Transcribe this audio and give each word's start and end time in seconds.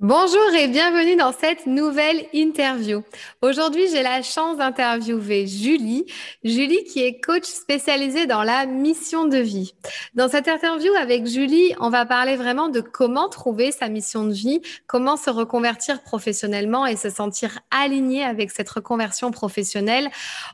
Bonjour 0.00 0.54
et 0.56 0.68
bienvenue 0.68 1.16
dans 1.16 1.32
cette 1.32 1.66
nouvelle 1.66 2.24
interview. 2.32 3.02
Aujourd'hui, 3.42 3.88
j'ai 3.90 4.04
la 4.04 4.22
chance 4.22 4.56
d'interviewer 4.56 5.48
Julie. 5.48 6.06
Julie 6.44 6.84
qui 6.84 7.02
est 7.02 7.20
coach 7.20 7.42
spécialisée 7.42 8.26
dans 8.26 8.44
la 8.44 8.64
mission 8.64 9.24
de 9.24 9.38
vie. 9.38 9.74
Dans 10.14 10.28
cette 10.28 10.46
interview 10.46 10.92
avec 10.92 11.26
Julie, 11.26 11.74
on 11.80 11.90
va 11.90 12.06
parler 12.06 12.36
vraiment 12.36 12.68
de 12.68 12.80
comment 12.80 13.28
trouver 13.28 13.72
sa 13.72 13.88
mission 13.88 14.22
de 14.22 14.32
vie, 14.32 14.60
comment 14.86 15.16
se 15.16 15.30
reconvertir 15.30 16.00
professionnellement 16.04 16.86
et 16.86 16.94
se 16.94 17.10
sentir 17.10 17.58
aligné 17.72 18.22
avec 18.22 18.52
cette 18.52 18.70
reconversion 18.70 19.32
professionnelle. 19.32 20.10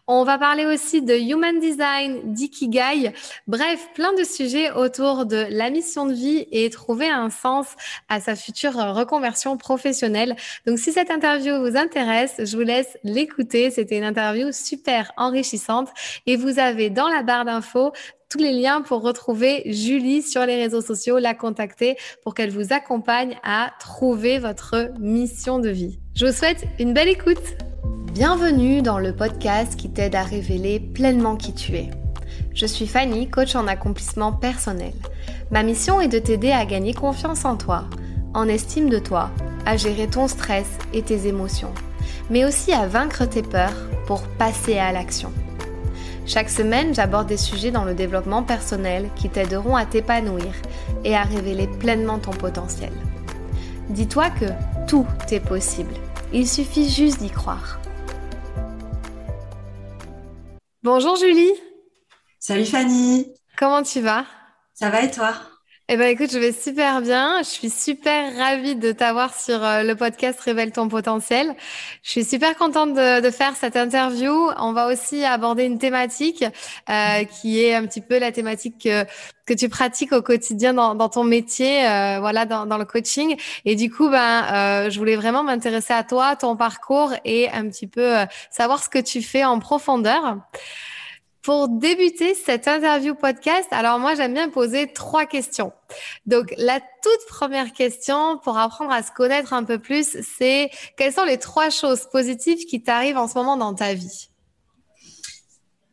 On 0.06 0.24
va 0.24 0.38
parler 0.38 0.64
aussi 0.64 1.02
de 1.02 1.16
human 1.16 1.60
design, 1.60 2.32
d'ikigai, 2.32 3.12
bref, 3.46 3.90
plein 3.94 4.14
de 4.14 4.24
sujets 4.24 4.70
autour 4.70 5.26
de 5.26 5.44
la 5.50 5.68
mission 5.68 6.06
de 6.06 6.14
vie 6.14 6.46
et 6.50 6.70
trouver 6.70 7.10
un 7.10 7.28
sens 7.28 7.66
à 8.08 8.20
sa 8.20 8.36
future 8.36 8.72
reconversion 8.72 9.33
professionnelle. 9.58 10.36
Donc, 10.66 10.78
si 10.78 10.92
cette 10.92 11.10
interview 11.10 11.58
vous 11.60 11.76
intéresse, 11.76 12.34
je 12.38 12.56
vous 12.56 12.62
laisse 12.62 12.96
l'écouter. 13.04 13.70
C'était 13.70 13.98
une 13.98 14.04
interview 14.04 14.52
super 14.52 15.12
enrichissante 15.16 15.88
et 16.26 16.36
vous 16.36 16.58
avez 16.58 16.90
dans 16.90 17.08
la 17.08 17.22
barre 17.22 17.44
d'infos 17.44 17.92
tous 18.30 18.38
les 18.38 18.52
liens 18.52 18.82
pour 18.82 19.02
retrouver 19.02 19.62
Julie 19.66 20.22
sur 20.22 20.44
les 20.44 20.56
réseaux 20.56 20.80
sociaux, 20.80 21.18
la 21.18 21.34
contacter 21.34 21.96
pour 22.22 22.34
qu'elle 22.34 22.50
vous 22.50 22.72
accompagne 22.72 23.36
à 23.44 23.70
trouver 23.78 24.38
votre 24.38 24.90
mission 24.98 25.60
de 25.60 25.68
vie. 25.68 26.00
Je 26.16 26.26
vous 26.26 26.32
souhaite 26.32 26.64
une 26.80 26.94
belle 26.94 27.08
écoute. 27.08 27.38
Bienvenue 28.12 28.82
dans 28.82 28.98
le 28.98 29.14
podcast 29.14 29.76
qui 29.76 29.90
t'aide 29.90 30.14
à 30.14 30.22
révéler 30.22 30.80
pleinement 30.80 31.36
qui 31.36 31.54
tu 31.54 31.76
es. 31.76 31.90
Je 32.54 32.66
suis 32.66 32.86
Fanny, 32.86 33.28
coach 33.28 33.54
en 33.54 33.66
accomplissement 33.66 34.32
personnel. 34.32 34.92
Ma 35.50 35.62
mission 35.62 36.00
est 36.00 36.08
de 36.08 36.18
t'aider 36.18 36.52
à 36.52 36.64
gagner 36.66 36.94
confiance 36.94 37.44
en 37.44 37.56
toi 37.56 37.84
en 38.34 38.48
estime 38.48 38.90
de 38.90 38.98
toi, 38.98 39.30
à 39.64 39.76
gérer 39.76 40.08
ton 40.08 40.28
stress 40.28 40.66
et 40.92 41.02
tes 41.02 41.26
émotions, 41.26 41.72
mais 42.30 42.44
aussi 42.44 42.72
à 42.72 42.86
vaincre 42.86 43.24
tes 43.24 43.42
peurs 43.42 43.88
pour 44.06 44.22
passer 44.22 44.76
à 44.76 44.92
l'action. 44.92 45.32
Chaque 46.26 46.50
semaine, 46.50 46.94
j'aborde 46.94 47.28
des 47.28 47.36
sujets 47.36 47.70
dans 47.70 47.84
le 47.84 47.94
développement 47.94 48.42
personnel 48.42 49.10
qui 49.14 49.28
t'aideront 49.28 49.76
à 49.76 49.84
t'épanouir 49.86 50.52
et 51.04 51.14
à 51.14 51.22
révéler 51.22 51.66
pleinement 51.66 52.18
ton 52.18 52.32
potentiel. 52.32 52.92
Dis-toi 53.90 54.30
que 54.30 54.46
tout 54.88 55.06
est 55.30 55.40
possible. 55.40 55.94
Il 56.32 56.48
suffit 56.48 56.88
juste 56.88 57.18
d'y 57.18 57.30
croire. 57.30 57.78
Bonjour 60.82 61.16
Julie. 61.16 61.52
Salut 62.38 62.66
Fanny. 62.66 63.26
Comment 63.56 63.82
tu 63.82 64.00
vas? 64.00 64.24
Ça 64.72 64.90
va 64.90 65.02
et 65.02 65.10
toi? 65.10 65.34
Eh 65.88 65.98
ben 65.98 66.08
écoute, 66.08 66.30
je 66.32 66.38
vais 66.38 66.52
super 66.52 67.02
bien. 67.02 67.42
Je 67.42 67.48
suis 67.48 67.68
super 67.68 68.34
ravie 68.38 68.74
de 68.74 68.90
t'avoir 68.90 69.38
sur 69.38 69.62
euh, 69.62 69.82
le 69.82 69.94
podcast 69.94 70.40
Révèle 70.40 70.72
ton 70.72 70.88
potentiel. 70.88 71.54
Je 72.02 72.10
suis 72.10 72.24
super 72.24 72.56
contente 72.56 72.94
de, 72.94 73.20
de 73.20 73.30
faire 73.30 73.54
cette 73.54 73.76
interview. 73.76 74.32
On 74.58 74.72
va 74.72 74.86
aussi 74.86 75.24
aborder 75.24 75.64
une 75.64 75.78
thématique 75.78 76.42
euh, 76.88 77.24
qui 77.24 77.62
est 77.62 77.74
un 77.74 77.86
petit 77.86 78.00
peu 78.00 78.18
la 78.18 78.32
thématique 78.32 78.84
que, 78.84 79.04
que 79.46 79.52
tu 79.52 79.68
pratiques 79.68 80.12
au 80.12 80.22
quotidien 80.22 80.72
dans, 80.72 80.94
dans 80.94 81.10
ton 81.10 81.24
métier, 81.24 81.86
euh, 81.86 82.18
voilà, 82.18 82.46
dans, 82.46 82.64
dans, 82.64 82.78
le 82.78 82.84
coaching. 82.86 83.36
Et 83.66 83.76
du 83.76 83.90
coup, 83.90 84.08
ben, 84.08 84.44
euh, 84.52 84.90
je 84.90 84.98
voulais 84.98 85.16
vraiment 85.16 85.42
m'intéresser 85.42 85.92
à 85.92 86.02
toi, 86.02 86.34
ton 86.36 86.56
parcours 86.56 87.12
et 87.26 87.50
un 87.50 87.68
petit 87.68 87.86
peu 87.86 88.20
euh, 88.20 88.24
savoir 88.50 88.82
ce 88.82 88.88
que 88.88 88.98
tu 88.98 89.20
fais 89.20 89.44
en 89.44 89.58
profondeur. 89.58 90.38
Pour 91.44 91.68
débuter 91.68 92.34
cette 92.34 92.66
interview 92.68 93.14
podcast, 93.14 93.68
alors 93.70 93.98
moi 93.98 94.14
j'aime 94.14 94.32
bien 94.32 94.48
poser 94.48 94.90
trois 94.94 95.26
questions. 95.26 95.72
Donc 96.24 96.54
la 96.56 96.80
toute 96.80 97.26
première 97.28 97.74
question 97.74 98.38
pour 98.42 98.56
apprendre 98.56 98.90
à 98.90 99.02
se 99.02 99.12
connaître 99.12 99.52
un 99.52 99.62
peu 99.62 99.78
plus, 99.78 100.16
c'est 100.38 100.70
quelles 100.96 101.12
sont 101.12 101.26
les 101.26 101.36
trois 101.36 101.68
choses 101.68 102.08
positives 102.10 102.64
qui 102.64 102.82
t'arrivent 102.82 103.18
en 103.18 103.28
ce 103.28 103.34
moment 103.34 103.58
dans 103.58 103.74
ta 103.74 103.92
vie? 103.92 104.30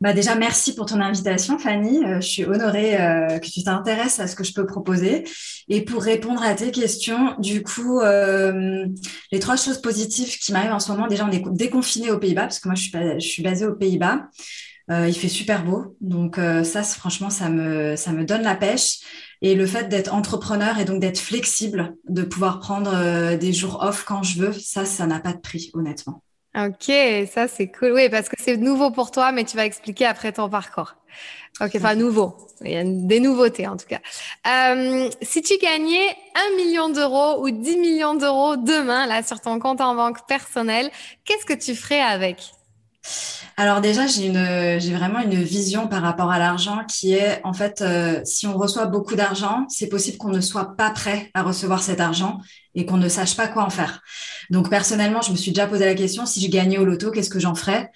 Bah 0.00 0.14
déjà, 0.14 0.34
merci 0.36 0.74
pour 0.74 0.86
ton 0.86 1.00
invitation, 1.00 1.58
Fanny. 1.58 2.02
Euh, 2.02 2.16
je 2.16 2.26
suis 2.26 2.44
honorée 2.44 3.00
euh, 3.00 3.38
que 3.38 3.46
tu 3.46 3.62
t'intéresses 3.62 4.20
à 4.20 4.26
ce 4.26 4.34
que 4.34 4.42
je 4.42 4.54
peux 4.54 4.66
proposer. 4.66 5.22
Et 5.68 5.82
pour 5.82 6.02
répondre 6.02 6.42
à 6.42 6.54
tes 6.54 6.72
questions, 6.72 7.36
du 7.38 7.62
coup, 7.62 8.00
euh, 8.00 8.86
les 9.30 9.38
trois 9.38 9.56
choses 9.56 9.80
positives 9.80 10.38
qui 10.38 10.50
m'arrivent 10.52 10.72
en 10.72 10.80
ce 10.80 10.90
moment, 10.90 11.06
déjà, 11.06 11.24
on 11.24 11.30
est 11.30 11.44
déconfiné 11.52 12.10
aux 12.10 12.18
Pays-Bas, 12.18 12.42
parce 12.42 12.58
que 12.58 12.66
moi, 12.66 12.74
je 12.74 12.82
suis, 12.82 12.92
je 12.92 13.28
suis 13.28 13.42
basée 13.44 13.64
aux 13.64 13.74
Pays-Bas. 13.74 14.22
Euh, 14.90 15.08
il 15.08 15.14
fait 15.14 15.28
super 15.28 15.64
beau. 15.64 15.96
Donc 16.00 16.38
euh, 16.38 16.64
ça, 16.64 16.82
franchement, 16.82 17.30
ça 17.30 17.48
me, 17.48 17.96
ça 17.96 18.12
me 18.12 18.24
donne 18.24 18.42
la 18.42 18.54
pêche. 18.54 19.00
Et 19.40 19.54
le 19.54 19.66
fait 19.66 19.88
d'être 19.88 20.14
entrepreneur 20.14 20.78
et 20.78 20.84
donc 20.84 21.00
d'être 21.00 21.18
flexible, 21.18 21.94
de 22.08 22.22
pouvoir 22.22 22.60
prendre 22.60 22.92
euh, 22.94 23.36
des 23.36 23.52
jours 23.52 23.82
off 23.82 24.04
quand 24.04 24.22
je 24.22 24.40
veux, 24.40 24.52
ça, 24.52 24.84
ça 24.84 25.06
n'a 25.06 25.20
pas 25.20 25.32
de 25.32 25.40
prix, 25.40 25.70
honnêtement. 25.74 26.22
Ok, 26.54 26.92
ça 27.32 27.48
c'est 27.48 27.72
cool. 27.72 27.92
Oui, 27.92 28.08
parce 28.10 28.28
que 28.28 28.36
c'est 28.38 28.56
nouveau 28.56 28.90
pour 28.90 29.10
toi, 29.10 29.32
mais 29.32 29.44
tu 29.44 29.56
vas 29.56 29.64
expliquer 29.64 30.04
après 30.04 30.32
ton 30.32 30.48
parcours. 30.50 30.94
Ok, 31.60 31.72
enfin 31.76 31.94
nouveau. 31.94 32.36
Il 32.62 32.70
y 32.70 32.76
a 32.76 32.84
des 32.84 33.20
nouveautés 33.20 33.66
en 33.66 33.76
tout 33.76 33.86
cas. 33.86 34.00
Si 35.22 35.42
tu 35.42 35.56
gagnais 35.58 36.08
un 36.34 36.56
million 36.56 36.90
d'euros 36.90 37.42
ou 37.42 37.50
10 37.50 37.78
millions 37.78 38.14
d'euros 38.14 38.56
demain, 38.56 39.06
là, 39.06 39.22
sur 39.22 39.40
ton 39.40 39.58
compte 39.58 39.80
en 39.80 39.94
banque 39.94 40.26
personnel, 40.28 40.90
qu'est-ce 41.24 41.46
que 41.46 41.54
tu 41.54 41.74
ferais 41.74 42.00
avec? 42.00 42.52
Alors 43.56 43.80
déjà, 43.80 44.06
j'ai 44.06 44.94
vraiment 44.94 45.20
une 45.20 45.42
vision 45.42 45.86
par 45.88 46.02
rapport 46.02 46.30
à 46.30 46.38
l'argent 46.38 46.84
qui 46.88 47.12
est, 47.12 47.40
en 47.44 47.52
fait, 47.52 47.82
euh, 47.82 48.20
si 48.24 48.46
on 48.46 48.56
reçoit 48.56 48.86
beaucoup 48.86 49.14
d'argent, 49.14 49.66
c'est 49.68 49.88
possible 49.88 50.16
qu'on 50.18 50.30
ne 50.30 50.40
soit 50.40 50.76
pas 50.76 50.90
prêt 50.90 51.30
à 51.34 51.42
recevoir 51.42 51.82
cet 51.82 52.00
argent 52.00 52.38
et 52.74 52.86
qu'on 52.86 52.96
ne 52.96 53.08
sache 53.08 53.36
pas 53.36 53.48
quoi 53.48 53.64
en 53.64 53.70
faire. 53.70 54.00
Donc 54.50 54.70
personnellement, 54.70 55.20
je 55.20 55.32
me 55.32 55.36
suis 55.36 55.52
déjà 55.52 55.66
posé 55.66 55.84
la 55.84 55.94
question 55.94 56.24
si 56.26 56.40
je 56.40 56.50
gagnais 56.50 56.78
au 56.78 56.84
loto, 56.84 57.10
qu'est-ce 57.10 57.30
que 57.30 57.40
j'en 57.40 57.54
ferais? 57.54 57.90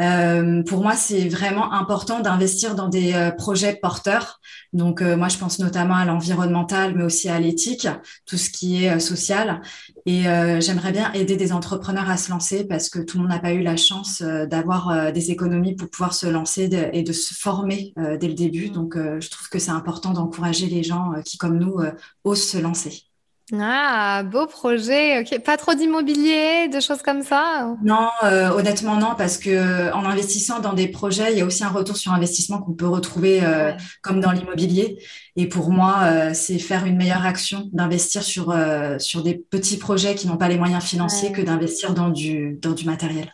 Euh, 0.00 0.62
pour 0.62 0.82
moi, 0.82 0.94
c'est 0.94 1.28
vraiment 1.28 1.72
important 1.72 2.20
d'investir 2.20 2.74
dans 2.74 2.88
des 2.88 3.12
euh, 3.12 3.30
projets 3.30 3.74
porteurs. 3.74 4.40
Donc, 4.72 5.02
euh, 5.02 5.16
moi, 5.16 5.28
je 5.28 5.36
pense 5.36 5.58
notamment 5.58 5.96
à 5.96 6.04
l'environnemental, 6.04 6.94
mais 6.96 7.04
aussi 7.04 7.28
à 7.28 7.38
l'éthique, 7.38 7.86
tout 8.24 8.36
ce 8.36 8.50
qui 8.50 8.84
est 8.84 8.98
social. 9.00 9.60
Et 10.06 10.22
j'aimerais 10.60 10.92
bien 10.92 11.12
aider 11.12 11.36
des 11.36 11.52
entrepreneurs 11.52 12.08
à 12.08 12.16
se 12.16 12.30
lancer 12.30 12.64
parce 12.64 12.88
que 12.88 12.98
tout 12.98 13.18
le 13.18 13.24
monde 13.24 13.32
n'a 13.32 13.38
pas 13.38 13.52
eu 13.52 13.62
la 13.62 13.76
chance 13.76 14.22
d'avoir 14.22 15.12
des 15.12 15.30
économies 15.30 15.76
pour 15.76 15.90
pouvoir 15.90 16.14
se 16.14 16.26
lancer 16.26 16.70
et 16.92 17.02
de 17.02 17.12
se 17.12 17.34
former 17.34 17.92
dès 17.96 18.28
le 18.28 18.34
début. 18.34 18.70
Donc, 18.70 18.96
je 18.96 19.30
trouve 19.30 19.48
que 19.48 19.58
c'est 19.58 19.70
important 19.70 20.12
d'encourager 20.12 20.66
les 20.66 20.82
gens 20.82 21.12
qui, 21.24 21.36
comme 21.36 21.58
nous, 21.58 21.80
osent 22.24 22.42
se 22.42 22.58
lancer. 22.58 23.09
Ah, 23.58 24.22
beau 24.22 24.46
projet. 24.46 25.20
Ok, 25.20 25.40
pas 25.42 25.56
trop 25.56 25.74
d'immobilier, 25.74 26.68
de 26.68 26.80
choses 26.80 27.02
comme 27.02 27.22
ça 27.22 27.74
Non, 27.82 28.08
euh, 28.22 28.50
honnêtement 28.50 28.96
non, 28.96 29.14
parce 29.16 29.38
que 29.38 29.50
euh, 29.50 29.92
en 29.92 30.04
investissant 30.04 30.60
dans 30.60 30.72
des 30.72 30.88
projets, 30.88 31.32
il 31.32 31.38
y 31.38 31.40
a 31.40 31.44
aussi 31.44 31.64
un 31.64 31.68
retour 31.68 31.96
sur 31.96 32.12
investissement 32.12 32.60
qu'on 32.60 32.74
peut 32.74 32.86
retrouver 32.86 33.40
euh, 33.42 33.72
comme 34.02 34.20
dans 34.20 34.32
l'immobilier. 34.32 34.98
Et 35.36 35.48
pour 35.48 35.70
moi, 35.70 36.32
c'est 36.34 36.58
faire 36.58 36.84
une 36.84 36.96
meilleure 36.96 37.24
action 37.24 37.70
d'investir 37.72 38.22
sur 38.22 38.54
sur 38.98 39.22
des 39.22 39.34
petits 39.34 39.78
projets 39.78 40.14
qui 40.14 40.26
n'ont 40.26 40.36
pas 40.36 40.48
les 40.48 40.58
moyens 40.58 40.82
financiers 40.82 41.32
que 41.32 41.40
d'investir 41.40 41.94
dans 41.94 42.10
du 42.10 42.58
dans 42.60 42.72
du 42.72 42.84
matériel. 42.84 43.32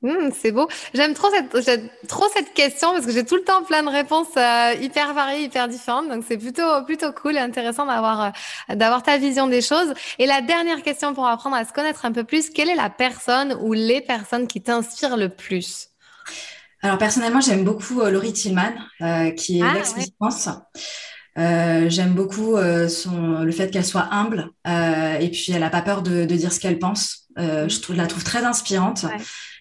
Mmh, 0.00 0.30
c'est 0.40 0.52
beau. 0.52 0.68
J'aime 0.94 1.12
trop 1.12 1.28
cette, 1.28 1.90
trop 2.06 2.26
cette 2.32 2.54
question 2.54 2.92
parce 2.92 3.04
que 3.04 3.10
j'ai 3.10 3.24
tout 3.24 3.34
le 3.34 3.42
temps 3.42 3.64
plein 3.64 3.82
de 3.82 3.88
réponses 3.88 4.28
euh, 4.36 4.74
hyper 4.80 5.12
variées, 5.12 5.42
hyper 5.44 5.66
différentes. 5.66 6.08
Donc 6.08 6.22
c'est 6.26 6.38
plutôt, 6.38 6.84
plutôt 6.86 7.12
cool 7.12 7.34
et 7.34 7.40
intéressant 7.40 7.84
d'avoir, 7.84 8.22
euh, 8.22 8.74
d'avoir 8.76 9.02
ta 9.02 9.18
vision 9.18 9.48
des 9.48 9.60
choses. 9.60 9.92
Et 10.20 10.26
la 10.26 10.40
dernière 10.40 10.82
question 10.82 11.14
pour 11.14 11.26
apprendre 11.26 11.56
à 11.56 11.64
se 11.64 11.72
connaître 11.72 12.04
un 12.04 12.12
peu 12.12 12.22
plus, 12.22 12.50
quelle 12.50 12.68
est 12.68 12.76
la 12.76 12.90
personne 12.90 13.58
ou 13.60 13.72
les 13.72 14.00
personnes 14.00 14.46
qui 14.46 14.62
t'inspirent 14.62 15.16
le 15.16 15.30
plus? 15.30 15.88
Alors 16.80 16.98
personnellement, 16.98 17.40
j'aime 17.40 17.64
beaucoup 17.64 18.00
euh, 18.00 18.10
Laurie 18.12 18.32
Tillman, 18.32 18.74
qui 19.36 19.58
est 19.58 19.64
ah, 19.64 19.74
l'ex 19.74 19.94
j'aime 21.88 22.14
beaucoup 22.14 22.56
son, 22.88 23.42
le 23.42 23.52
fait 23.52 23.70
qu'elle 23.70 23.84
soit 23.84 24.08
humble 24.12 24.50
et 24.64 25.28
puis 25.32 25.52
elle 25.52 25.60
n'a 25.60 25.70
pas 25.70 25.82
peur 25.82 26.02
de, 26.02 26.24
de 26.24 26.34
dire 26.36 26.52
ce 26.52 26.58
qu'elle 26.58 26.78
pense. 26.78 27.28
je, 27.36 27.80
trouve, 27.80 27.94
je 27.94 28.00
la 28.00 28.08
trouve 28.08 28.24
très 28.24 28.44
inspirante. 28.44 29.06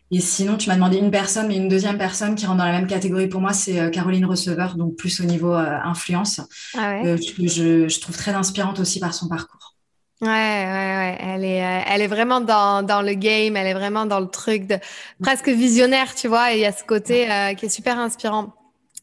Et 0.09 0.21
sinon, 0.21 0.55
tu 0.55 0.69
m'as 0.69 0.75
demandé 0.75 0.97
une 0.97 1.11
personne, 1.11 1.47
mais 1.47 1.57
une 1.57 1.67
deuxième 1.67 1.97
personne 1.97 2.35
qui 2.35 2.45
rentre 2.45 2.59
dans 2.59 2.65
la 2.65 2.71
même 2.71 2.87
catégorie 2.87 3.27
pour 3.27 3.41
moi, 3.41 3.53
c'est 3.53 3.79
euh, 3.79 3.89
Caroline 3.89 4.25
Receveur, 4.25 4.75
donc 4.75 4.95
plus 4.95 5.19
au 5.19 5.25
niveau 5.25 5.53
euh, 5.53 5.77
influence. 5.83 6.39
Ah 6.77 6.93
ouais. 6.93 7.07
Euh, 7.07 7.17
je, 7.17 7.89
je, 7.89 7.99
trouve 7.99 8.15
très 8.15 8.31
inspirante 8.31 8.79
aussi 8.79 8.99
par 8.99 9.13
son 9.13 9.27
parcours. 9.27 9.75
Ouais, 10.21 10.27
ouais, 10.29 10.31
ouais. 10.31 11.17
Elle 11.19 11.43
est, 11.43 11.83
elle 11.87 12.01
est 12.01 12.07
vraiment 12.07 12.41
dans, 12.41 12.83
dans 12.83 13.01
le 13.01 13.13
game, 13.13 13.55
elle 13.55 13.67
est 13.67 13.73
vraiment 13.73 14.05
dans 14.05 14.19
le 14.19 14.27
truc 14.27 14.65
de 14.65 14.77
presque 15.21 15.49
visionnaire, 15.49 16.15
tu 16.15 16.27
vois. 16.27 16.53
Et 16.53 16.57
il 16.57 16.61
y 16.61 16.65
a 16.65 16.71
ce 16.71 16.83
côté 16.83 17.27
qui 17.57 17.67
est 17.67 17.69
super 17.69 17.99
inspirant. 17.99 18.56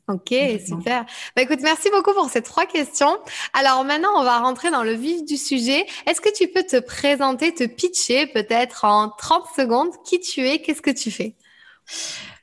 Ok, 0.06 0.34
super. 0.66 1.06
Bah, 1.34 1.42
écoute, 1.42 1.60
merci 1.62 1.88
beaucoup 1.90 2.12
pour 2.12 2.28
ces 2.28 2.42
trois 2.42 2.66
questions. 2.66 3.16
Alors 3.54 3.84
maintenant, 3.84 4.10
on 4.16 4.22
va 4.22 4.38
rentrer 4.38 4.70
dans 4.70 4.82
le 4.82 4.92
vif 4.92 5.24
du 5.24 5.38
sujet. 5.38 5.86
Est-ce 6.06 6.20
que 6.20 6.32
tu 6.34 6.48
peux 6.48 6.62
te 6.62 6.78
présenter, 6.78 7.54
te 7.54 7.64
pitcher 7.64 8.26
peut-être 8.26 8.84
en 8.84 9.08
30 9.08 9.44
secondes 9.56 9.90
qui 10.04 10.20
tu 10.20 10.46
es, 10.46 10.60
qu'est-ce 10.60 10.82
que 10.82 10.90
tu 10.90 11.10
fais? 11.10 11.36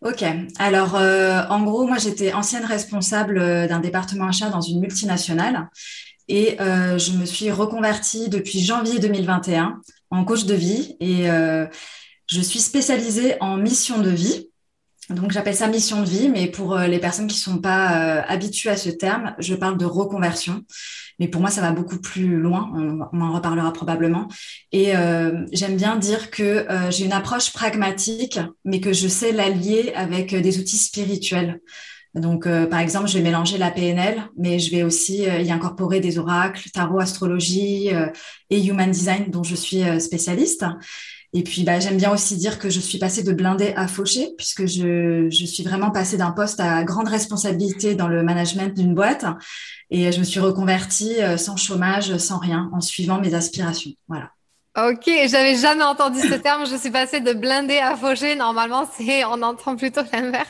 Ok, 0.03 0.23
alors 0.57 0.95
euh, 0.95 1.43
en 1.49 1.61
gros, 1.63 1.85
moi 1.85 1.97
j'étais 1.97 2.33
ancienne 2.33 2.65
responsable 2.65 3.37
euh, 3.37 3.67
d'un 3.67 3.79
département 3.79 4.27
achat 4.27 4.49
dans 4.49 4.61
une 4.61 4.79
multinationale 4.79 5.69
et 6.27 6.59
euh, 6.61 6.97
je 6.97 7.11
me 7.11 7.25
suis 7.25 7.51
reconvertie 7.51 8.29
depuis 8.29 8.59
janvier 8.61 8.99
2021 8.99 9.81
en 10.09 10.25
coach 10.25 10.45
de 10.45 10.53
vie 10.53 10.95
et 10.99 11.27
je 12.27 12.41
suis 12.41 12.59
spécialisée 12.59 13.35
en 13.41 13.57
mission 13.57 13.99
de 13.99 14.09
vie. 14.09 14.50
Donc 15.11 15.31
j'appelle 15.31 15.55
ça 15.55 15.67
mission 15.67 16.01
de 16.01 16.07
vie, 16.07 16.29
mais 16.29 16.47
pour 16.47 16.77
les 16.77 16.99
personnes 16.99 17.27
qui 17.27 17.35
ne 17.35 17.53
sont 17.53 17.57
pas 17.59 18.21
habituées 18.21 18.69
à 18.69 18.77
ce 18.77 18.89
terme, 18.89 19.35
je 19.39 19.55
parle 19.55 19.77
de 19.77 19.85
reconversion. 19.85 20.63
Mais 21.19 21.27
pour 21.27 21.41
moi, 21.41 21.51
ça 21.51 21.61
va 21.61 21.71
beaucoup 21.71 21.99
plus 21.99 22.37
loin, 22.37 22.71
on, 23.13 23.21
en 23.21 23.33
reparlera 23.33 23.71
probablement. 23.73 24.27
Et 24.71 24.93
j'aime 25.51 25.75
bien 25.75 25.97
dire 25.97 26.31
que 26.31 26.65
j'ai 26.89 27.05
une 27.05 27.13
approche 27.13 27.51
pragmatique, 27.51 28.39
mais 28.65 28.79
que 28.79 28.93
je 28.93 29.07
sais 29.07 29.31
l'allier 29.31 29.93
avec 29.95 30.33
des 30.33 30.59
outils 30.59 30.77
spirituels. 30.77 31.59
Donc, 32.13 32.45
euh, 32.45 32.65
par 32.65 32.79
exemple, 32.79 33.07
je 33.07 33.17
vais 33.17 33.23
mélanger 33.23 33.57
la 33.57 33.71
PNL, 33.71 34.21
mais 34.37 34.59
je 34.59 34.69
vais 34.71 34.83
aussi 34.83 35.29
euh, 35.29 35.39
y 35.39 35.51
incorporer 35.51 36.01
des 36.01 36.17
oracles, 36.17 36.69
tarot, 36.71 36.99
astrologie 36.99 37.93
euh, 37.93 38.07
et 38.49 38.61
human 38.61 38.91
design, 38.91 39.31
dont 39.31 39.43
je 39.43 39.55
suis 39.55 39.81
spécialiste. 40.01 40.65
Et 41.33 41.43
puis, 41.43 41.63
bah, 41.63 41.79
j'aime 41.79 41.97
bien 41.97 42.11
aussi 42.11 42.35
dire 42.35 42.59
que 42.59 42.69
je 42.69 42.79
suis 42.79 42.97
passée 42.97 43.23
de 43.23 43.31
blindé 43.31 43.73
à 43.75 43.87
fauché, 43.87 44.33
puisque 44.37 44.65
je, 44.65 45.29
je 45.29 45.45
suis 45.45 45.63
vraiment 45.63 45.91
passée 45.91 46.17
d'un 46.17 46.31
poste 46.31 46.59
à 46.59 46.83
grande 46.83 47.07
responsabilité 47.07 47.95
dans 47.95 48.07
le 48.07 48.23
management 48.23 48.75
d'une 48.75 48.93
boîte. 48.93 49.25
Et 49.89 50.11
je 50.11 50.19
me 50.19 50.23
suis 50.23 50.39
reconvertie 50.39 51.15
sans 51.37 51.55
chômage, 51.55 52.17
sans 52.17 52.37
rien, 52.37 52.69
en 52.73 52.81
suivant 52.81 53.19
mes 53.19 53.33
aspirations. 53.33 53.91
Voilà. 54.07 54.31
Ok, 54.77 55.03
j'avais 55.05 55.57
jamais 55.57 55.83
entendu 55.83 56.21
ce 56.21 56.33
terme. 56.35 56.65
Je 56.65 56.77
suis 56.77 56.91
passée 56.91 57.19
de 57.19 57.33
blindé 57.33 57.79
à 57.79 57.97
fauché. 57.97 58.35
Normalement, 58.35 58.89
c'est 58.97 59.25
on 59.25 59.41
entend 59.41 59.75
plutôt 59.75 59.99
l'inverse. 60.13 60.47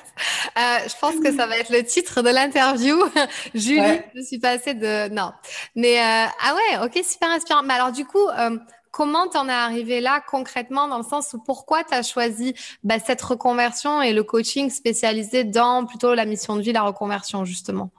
Euh, 0.60 0.88
je 0.88 0.94
pense 1.00 1.16
que 1.16 1.36
ça 1.36 1.48
va 1.48 1.58
être 1.58 1.72
le 1.72 1.84
titre 1.84 2.22
de 2.22 2.30
l'interview. 2.30 3.00
Julie, 3.56 4.00
je 4.14 4.22
suis 4.22 4.38
passée 4.38 4.76
de 4.76 5.10
non. 5.10 5.32
Mais 5.76 5.98
euh, 5.98 6.28
ah 6.40 6.54
ouais, 6.54 6.86
ok, 6.86 7.04
super 7.04 7.30
inspirant. 7.30 7.64
Mais 7.64 7.74
alors 7.74 7.92
du 7.92 8.06
coup, 8.06 8.28
euh, 8.28 8.58
comment 8.92 9.28
t'en 9.28 9.48
es 9.48 9.54
arrivé 9.54 10.02
là 10.02 10.22
concrètement 10.30 10.88
dans 10.88 10.98
le 10.98 11.04
sens 11.04 11.34
où 11.34 11.40
pourquoi 11.40 11.84
tu 11.84 11.94
as 11.94 12.04
choisi 12.04 12.54
bah, 12.84 13.00
cette 13.00 13.22
reconversion 13.22 14.02
et 14.02 14.14
le 14.14 14.24
coaching 14.24 14.70
spécialisé 14.70 15.44
dans 15.44 15.86
plutôt 15.86 16.14
la 16.14 16.26
mission 16.26 16.56
de 16.56 16.62
vie, 16.62 16.74
la 16.74 16.84
reconversion 16.84 17.46
justement? 17.46 17.92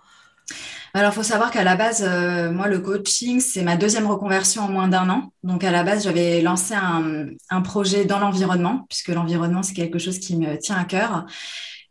Alors, 0.95 1.13
il 1.13 1.15
faut 1.15 1.23
savoir 1.23 1.51
qu'à 1.51 1.65
la 1.65 1.75
base, 1.75 2.05
euh, 2.07 2.51
moi, 2.53 2.69
le 2.69 2.79
coaching, 2.79 3.41
c'est 3.41 3.63
ma 3.63 3.77
deuxième 3.77 4.07
reconversion 4.07 4.63
en 4.63 4.69
moins 4.69 4.89
d'un 4.89 5.09
an. 5.09 5.33
Donc, 5.43 5.65
à 5.65 5.71
la 5.71 5.85
base, 5.85 6.05
j'avais 6.05 6.43
lancé 6.43 6.75
un, 6.75 7.63
projet 7.63 8.05
dans 8.05 8.19
l'environnement, 8.19 8.85
puisque 8.91 9.09
l'environnement, 9.09 9.63
c'est 9.63 9.73
quelque 9.73 9.99
chose 9.99 10.19
qui 10.19 10.37
me 10.37 10.59
tient 10.59 10.77
à 10.77 10.85
cœur. 10.85 11.25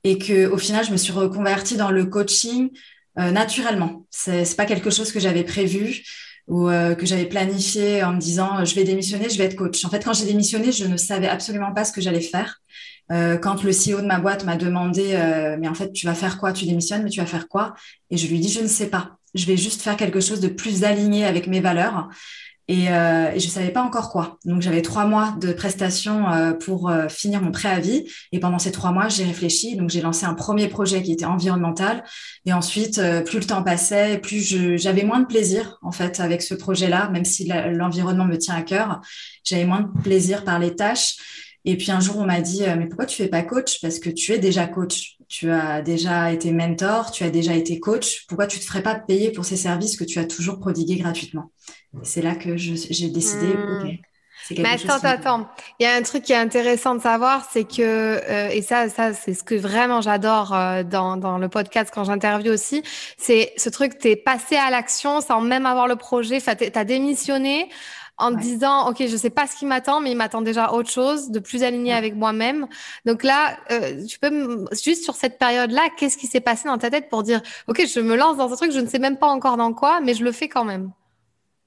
Et 0.03 0.19
que, 0.19 0.47
au 0.47 0.57
final, 0.57 0.85
je 0.85 0.91
me 0.91 0.97
suis 0.97 1.13
reconvertie 1.13 1.77
dans 1.77 1.89
le 1.89 2.05
coaching 2.05 2.69
euh, 3.17 3.31
naturellement. 3.31 4.05
C'est, 4.11 4.55
pas 4.55 4.65
quelque 4.65 4.91
chose 4.91 5.11
que 5.11 5.19
j'avais 5.19 5.43
prévu 5.43 6.03
ou 6.51 6.67
euh, 6.67 6.95
que 6.95 7.05
j'avais 7.05 7.25
planifié 7.25 8.03
en 8.03 8.11
me 8.11 8.19
disant 8.19 8.65
je 8.65 8.75
vais 8.75 8.83
démissionner, 8.83 9.29
je 9.29 9.37
vais 9.37 9.45
être 9.45 9.55
coach. 9.55 9.85
En 9.85 9.89
fait, 9.89 10.03
quand 10.03 10.11
j'ai 10.11 10.25
démissionné, 10.25 10.73
je 10.73 10.85
ne 10.85 10.97
savais 10.97 11.29
absolument 11.29 11.73
pas 11.73 11.85
ce 11.85 11.93
que 11.93 12.01
j'allais 12.01 12.19
faire. 12.19 12.61
Euh, 13.09 13.37
quand 13.37 13.63
le 13.63 13.71
CEO 13.71 14.01
de 14.01 14.05
ma 14.05 14.19
boîte 14.19 14.43
m'a 14.43 14.57
demandé, 14.57 15.13
euh, 15.13 15.55
mais 15.57 15.69
en 15.69 15.73
fait, 15.73 15.93
tu 15.93 16.05
vas 16.05 16.13
faire 16.13 16.37
quoi? 16.37 16.51
Tu 16.51 16.65
démissionnes, 16.65 17.03
mais 17.03 17.09
tu 17.09 17.21
vas 17.21 17.25
faire 17.25 17.47
quoi? 17.47 17.73
Et 18.09 18.17
je 18.17 18.27
lui 18.27 18.39
dis, 18.39 18.49
je 18.49 18.59
ne 18.59 18.67
sais 18.67 18.87
pas. 18.87 19.17
Je 19.33 19.45
vais 19.45 19.55
juste 19.55 19.81
faire 19.81 19.95
quelque 19.95 20.19
chose 20.19 20.41
de 20.41 20.49
plus 20.49 20.83
aligné 20.83 21.25
avec 21.25 21.47
mes 21.47 21.61
valeurs. 21.61 22.09
Et, 22.67 22.89
euh, 22.89 23.31
je 23.31 23.45
ne 23.45 23.51
savais 23.51 23.71
pas 23.71 23.81
encore 23.81 24.11
quoi. 24.11 24.37
Donc, 24.45 24.61
j'avais 24.61 24.81
trois 24.81 25.05
mois 25.05 25.35
de 25.39 25.51
prestations 25.51 26.25
pour 26.59 26.91
finir 27.09 27.41
mon 27.41 27.51
préavis. 27.51 28.05
Et 28.31 28.39
pendant 28.39 28.59
ces 28.59 28.71
trois 28.71 28.91
mois, 28.91 29.09
j'ai 29.09 29.23
réfléchi. 29.23 29.75
Donc, 29.75 29.89
j'ai 29.89 30.01
lancé 30.01 30.25
un 30.25 30.33
premier 30.33 30.67
projet 30.67 31.01
qui 31.03 31.11
était 31.11 31.25
environnemental. 31.25 32.03
Et 32.45 32.53
ensuite, 32.53 33.01
plus 33.25 33.39
le 33.39 33.45
temps 33.45 33.63
passait, 33.63 34.19
plus 34.19 34.77
j'avais 34.77 35.03
moins 35.03 35.19
de 35.19 35.25
plaisir, 35.25 35.79
en 35.81 35.91
fait, 35.91 36.19
avec 36.19 36.41
ce 36.41 36.53
projet-là, 36.53 37.09
même 37.09 37.25
si 37.25 37.45
l'environnement 37.45 38.25
me 38.25 38.37
tient 38.37 38.55
à 38.55 38.61
cœur. 38.61 39.01
J'avais 39.43 39.65
moins 39.65 39.81
de 39.81 40.01
plaisir 40.01 40.43
par 40.43 40.59
les 40.59 40.75
tâches. 40.75 41.17
Et 41.63 41.77
puis 41.77 41.91
un 41.91 41.99
jour, 41.99 42.17
on 42.17 42.25
m'a 42.25 42.41
dit, 42.41 42.63
euh, 42.63 42.75
mais 42.77 42.87
pourquoi 42.87 43.05
tu 43.05 43.15
fais 43.15 43.27
pas 43.27 43.43
coach? 43.43 43.79
Parce 43.81 43.99
que 43.99 44.09
tu 44.09 44.31
es 44.31 44.39
déjà 44.39 44.67
coach. 44.67 45.17
Tu 45.27 45.51
as 45.51 45.81
déjà 45.81 46.31
été 46.33 46.51
mentor, 46.51 47.11
tu 47.11 47.23
as 47.23 47.29
déjà 47.29 47.53
été 47.53 47.79
coach. 47.79 48.25
Pourquoi 48.27 48.47
tu 48.47 48.57
ne 48.57 48.61
te 48.61 48.67
ferais 48.67 48.81
pas 48.81 48.95
payer 48.95 49.31
pour 49.31 49.45
ces 49.45 49.57
services 49.57 49.95
que 49.95 50.03
tu 50.03 50.19
as 50.19 50.25
toujours 50.25 50.59
prodigués 50.59 50.97
gratuitement? 50.97 51.51
C'est 52.03 52.21
là 52.21 52.35
que 52.35 52.55
j'ai 52.57 53.09
décidé, 53.09 53.47
hmm. 53.47 53.97
Mais 54.57 54.69
attends, 54.69 55.07
attends. 55.07 55.49
Il 55.79 55.83
y 55.83 55.85
a 55.85 55.95
un 55.95 56.01
truc 56.01 56.23
qui 56.23 56.33
est 56.33 56.37
intéressant 56.37 56.95
de 56.95 57.01
savoir, 57.01 57.47
c'est 57.51 57.63
que, 57.63 57.81
euh, 57.81 58.49
et 58.49 58.61
ça, 58.61 58.89
ça 58.89 59.13
c'est 59.13 59.33
ce 59.33 59.43
que 59.43 59.55
vraiment 59.55 60.01
j'adore 60.01 60.53
euh, 60.53 60.83
dans, 60.83 61.17
dans 61.17 61.37
le 61.37 61.47
podcast 61.47 61.91
quand 61.93 62.03
j'interviewe 62.03 62.51
aussi, 62.51 62.83
c'est 63.17 63.53
ce 63.57 63.69
truc, 63.69 63.99
tu 63.99 64.09
es 64.09 64.15
passé 64.15 64.55
à 64.55 64.69
l'action 64.69 65.21
sans 65.21 65.41
même 65.41 65.65
avoir 65.65 65.87
le 65.87 65.95
projet, 65.95 66.41
tu 66.41 66.49
as 66.49 66.85
démissionné 66.85 67.69
en 68.17 68.31
disant, 68.31 68.89
OK, 68.89 68.97
je 69.07 69.17
sais 69.17 69.31
pas 69.31 69.47
ce 69.47 69.55
qui 69.55 69.65
m'attend, 69.65 69.99
mais 69.99 70.11
il 70.11 70.17
m'attend 70.17 70.41
déjà 70.41 70.73
autre 70.73 70.89
chose, 70.89 71.31
de 71.31 71.39
plus 71.39 71.63
aligné 71.63 71.91
avec 71.91 72.15
moi-même. 72.15 72.67
Donc 73.05 73.23
là, 73.23 73.57
euh, 73.71 74.05
tu 74.05 74.19
peux 74.19 74.65
juste 74.83 75.03
sur 75.03 75.15
cette 75.15 75.39
période-là, 75.39 75.81
qu'est-ce 75.97 76.17
qui 76.17 76.27
s'est 76.27 76.41
passé 76.41 76.67
dans 76.67 76.77
ta 76.77 76.91
tête 76.91 77.09
pour 77.09 77.23
dire, 77.23 77.41
OK, 77.67 77.81
je 77.87 77.99
me 77.99 78.15
lance 78.15 78.37
dans 78.37 78.51
un 78.51 78.55
truc, 78.55 78.71
je 78.71 78.79
ne 78.79 78.87
sais 78.87 78.99
même 78.99 79.17
pas 79.17 79.27
encore 79.27 79.57
dans 79.57 79.73
quoi, 79.73 80.01
mais 80.01 80.13
je 80.13 80.23
le 80.23 80.31
fais 80.31 80.49
quand 80.49 80.65
même. 80.65 80.91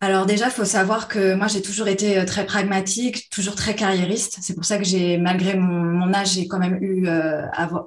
Alors 0.04 0.26
déjà, 0.26 0.46
il 0.46 0.50
faut 0.50 0.66
savoir 0.66 1.08
que 1.08 1.34
moi, 1.34 1.46
j'ai 1.48 1.62
toujours 1.62 1.88
été 1.88 2.18
euh, 2.18 2.26
très 2.26 2.44
pragmatique, 2.44 3.30
toujours 3.30 3.54
très 3.54 3.74
carriériste. 3.74 4.36
C'est 4.42 4.54
pour 4.54 4.66
ça 4.66 4.76
que 4.76 4.84
j'ai, 4.84 5.16
malgré 5.16 5.54
mon, 5.54 6.12
âge, 6.12 6.34
j'ai 6.34 6.46
quand 6.46 6.58
même 6.58 6.76
eu, 6.82 7.08
euh, 7.08 7.40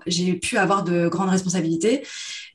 j'ai 0.08 0.34
pu 0.34 0.58
avoir 0.58 0.84
de 0.84 1.08
grandes 1.10 1.30
responsabilités. 1.30 2.02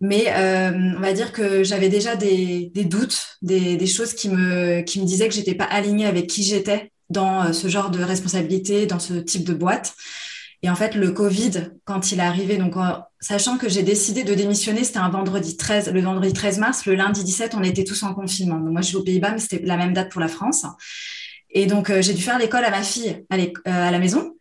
Mais 0.00 0.24
euh, 0.34 0.72
on 0.96 1.00
va 1.00 1.12
dire 1.12 1.32
que 1.32 1.62
j'avais 1.62 1.88
déjà 1.88 2.16
des, 2.16 2.72
doutes, 2.74 3.38
des, 3.40 3.86
choses 3.86 4.14
qui 4.14 4.30
me, 4.30 4.80
qui 4.80 5.00
me 5.00 5.06
disaient 5.06 5.28
que 5.28 5.34
j'étais 5.34 5.54
pas 5.54 5.66
alignée 5.66 6.06
avec 6.06 6.26
qui 6.26 6.42
j'étais 6.42 6.90
dans 7.08 7.52
ce 7.52 7.68
genre 7.68 7.90
de 7.90 8.02
responsabilité, 8.02 8.86
dans 8.86 8.98
ce 8.98 9.14
type 9.14 9.44
de 9.44 9.54
boîte. 9.54 9.94
Et 10.62 10.70
en 10.70 10.76
fait, 10.76 10.94
le 10.94 11.10
Covid, 11.10 11.72
quand 11.84 12.12
il 12.12 12.20
est 12.20 12.22
arrivé, 12.22 12.56
donc 12.56 12.74
sachant 13.20 13.58
que 13.58 13.68
j'ai 13.68 13.82
décidé 13.82 14.22
de 14.22 14.32
démissionner, 14.32 14.84
c'était 14.84 14.98
un 14.98 15.08
vendredi 15.08 15.56
13, 15.56 15.92
le 15.92 16.00
vendredi 16.00 16.32
13 16.32 16.58
mars, 16.58 16.86
le 16.86 16.94
lundi 16.94 17.24
17, 17.24 17.54
on 17.56 17.64
était 17.64 17.84
tous 17.84 18.02
en 18.04 18.14
confinement. 18.14 18.58
Donc 18.58 18.70
moi, 18.70 18.80
je 18.80 18.88
suis 18.88 18.96
aux 18.96 19.02
Pays-Bas, 19.02 19.32
mais 19.32 19.38
c'était 19.38 19.60
la 19.64 19.76
même 19.76 19.92
date 19.92 20.10
pour 20.10 20.20
la 20.20 20.28
France. 20.28 20.64
Et 21.50 21.66
donc, 21.66 21.90
euh, 21.90 22.00
j'ai 22.00 22.14
dû 22.14 22.22
faire 22.22 22.38
l'école 22.38 22.64
à 22.64 22.70
ma 22.70 22.82
fille 22.82 23.24
à, 23.28 23.36
euh, 23.36 23.90
la 23.90 23.98
maison. 23.98 24.34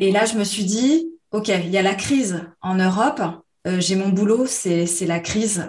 Et 0.00 0.10
là, 0.10 0.24
je 0.24 0.36
me 0.36 0.44
suis 0.44 0.64
dit, 0.64 1.08
OK, 1.30 1.48
il 1.48 1.70
y 1.70 1.78
a 1.78 1.82
la 1.82 1.94
crise 1.94 2.44
en 2.60 2.74
Europe. 2.74 3.22
Euh, 3.66 3.80
j'ai 3.80 3.94
mon 3.94 4.08
boulot, 4.08 4.46
c'est 4.46 4.86
la 5.06 5.20
crise 5.20 5.66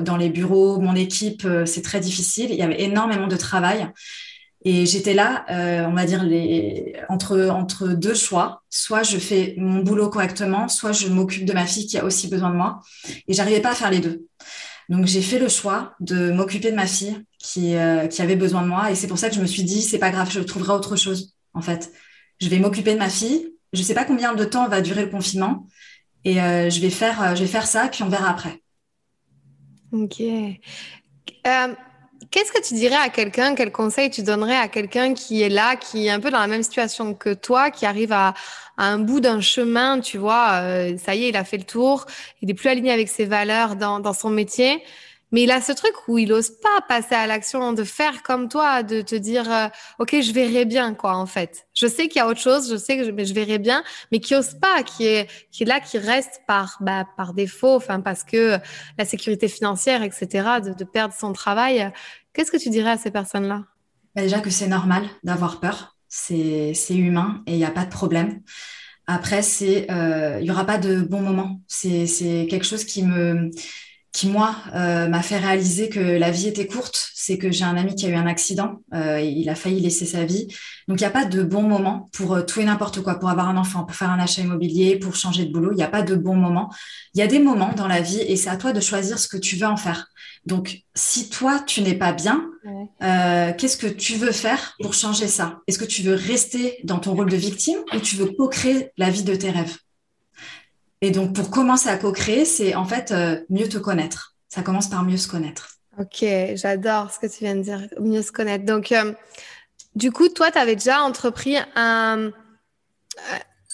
dans 0.00 0.16
les 0.16 0.30
bureaux, 0.30 0.80
mon 0.80 0.96
équipe, 0.96 1.46
c'est 1.64 1.82
très 1.82 2.00
difficile. 2.00 2.50
Il 2.50 2.56
y 2.56 2.62
avait 2.62 2.82
énormément 2.82 3.28
de 3.28 3.36
travail. 3.36 3.88
Et 4.64 4.86
j'étais 4.86 5.14
là, 5.14 5.44
euh, 5.50 5.86
on 5.86 5.92
va 5.92 6.04
dire, 6.04 6.22
les, 6.22 6.94
entre, 7.08 7.48
entre 7.48 7.88
deux 7.88 8.14
choix. 8.14 8.62
Soit 8.70 9.02
je 9.02 9.18
fais 9.18 9.54
mon 9.58 9.80
boulot 9.80 10.08
correctement, 10.08 10.68
soit 10.68 10.92
je 10.92 11.08
m'occupe 11.08 11.44
de 11.44 11.52
ma 11.52 11.66
fille 11.66 11.86
qui 11.86 11.98
a 11.98 12.04
aussi 12.04 12.28
besoin 12.28 12.50
de 12.50 12.56
moi. 12.56 12.80
Et 13.26 13.32
j'arrivais 13.32 13.60
pas 13.60 13.72
à 13.72 13.74
faire 13.74 13.90
les 13.90 13.98
deux. 13.98 14.26
Donc 14.88 15.06
j'ai 15.06 15.22
fait 15.22 15.38
le 15.38 15.48
choix 15.48 15.94
de 16.00 16.30
m'occuper 16.30 16.70
de 16.70 16.76
ma 16.76 16.86
fille 16.86 17.24
qui, 17.38 17.74
euh, 17.74 18.06
qui 18.06 18.22
avait 18.22 18.36
besoin 18.36 18.62
de 18.62 18.68
moi. 18.68 18.90
Et 18.90 18.94
c'est 18.94 19.08
pour 19.08 19.18
ça 19.18 19.28
que 19.28 19.34
je 19.34 19.40
me 19.40 19.46
suis 19.46 19.64
dit, 19.64 19.82
c'est 19.82 19.98
pas 19.98 20.10
grave, 20.10 20.30
je 20.30 20.40
trouverai 20.40 20.72
autre 20.72 20.96
chose, 20.96 21.34
en 21.54 21.60
fait. 21.60 21.92
Je 22.40 22.48
vais 22.48 22.58
m'occuper 22.58 22.94
de 22.94 22.98
ma 22.98 23.10
fille. 23.10 23.48
Je 23.72 23.82
sais 23.82 23.94
pas 23.94 24.04
combien 24.04 24.34
de 24.34 24.44
temps 24.44 24.68
va 24.68 24.80
durer 24.80 25.02
le 25.02 25.10
confinement. 25.10 25.66
Et 26.24 26.40
euh, 26.40 26.70
je, 26.70 26.80
vais 26.80 26.90
faire, 26.90 27.34
je 27.34 27.42
vais 27.42 27.48
faire 27.48 27.66
ça, 27.66 27.88
puis 27.88 28.04
on 28.04 28.08
verra 28.08 28.30
après. 28.30 28.62
Ok. 29.92 30.22
Qu'est-ce 32.30 32.52
que 32.52 32.62
tu 32.62 32.74
dirais 32.74 32.96
à 32.96 33.08
quelqu'un, 33.08 33.54
quel 33.54 33.72
conseil 33.72 34.10
tu 34.10 34.22
donnerais 34.22 34.56
à 34.56 34.68
quelqu'un 34.68 35.14
qui 35.14 35.42
est 35.42 35.48
là, 35.48 35.76
qui 35.76 36.06
est 36.06 36.10
un 36.10 36.20
peu 36.20 36.30
dans 36.30 36.38
la 36.38 36.46
même 36.46 36.62
situation 36.62 37.14
que 37.14 37.34
toi, 37.34 37.70
qui 37.70 37.86
arrive 37.86 38.12
à, 38.12 38.34
un 38.78 38.98
bout 38.98 39.20
d'un 39.20 39.40
chemin, 39.40 40.00
tu 40.00 40.18
vois, 40.18 40.60
euh, 40.62 40.96
ça 40.98 41.14
y 41.14 41.24
est, 41.24 41.28
il 41.28 41.36
a 41.36 41.44
fait 41.44 41.58
le 41.58 41.64
tour, 41.64 42.06
il 42.40 42.50
est 42.50 42.54
plus 42.54 42.68
aligné 42.68 42.90
avec 42.90 43.08
ses 43.08 43.26
valeurs 43.26 43.76
dans, 43.76 44.00
dans 44.00 44.14
son 44.14 44.30
métier? 44.30 44.82
Mais 45.32 45.42
il 45.42 45.50
a 45.50 45.60
ce 45.60 45.72
truc 45.72 45.92
où 46.08 46.18
il 46.18 46.32
ose 46.32 46.50
pas 46.50 46.82
passer 46.86 47.14
à 47.14 47.26
l'action, 47.26 47.72
de 47.72 47.84
faire 47.84 48.22
comme 48.22 48.48
toi, 48.48 48.82
de 48.82 49.00
te 49.00 49.14
dire, 49.14 49.50
euh, 49.50 49.68
ok, 49.98 50.20
je 50.20 50.32
verrai 50.32 50.66
bien 50.66 50.94
quoi 50.94 51.16
en 51.16 51.26
fait. 51.26 51.66
Je 51.74 51.86
sais 51.86 52.08
qu'il 52.08 52.18
y 52.18 52.20
a 52.20 52.28
autre 52.28 52.40
chose, 52.40 52.70
je 52.70 52.76
sais 52.76 52.98
que 52.98 53.04
je, 53.04 53.24
je 53.24 53.34
verrai 53.34 53.58
bien, 53.58 53.82
mais 54.12 54.20
qui 54.20 54.34
ose 54.34 54.54
pas, 54.60 54.82
qui 54.82 55.06
est 55.06 55.28
qui 55.50 55.62
est 55.62 55.66
là, 55.66 55.80
qui 55.80 55.98
reste 55.98 56.42
par 56.46 56.76
bah, 56.80 57.06
par 57.16 57.32
défaut, 57.32 57.74
enfin 57.74 58.00
parce 58.00 58.24
que 58.24 58.58
la 58.98 59.04
sécurité 59.04 59.48
financière, 59.48 60.02
etc., 60.02 60.60
de, 60.62 60.84
perdre 60.84 61.14
son 61.18 61.32
travail. 61.32 61.90
Qu'est-ce 62.34 62.50
que 62.50 62.56
tu 62.56 62.70
dirais 62.70 62.90
à 62.90 62.98
ces 62.98 63.10
personnes-là? 63.10 63.64
Bah, 64.14 64.22
Déjà 64.22 64.40
que 64.40 64.50
c'est 64.50 64.68
normal 64.68 65.04
d'avoir 65.22 65.60
peur, 65.60 65.96
c'est 66.08 66.74
humain 66.90 67.42
et 67.46 67.52
il 67.52 67.58
n'y 67.58 67.64
a 67.64 67.70
pas 67.70 67.84
de 67.84 67.90
problème. 67.90 68.42
Après, 69.06 69.42
c'est 69.42 69.90
euh, 69.90 70.38
il 70.40 70.46
y 70.46 70.50
aura 70.50 70.64
pas 70.64 70.78
de 70.78 71.00
bon 71.00 71.20
moment. 71.20 71.60
C'est 71.66 72.46
quelque 72.48 72.64
chose 72.64 72.84
qui 72.84 73.02
me 73.02 73.50
qui 74.12 74.28
moi 74.28 74.54
m'a 74.74 75.22
fait 75.22 75.38
réaliser 75.38 75.88
que 75.88 76.00
la 76.00 76.30
vie 76.30 76.46
était 76.46 76.66
courte, 76.66 77.08
c'est 77.14 77.38
que 77.38 77.50
j'ai 77.50 77.64
un 77.64 77.76
ami 77.76 77.94
qui 77.94 78.06
a 78.06 78.10
eu 78.10 78.14
un 78.14 78.26
accident, 78.26 78.82
et 78.94 79.26
il 79.26 79.48
a 79.48 79.54
failli 79.54 79.80
laisser 79.80 80.04
sa 80.04 80.24
vie. 80.24 80.48
Donc 80.88 81.00
il 81.00 81.04
n'y 81.04 81.08
a 81.08 81.10
pas 81.10 81.24
de 81.24 81.42
bon 81.42 81.62
moment 81.62 82.10
pour 82.12 82.44
tout 82.44 82.60
et 82.60 82.64
n'importe 82.64 83.00
quoi, 83.00 83.18
pour 83.18 83.30
avoir 83.30 83.48
un 83.48 83.56
enfant, 83.56 83.84
pour 83.84 83.96
faire 83.96 84.10
un 84.10 84.18
achat 84.18 84.42
immobilier, 84.42 84.98
pour 84.98 85.14
changer 85.16 85.46
de 85.46 85.52
boulot. 85.52 85.72
Il 85.72 85.76
n'y 85.76 85.82
a 85.82 85.88
pas 85.88 86.02
de 86.02 86.14
bon 86.14 86.34
moment. 86.34 86.70
Il 87.14 87.20
y 87.20 87.22
a 87.22 87.26
des 87.26 87.38
moments 87.38 87.72
dans 87.74 87.86
la 87.86 88.00
vie 88.00 88.20
et 88.20 88.36
c'est 88.36 88.50
à 88.50 88.56
toi 88.56 88.72
de 88.72 88.80
choisir 88.80 89.18
ce 89.18 89.28
que 89.28 89.36
tu 89.38 89.56
veux 89.56 89.66
en 89.66 89.76
faire. 89.76 90.08
Donc 90.44 90.80
si 90.94 91.30
toi 91.30 91.60
tu 91.66 91.80
n'es 91.82 91.94
pas 91.94 92.12
bien, 92.12 92.44
qu'est-ce 93.00 93.76
que 93.76 93.86
tu 93.86 94.16
veux 94.16 94.32
faire 94.32 94.74
pour 94.82 94.92
changer 94.92 95.28
ça? 95.28 95.60
Est-ce 95.68 95.78
que 95.78 95.84
tu 95.84 96.02
veux 96.02 96.14
rester 96.14 96.78
dans 96.84 96.98
ton 96.98 97.14
rôle 97.14 97.30
de 97.30 97.36
victime 97.36 97.78
ou 97.94 97.98
tu 98.00 98.16
veux 98.16 98.26
co-créer 98.26 98.90
la 98.98 99.08
vie 99.08 99.22
de 99.22 99.34
tes 99.34 99.50
rêves? 99.50 99.76
Et 101.02 101.10
donc, 101.10 101.34
pour 101.34 101.50
commencer 101.50 101.88
à 101.88 101.96
co-créer, 101.96 102.44
c'est 102.44 102.76
en 102.76 102.84
fait 102.84 103.10
euh, 103.10 103.36
mieux 103.50 103.68
te 103.68 103.76
connaître. 103.76 104.36
Ça 104.48 104.62
commence 104.62 104.88
par 104.88 105.02
mieux 105.02 105.16
se 105.16 105.26
connaître. 105.26 105.70
Ok, 105.98 106.24
j'adore 106.54 107.10
ce 107.10 107.18
que 107.18 107.26
tu 107.26 107.42
viens 107.42 107.56
de 107.56 107.62
dire, 107.62 107.88
mieux 108.00 108.22
se 108.22 108.30
connaître. 108.30 108.64
Donc, 108.64 108.92
euh, 108.92 109.12
du 109.96 110.12
coup, 110.12 110.28
toi, 110.28 110.52
tu 110.52 110.58
avais 110.58 110.76
déjà 110.76 111.02
entrepris 111.02 111.56
un, 111.74 112.18
euh, 112.28 112.30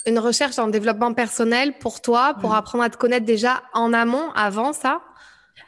une 0.07 0.19
recherche 0.19 0.59
en 0.59 0.69
développement 0.69 1.13
personnel 1.13 1.75
pour 1.79 2.01
toi, 2.01 2.35
pour 2.41 2.55
apprendre 2.55 2.83
à 2.83 2.89
te 2.89 2.97
connaître 2.97 3.27
déjà 3.27 3.63
en 3.75 3.93
amont, 3.93 4.31
avant 4.35 4.73
ça? 4.73 5.03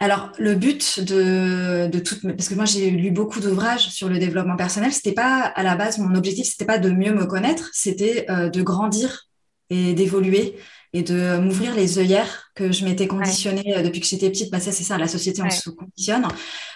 Alors, 0.01 0.33
le 0.39 0.55
but 0.55 1.01
de, 1.01 1.89
de 1.89 1.99
tout, 1.99 2.17
parce 2.23 2.49
que 2.49 2.55
moi 2.55 2.65
j'ai 2.65 2.91
lu 2.91 3.11
beaucoup 3.11 3.41
d'ouvrages 3.41 3.91
sur 3.91 4.09
le 4.09 4.19
développement 4.19 4.57
personnel, 4.57 4.93
c'était 4.93 5.13
pas 5.13 5.43
à 5.55 5.63
la 5.63 5.77
base 5.77 5.99
mon 5.99 6.15
objectif, 6.15 6.47
c'était 6.47 6.65
pas 6.65 6.79
de 6.79 6.91
mieux 6.91 7.13
me 7.13 7.27
connaître, 7.27 7.69
c'était 7.73 8.25
de 8.29 8.63
grandir 8.63 9.27
et 9.69 9.93
d'évoluer 9.93 10.57
et 10.93 11.03
de 11.03 11.39
m'ouvrir 11.39 11.75
les 11.75 11.99
œillères 11.99 12.51
que 12.55 12.73
je 12.73 12.85
m'étais 12.85 13.07
conditionnée 13.07 13.77
euh, 13.77 13.83
depuis 13.83 14.01
que 14.01 14.07
j'étais 14.07 14.31
petite. 14.31 14.51
Bah, 14.51 14.61
ça, 14.61 14.73
c'est 14.73 14.85
ça, 14.85 14.99
la 14.99 15.09
société, 15.09 15.43
on 15.43 15.51
se 15.51 15.71
conditionne. 15.71 16.27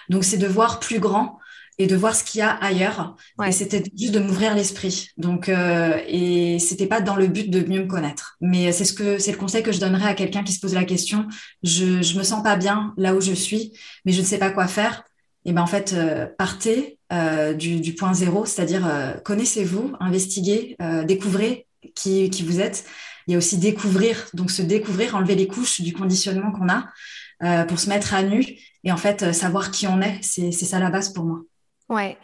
Donc, 0.09 0.23
c'est 0.23 0.37
de 0.37 0.47
voir 0.47 0.79
plus 0.79 0.99
grand 0.99 1.39
et 1.77 1.87
de 1.87 1.95
voir 1.95 2.15
ce 2.15 2.23
qu'il 2.23 2.39
y 2.39 2.41
a 2.41 2.51
ailleurs. 2.51 3.17
Et 3.45 3.51
c'était 3.51 3.83
juste 3.97 4.13
de 4.13 4.19
m'ouvrir 4.19 4.55
l'esprit. 4.55 5.09
Donc, 5.17 5.49
euh, 5.49 5.99
et 6.07 6.57
c'était 6.59 6.87
pas 6.87 7.01
dans 7.01 7.17
le 7.17 7.27
but 7.27 7.49
de 7.49 7.67
mieux 7.67 7.81
me 7.83 7.87
connaître. 7.87 8.37
Mais 8.39 8.71
c'est 8.71 8.85
ce 8.85 8.93
que 8.93 9.17
c'est 9.17 9.31
le 9.31 9.37
conseil 9.37 9.61
que 9.61 9.73
je 9.73 9.79
donnerais 9.79 10.09
à 10.09 10.13
quelqu'un 10.13 10.43
qui 10.43 10.53
se 10.53 10.61
pose 10.61 10.73
la 10.73 10.85
question. 10.85 11.27
Je 11.63 12.01
je 12.01 12.17
me 12.17 12.23
sens 12.23 12.41
pas 12.43 12.55
bien 12.55 12.93
là 12.97 13.13
où 13.13 13.19
je 13.19 13.33
suis, 13.33 13.73
mais 14.05 14.13
je 14.13 14.21
ne 14.21 14.25
sais 14.25 14.37
pas 14.37 14.51
quoi 14.51 14.67
faire. 14.67 15.03
Et 15.45 15.53
ben 15.53 15.61
en 15.61 15.67
fait, 15.67 15.93
euh, 15.93 16.25
partez 16.37 16.97
euh, 17.13 17.53
du, 17.53 17.79
du, 17.79 17.93
point 17.93 18.13
zéro, 18.13 18.45
c'est-à-dire 18.45 18.85
euh, 18.87 19.13
connaissez-vous, 19.23 19.93
investiguez, 19.99 20.75
découvrez 21.05 21.67
qui 21.93 22.29
qui 22.31 22.43
vous 22.43 22.59
êtes 22.59 22.85
il 23.27 23.31
y 23.31 23.35
a 23.35 23.37
aussi 23.37 23.57
découvrir, 23.57 24.27
donc 24.33 24.51
se 24.51 24.61
découvrir, 24.61 25.15
enlever 25.15 25.35
les 25.35 25.47
couches 25.47 25.81
du 25.81 25.93
conditionnement 25.93 26.51
qu'on 26.51 26.69
a 26.69 26.87
euh, 27.43 27.65
pour 27.65 27.79
se 27.79 27.89
mettre 27.89 28.13
à 28.13 28.23
nu 28.23 28.45
et 28.83 28.91
en 28.91 28.97
fait 28.97 29.23
euh, 29.23 29.33
savoir 29.33 29.71
qui 29.71 29.87
on 29.87 30.01
est. 30.01 30.19
C'est 30.21 30.51
ça 30.51 30.79
la 30.79 30.89
base 30.89 31.11
pour 31.11 31.25
moi. 31.25 31.41
Ouais. 31.89 32.17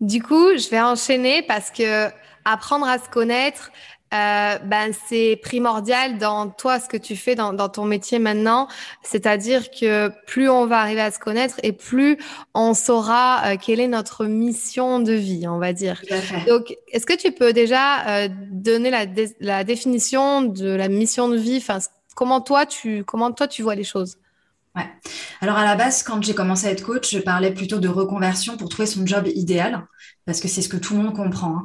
Du 0.00 0.22
coup, 0.22 0.56
je 0.56 0.68
vais 0.70 0.80
enchaîner 0.80 1.42
parce 1.42 1.70
que 1.70 2.08
apprendre 2.44 2.86
à 2.86 2.98
se 2.98 3.08
connaître, 3.08 3.70
euh, 4.14 4.58
ben 4.58 4.92
c'est 5.06 5.38
primordial 5.42 6.18
dans 6.18 6.48
toi 6.48 6.80
ce 6.80 6.88
que 6.88 6.96
tu 6.96 7.14
fais 7.14 7.34
dans, 7.34 7.52
dans 7.52 7.68
ton 7.68 7.84
métier 7.84 8.18
maintenant. 8.18 8.68
C'est-à-dire 9.02 9.70
que 9.70 10.10
plus 10.26 10.48
on 10.48 10.66
va 10.66 10.80
arriver 10.80 11.00
à 11.00 11.10
se 11.10 11.18
connaître 11.18 11.56
et 11.62 11.72
plus 11.72 12.18
on 12.54 12.74
saura 12.74 13.42
euh, 13.44 13.56
quelle 13.60 13.80
est 13.80 13.88
notre 13.88 14.24
mission 14.24 15.00
de 15.00 15.12
vie, 15.12 15.46
on 15.46 15.58
va 15.58 15.72
dire. 15.72 16.00
Donc, 16.46 16.74
est-ce 16.92 17.06
que 17.06 17.16
tu 17.16 17.32
peux 17.32 17.52
déjà 17.52 18.06
euh, 18.08 18.28
donner 18.50 18.90
la, 18.90 19.04
la 19.40 19.64
définition 19.64 20.42
de 20.42 20.68
la 20.68 20.88
mission 20.88 21.28
de 21.28 21.36
vie? 21.36 21.58
Enfin, 21.58 21.78
comment 22.14 22.40
toi 22.40 22.66
tu 22.66 23.04
comment 23.04 23.30
toi 23.32 23.46
tu 23.46 23.62
vois 23.62 23.74
les 23.74 23.84
choses? 23.84 24.16
Alors 25.40 25.56
à 25.56 25.64
la 25.64 25.76
base, 25.76 26.02
quand 26.02 26.22
j'ai 26.22 26.34
commencé 26.34 26.66
à 26.66 26.70
être 26.70 26.82
coach, 26.82 27.12
je 27.12 27.18
parlais 27.20 27.52
plutôt 27.52 27.78
de 27.78 27.88
reconversion 27.88 28.56
pour 28.56 28.68
trouver 28.68 28.86
son 28.86 29.06
job 29.06 29.28
idéal, 29.34 29.86
parce 30.26 30.40
que 30.40 30.48
c'est 30.48 30.62
ce 30.62 30.68
que 30.68 30.76
tout 30.76 30.94
le 30.94 31.02
monde 31.02 31.14
comprend. 31.14 31.58
Hein. 31.58 31.64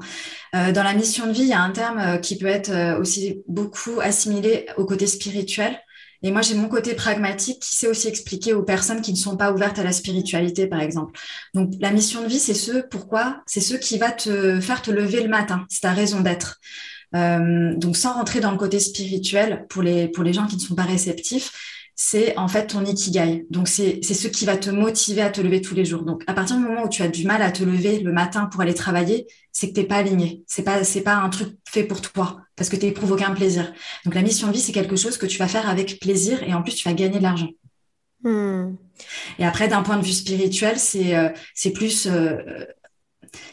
Euh, 0.55 0.72
dans 0.72 0.84
la 0.84 0.93
mission 0.93 1.27
de 1.27 1.34
vie, 1.34 1.41
il 1.41 1.50
y 1.50 1.53
a 1.53 1.62
un 1.62 1.72
terme 1.72 2.00
euh, 2.00 2.17
qui 2.17 2.38
peut 2.38 2.48
être 2.48 2.70
euh, 2.70 3.00
aussi 3.00 3.43
beaucoup 3.48 4.00
assimilé 4.01 4.67
au 4.77 4.86
côté 4.86 5.08
spirituel. 5.08 5.77
Et 6.22 6.32
moi, 6.32 6.41
j'ai 6.41 6.55
mon 6.55 6.70
côté 6.70 6.93
pragmatique 6.93 7.60
qui 7.60 7.75
sait 7.75 7.88
aussi 7.88 8.08
expliquer 8.08 8.53
aux 8.53 8.63
personnes 8.63 9.01
qui 9.01 9.12
ne 9.12 9.17
sont 9.17 9.36
pas 9.36 9.51
ouvertes 9.51 9.79
à 9.79 9.84
la 9.84 9.91
spiritualité, 9.91 10.67
par 10.67 10.79
exemple. 10.79 11.20
Donc, 11.53 11.74
la 11.82 11.91
mission 11.91 12.22
de 12.22 12.27
vie, 12.27 12.39
c'est 12.39 12.53
ce 12.53 12.82
pourquoi, 12.89 13.41
c'est 13.46 13.60
ce 13.60 13.74
qui 13.74 13.98
va 13.98 14.12
te 14.12 14.62
faire 14.62 14.82
te 14.82 14.89
lever 14.89 15.22
le 15.22 15.27
matin. 15.27 15.65
C'est 15.67 15.82
ta 15.82 15.91
raison 15.91 16.22
d'être. 16.22 16.62
Donc, 17.12 17.98
sans 17.98 18.13
rentrer 18.13 18.39
dans 18.39 18.51
le 18.51 18.58
côté 18.58 18.79
spirituel, 18.79 19.65
pour 19.67 19.84
les 19.84 20.34
gens 20.34 20.48
qui 20.48 20.55
ne 20.55 20.62
sont 20.62 20.75
pas 20.75 20.84
réceptifs, 20.84 21.51
c'est 21.95 22.38
en 22.38 22.47
fait 22.47 22.67
ton 22.67 22.83
ikigai. 22.85 23.45
Donc, 23.50 23.67
c'est 23.67 24.01
ce 24.01 24.27
qui 24.27 24.45
va 24.45 24.57
te 24.57 24.69
motiver 24.69 25.21
à 25.21 25.29
te 25.29 25.41
lever 25.41 25.62
tous 25.62 25.75
les 25.75 25.85
jours. 25.85 26.03
Donc, 26.03 26.23
à 26.27 26.33
partir 26.33 26.57
du 26.57 26.63
moment 26.63 26.85
où 26.85 26.89
tu 26.89 27.03
as 27.03 27.07
du 27.07 27.25
mal 27.25 27.41
à 27.41 27.51
te 27.51 27.63
lever 27.63 28.00
le 28.00 28.12
matin 28.12 28.45
pour 28.45 28.62
aller 28.62 28.73
travailler, 28.73 29.27
c'est 29.51 29.69
que 29.69 29.73
t'es 29.73 29.83
pas 29.83 29.97
aligné. 29.97 30.43
C'est 30.47 30.63
pas, 30.63 30.83
c'est 30.83 31.01
pas 31.01 31.15
un 31.15 31.29
truc 31.29 31.57
fait 31.67 31.83
pour 31.83 32.01
toi 32.01 32.41
parce 32.55 32.69
que 32.69 32.75
tu 32.75 32.85
n'éprouves 32.85 33.12
aucun 33.12 33.33
plaisir. 33.33 33.73
Donc, 34.05 34.15
la 34.15 34.21
mission 34.21 34.47
de 34.47 34.53
vie, 34.53 34.62
c'est 34.62 34.71
quelque 34.71 34.95
chose 34.95 35.17
que 35.17 35.25
tu 35.25 35.38
vas 35.38 35.47
faire 35.47 35.69
avec 35.69 36.00
plaisir 36.00 36.41
et 36.43 36.53
en 36.53 36.63
plus, 36.63 36.75
tu 36.75 36.88
vas 36.88 36.93
gagner 36.93 37.17
de 37.17 37.23
l'argent. 37.23 37.50
Hmm. 38.23 38.75
Et 39.38 39.45
après, 39.45 39.67
d'un 39.67 39.83
point 39.83 39.97
de 39.97 40.05
vue 40.05 40.13
spirituel, 40.13 40.79
c'est, 40.79 41.15
euh, 41.15 41.29
c'est 41.53 41.71
plus, 41.71 42.07
euh, 42.07 42.65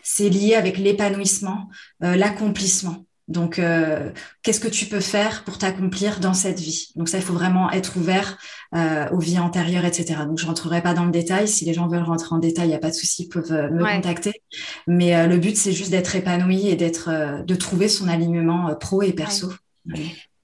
c'est 0.02 0.28
lié 0.28 0.54
avec 0.54 0.78
l'épanouissement, 0.78 1.68
euh, 2.02 2.16
l'accomplissement. 2.16 3.04
Donc, 3.30 3.60
euh, 3.60 4.10
qu'est-ce 4.42 4.58
que 4.58 4.68
tu 4.68 4.86
peux 4.86 5.00
faire 5.00 5.44
pour 5.44 5.56
t'accomplir 5.56 6.18
dans 6.18 6.34
cette 6.34 6.58
vie? 6.58 6.90
Donc 6.96 7.08
ça, 7.08 7.18
il 7.18 7.22
faut 7.22 7.32
vraiment 7.32 7.70
être 7.70 7.96
ouvert 7.96 8.36
euh, 8.74 9.08
aux 9.10 9.20
vies 9.20 9.38
antérieures, 9.38 9.84
etc. 9.84 10.24
Donc, 10.26 10.38
je 10.38 10.46
rentrerai 10.46 10.82
pas 10.82 10.94
dans 10.94 11.04
le 11.04 11.12
détail. 11.12 11.46
Si 11.46 11.64
les 11.64 11.72
gens 11.72 11.86
veulent 11.86 12.02
rentrer 12.02 12.34
en 12.34 12.38
détail, 12.38 12.66
il 12.66 12.70
n'y 12.70 12.74
a 12.74 12.80
pas 12.80 12.90
de 12.90 12.94
souci, 12.94 13.22
ils 13.22 13.28
peuvent 13.28 13.52
euh, 13.52 13.70
me 13.70 13.84
contacter. 13.84 14.42
Mais 14.88 15.28
le 15.28 15.38
but, 15.38 15.56
c'est 15.56 15.72
juste 15.72 15.92
d'être 15.92 16.16
épanoui 16.16 16.68
et 16.68 16.74
d'être, 16.74 17.44
de 17.44 17.54
trouver 17.54 17.88
son 17.88 18.08
alignement 18.08 18.74
pro 18.74 19.02
et 19.02 19.12
perso. 19.12 19.52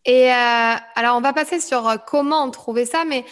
Et 0.04 0.30
alors, 0.30 1.16
on 1.16 1.20
va 1.20 1.32
passer 1.32 1.60
sur 1.60 1.96
comment 2.06 2.48
trouver 2.50 2.86
ça, 2.86 3.04
mais 3.04 3.24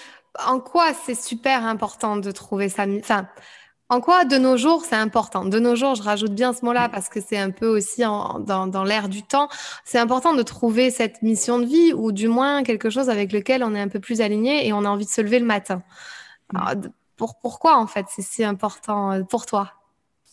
en 0.45 0.59
quoi 0.59 0.93
c'est 1.07 1.15
super 1.15 1.65
important 1.65 2.17
de 2.17 2.31
trouver 2.33 2.69
ça? 2.69 2.87
Enfin, 2.99 3.29
en 3.91 4.01
quoi, 4.01 4.25
de 4.25 4.39
nos 4.39 4.57
jours, 4.57 4.85
c'est 4.85 4.97
important? 4.97 5.45
De 5.45 5.59
nos 5.59 5.77
jours, 5.77 5.95
je 5.95 6.03
rajoute 6.03 6.33
bien 6.33 6.53
ce 6.53 6.65
mot-là 6.65 6.89
parce 6.89 7.09
que 7.09 7.21
c'est 7.21 7.39
un 7.39 7.51
peu 7.51 7.67
aussi 7.67 8.01
dans, 8.03 8.67
dans 8.67 8.85
l'air 8.85 9.09
du 9.09 9.23
temps. 9.23 9.49
C'est 9.85 9.99
important 9.99 10.33
de 10.35 10.43
trouver 10.43 10.91
cette 10.91 11.23
mission 11.23 11.59
de 11.59 11.67
vie 11.67 11.93
ou 11.93 12.11
du 12.11 12.29
moins 12.29 12.63
quelque 12.63 12.89
chose 12.91 13.11
avec 13.11 13.33
lequel 13.33 13.63
on 13.63 13.75
est 13.75 13.81
un 13.81 13.89
peu 13.89 14.01
plus 14.01 14.21
aligné 14.23 14.67
et 14.67 14.73
on 14.73 14.85
a 14.85 14.89
envie 14.89 15.05
de 15.05 15.11
se 15.11 15.21
lever 15.21 15.39
le 15.39 15.47
matin. 15.47 15.83
pour, 17.17 17.39
pourquoi, 17.41 17.77
en 17.79 17.87
fait, 17.87 18.07
c'est 18.09 18.23
si 18.23 18.45
important 18.45 19.13
euh, 19.13 19.23
pour 19.23 19.47
toi? 19.47 19.73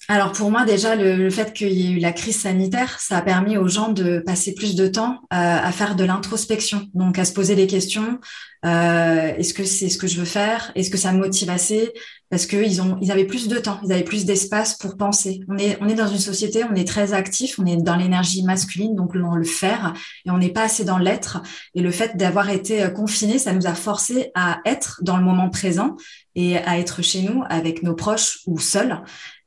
Alors 0.07 0.31
pour 0.31 0.51
moi 0.51 0.65
déjà 0.65 0.95
le, 0.95 1.29
fait 1.29 1.53
qu'il 1.53 1.71
y 1.71 1.87
ait 1.87 1.91
eu 1.91 1.99
la 1.99 2.11
crise 2.11 2.41
sanitaire, 2.41 2.99
ça 2.99 3.17
a 3.17 3.21
permis 3.21 3.57
aux 3.57 3.67
gens 3.67 3.89
de 3.89 4.19
passer 4.19 4.53
plus 4.53 4.75
de 4.75 4.87
temps 4.87 5.19
euh, 5.33 5.35
à 5.37 5.71
faire 5.71 5.95
de 5.95 6.03
l'introspection, 6.03 6.87
donc 6.93 7.19
à 7.19 7.25
se 7.25 7.33
poser 7.33 7.55
des 7.55 7.67
questions. 7.67 8.19
Euh, 8.63 9.33
est-ce 9.37 9.53
que 9.53 9.63
c'est 9.63 9.89
ce 9.89 9.97
que 9.97 10.07
je 10.07 10.19
veux 10.19 10.25
faire? 10.25 10.71
Est-ce 10.75 10.91
que 10.91 10.97
ça 10.97 11.11
me 11.11 11.19
motive 11.19 11.49
assez? 11.49 11.93
Parce 12.29 12.45
qu'ils 12.45 12.81
ont, 12.81 12.97
ils 13.01 13.11
avaient 13.11 13.25
plus 13.25 13.47
de 13.47 13.57
temps, 13.57 13.79
ils 13.83 13.91
avaient 13.91 14.03
plus 14.03 14.25
d'espace 14.25 14.77
pour 14.77 14.97
penser. 14.97 15.41
On 15.49 15.57
est, 15.57 15.77
on 15.81 15.89
est 15.89 15.95
dans 15.95 16.07
une 16.07 16.19
société, 16.19 16.63
on 16.63 16.75
est 16.75 16.87
très 16.87 17.13
actif, 17.13 17.57
on 17.59 17.65
est 17.65 17.77
dans 17.77 17.95
l'énergie 17.95 18.43
masculine, 18.43 18.95
donc 18.95 19.17
dans 19.17 19.35
le 19.35 19.43
faire, 19.43 19.93
et 20.25 20.31
on 20.31 20.37
n'est 20.37 20.53
pas 20.53 20.63
assez 20.63 20.85
dans 20.85 20.97
l'être. 20.97 21.41
Et 21.73 21.81
le 21.81 21.91
fait 21.91 22.17
d'avoir 22.17 22.49
été 22.49 22.83
euh, 22.83 22.89
confiné, 22.89 23.39
ça 23.39 23.53
nous 23.53 23.65
a 23.65 23.73
forcé 23.73 24.31
à 24.35 24.59
être 24.65 24.99
dans 25.03 25.17
le 25.17 25.23
moment 25.23 25.49
présent 25.49 25.95
et 26.35 26.57
à 26.57 26.79
être 26.79 27.01
chez 27.01 27.23
nous 27.23 27.43
avec 27.49 27.83
nos 27.83 27.95
proches 27.95 28.39
ou 28.45 28.59
seuls. 28.59 29.01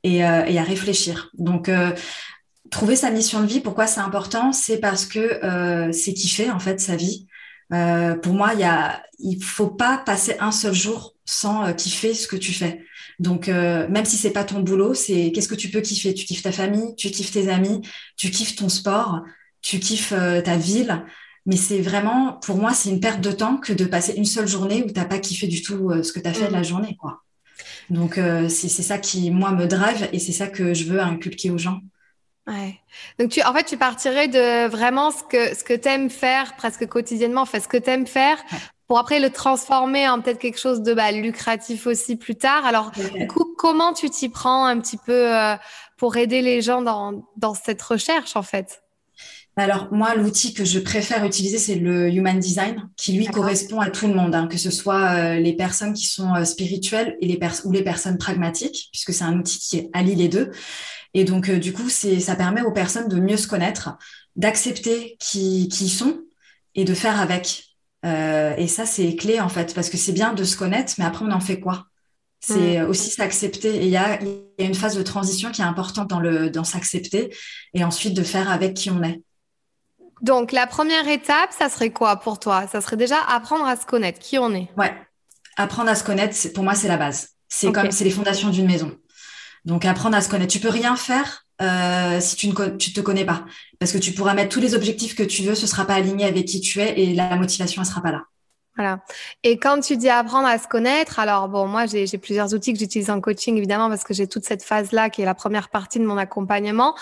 Euh, 0.05 0.45
et, 0.45 0.59
à 0.59 0.63
réfléchir. 0.63 1.31
Donc, 1.33 1.67
euh, 1.67 1.91
trouver 2.69 2.95
sa 2.95 3.09
mission 3.09 3.41
de 3.41 3.47
vie, 3.47 3.59
pourquoi 3.59 3.87
c'est 3.87 4.01
important? 4.01 4.51
C'est 4.51 4.79
parce 4.79 5.05
que 5.05 5.19
euh, 5.19 5.91
c'est 5.91 6.13
kiffer 6.13 6.51
en 6.51 6.59
fait 6.59 6.79
sa 6.79 6.95
vie. 6.95 7.27
pour 7.69 8.33
moi, 8.33 8.51
il 8.53 8.59
y 8.59 8.63
a, 8.63 9.03
il 9.19 9.43
faut 9.43 9.69
pas 9.69 9.97
passer 9.97 10.35
un 10.39 10.51
seul 10.51 10.73
jour 10.73 11.15
sans 11.25 11.73
kiffer 11.73 12.13
ce 12.13 12.27
que 12.27 12.35
tu 12.35 12.53
fais. 12.53 12.85
Donc, 13.17 13.47
même 13.47 14.05
si 14.05 14.17
c'est 14.17 14.31
pas 14.31 14.43
ton 14.43 14.59
boulot, 14.59 14.93
c'est 14.93 15.31
qu'est-ce 15.33 15.47
que 15.47 15.55
tu 15.55 15.69
peux 15.69 15.81
kiffer? 15.81 16.13
Tu 16.13 16.25
kiffes 16.25 16.43
ta 16.43 16.51
famille, 16.51 16.95
tu 16.95 17.09
kiffes 17.09 17.31
tes 17.31 17.49
amis, 17.49 17.81
tu 18.17 18.29
kiffes 18.29 18.55
ton 18.55 18.69
sport, 18.69 19.21
tu 19.61 19.79
kiffes 19.79 20.13
ta 20.43 20.57
ville. 20.57 21.03
Mais 21.47 21.57
c'est 21.57 21.81
vraiment, 21.81 22.33
pour 22.33 22.57
moi, 22.57 22.73
c'est 22.73 22.89
une 22.89 22.99
perte 22.99 23.21
de 23.21 23.31
temps 23.31 23.57
que 23.57 23.73
de 23.73 23.85
passer 23.85 24.13
une 24.15 24.25
seule 24.25 24.47
journée 24.47 24.83
où 24.83 24.91
t'as 24.91 25.05
pas 25.05 25.19
kiffé 25.19 25.47
du 25.47 25.61
tout 25.63 25.91
ce 26.03 26.11
que 26.11 26.19
tu 26.19 26.27
as 26.27 26.33
fait 26.33 26.47
de 26.47 26.53
la 26.53 26.61
mmh. 26.61 26.65
journée, 26.65 26.97
quoi. 26.99 27.24
Donc, 27.89 28.17
euh, 28.17 28.49
c'est 28.49 28.69
ça 28.69 28.97
qui, 28.97 29.31
moi, 29.31 29.51
me 29.51 29.67
drive 29.67 30.09
et 30.11 30.19
c'est 30.19 30.31
ça 30.31 30.47
que 30.47 30.73
je 30.73 30.85
veux 30.85 30.99
inculquer 30.99 31.51
aux 31.51 31.57
gens. 31.57 31.79
Ouais. 32.47 32.79
Donc, 33.19 33.31
tu, 33.31 33.41
en 33.43 33.53
fait, 33.53 33.63
tu 33.63 33.77
partirais 33.77 34.27
de 34.27 34.67
vraiment 34.67 35.11
ce 35.11 35.23
que, 35.23 35.55
ce 35.55 35.63
que 35.63 35.73
tu 35.73 35.87
aimes 35.87 36.09
faire 36.09 36.55
presque 36.55 36.87
quotidiennement, 36.87 37.41
enfin, 37.41 37.59
ce 37.59 37.67
que 37.67 37.77
tu 37.77 37.89
aimes 37.89 38.07
faire 38.07 38.37
pour 38.87 38.99
après 38.99 39.19
le 39.19 39.31
transformer 39.31 40.07
en 40.07 40.21
peut-être 40.21 40.37
quelque 40.37 40.59
chose 40.59 40.81
de 40.81 40.93
bah, 40.93 41.11
lucratif 41.11 41.87
aussi 41.87 42.15
plus 42.15 42.35
tard. 42.35 42.65
Alors, 42.65 42.91
du 42.91 43.27
coup, 43.27 43.55
comment 43.57 43.93
tu 43.93 44.09
t'y 44.09 44.29
prends 44.29 44.65
un 44.65 44.79
petit 44.79 44.97
peu 44.97 45.33
euh, 45.33 45.55
pour 45.97 46.17
aider 46.17 46.41
les 46.41 46.61
gens 46.61 46.81
dans, 46.81 47.27
dans 47.37 47.55
cette 47.55 47.81
recherche, 47.81 48.35
en 48.35 48.43
fait? 48.43 48.83
Alors, 49.57 49.87
moi, 49.91 50.15
l'outil 50.15 50.53
que 50.53 50.65
je 50.65 50.79
préfère 50.79 51.23
utiliser, 51.23 51.57
c'est 51.57 51.75
le 51.75 52.09
Human 52.13 52.37
Design, 52.37 52.89
qui 52.97 53.13
lui 53.13 53.25
correspond 53.25 53.79
à 53.79 53.89
tout 53.89 54.05
le 54.07 54.13
monde, 54.13 54.35
hein, 54.35 54.47
que 54.47 54.57
ce 54.57 54.69
soit 54.69 55.15
euh, 55.15 55.35
les 55.35 55.53
personnes 55.53 55.93
qui 55.93 56.07
sont 56.07 56.35
euh, 56.35 56.43
spirituelles 56.43 57.15
et 57.21 57.27
les 57.27 57.39
ou 57.63 57.71
les 57.71 57.83
personnes 57.83 58.17
pragmatiques, 58.17 58.89
puisque 58.91 59.13
c'est 59.13 59.23
un 59.23 59.39
outil 59.39 59.59
qui 59.59 59.89
allie 59.93 60.15
les 60.15 60.27
deux. 60.27 60.51
Et 61.13 61.23
donc, 61.23 61.47
euh, 61.47 61.57
du 61.57 61.71
coup, 61.71 61.89
ça 61.89 62.35
permet 62.35 62.63
aux 62.63 62.73
personnes 62.73 63.07
de 63.07 63.17
mieux 63.17 63.37
se 63.37 63.47
connaître, 63.47 63.97
d'accepter 64.35 65.15
qui, 65.19 65.69
qui 65.69 65.85
ils 65.85 65.89
sont 65.89 66.19
et 66.75 66.83
de 66.83 66.93
faire 66.93 67.21
avec. 67.21 67.63
et 68.03 68.67
ça, 68.67 68.85
c'est 68.85 69.15
clé, 69.15 69.39
en 69.39 69.49
fait, 69.49 69.73
parce 69.73 69.89
que 69.89 69.95
c'est 69.97 70.11
bien 70.11 70.33
de 70.33 70.43
se 70.43 70.57
connaître, 70.57 70.93
mais 70.97 71.05
après, 71.05 71.23
on 71.25 71.31
en 71.31 71.39
fait 71.39 71.61
quoi? 71.61 71.85
C'est 72.41 72.81
mm. 72.81 72.89
aussi 72.89 73.09
s'accepter. 73.09 73.77
Et 73.77 73.85
il 73.85 73.89
y 73.89 73.97
a, 73.97 74.21
y 74.21 74.63
a, 74.63 74.65
une 74.65 74.75
phase 74.75 74.97
de 74.97 75.01
transition 75.01 75.51
qui 75.51 75.61
est 75.61 75.65
importante 75.65 76.09
dans, 76.09 76.19
le, 76.19 76.49
dans 76.49 76.65
s'accepter 76.65 77.33
et 77.73 77.85
ensuite 77.85 78.13
de 78.13 78.23
faire 78.23 78.51
avec 78.51 78.73
qui 78.73 78.91
on 78.91 79.01
est. 79.01 79.21
Donc, 80.25 80.51
la 80.51 80.65
première 80.65 81.07
étape, 81.07 81.51
ça 81.55 81.69
serait 81.69 81.91
quoi 81.91 82.15
pour 82.15 82.39
toi? 82.39 82.65
Ça 82.65 82.81
serait 82.81 82.97
déjà 82.97 83.17
apprendre 83.29 83.63
à 83.63 83.75
se 83.75 83.85
connaître, 83.85 84.17
qui 84.17 84.39
on 84.39 84.51
est? 84.55 84.69
Ouais, 84.75 84.91
apprendre 85.55 85.91
à 85.91 85.93
se 85.93 86.03
connaître, 86.03 86.35
pour 86.55 86.63
moi, 86.63 86.73
c'est 86.73 86.87
la 86.87 86.97
base. 86.97 87.29
C'est 87.47 87.71
comme 87.71 87.91
c'est 87.91 88.03
les 88.03 88.09
fondations 88.09 88.49
d'une 88.49 88.65
maison. 88.65 88.91
Donc, 89.65 89.85
apprendre 89.85 90.17
à 90.17 90.21
se 90.21 90.29
connaître. 90.29 90.51
Tu 90.51 90.59
peux 90.59 90.69
rien 90.69 90.95
faire 90.95 91.45
euh, 91.61 92.19
si 92.19 92.35
tu 92.37 92.47
ne 92.47 92.69
tu 92.69 92.91
te 92.91 93.01
connais 93.01 93.23
pas, 93.23 93.45
parce 93.79 93.91
que 93.91 93.99
tu 93.99 94.13
pourras 94.13 94.33
mettre 94.33 94.49
tous 94.49 94.59
les 94.59 94.73
objectifs 94.73 95.13
que 95.13 95.21
tu 95.21 95.43
veux, 95.43 95.53
ce 95.53 95.67
sera 95.67 95.85
pas 95.85 95.93
aligné 95.93 96.25
avec 96.25 96.45
qui 96.45 96.59
tu 96.59 96.81
es 96.81 96.99
et 96.99 97.13
la 97.13 97.35
motivation 97.35 97.83
ne 97.83 97.87
sera 97.87 98.01
pas 98.01 98.11
là. 98.11 98.23
Voilà. 98.77 98.99
Et 99.43 99.57
quand 99.57 99.79
tu 99.79 99.95
dis 99.95 100.09
apprendre 100.09 100.47
à 100.47 100.57
se 100.57 100.67
connaître, 100.67 101.19
alors 101.19 101.47
bon, 101.47 101.65
moi 101.65 101.85
j'ai 101.85 102.05
plusieurs 102.17 102.53
outils 102.53 102.73
que 102.73 102.79
j'utilise 102.79 103.09
en 103.09 103.21
coaching 103.21 103.55
évidemment 103.55 103.87
parce 103.87 104.03
que 104.03 104.13
j'ai 104.13 104.27
toute 104.27 104.43
cette 104.43 104.63
phase-là 104.63 105.09
qui 105.09 105.21
est 105.21 105.25
la 105.25 105.33
première 105.33 105.69
partie 105.69 105.97
de 105.99 106.05
mon 106.05 106.17
accompagnement. 106.17 106.93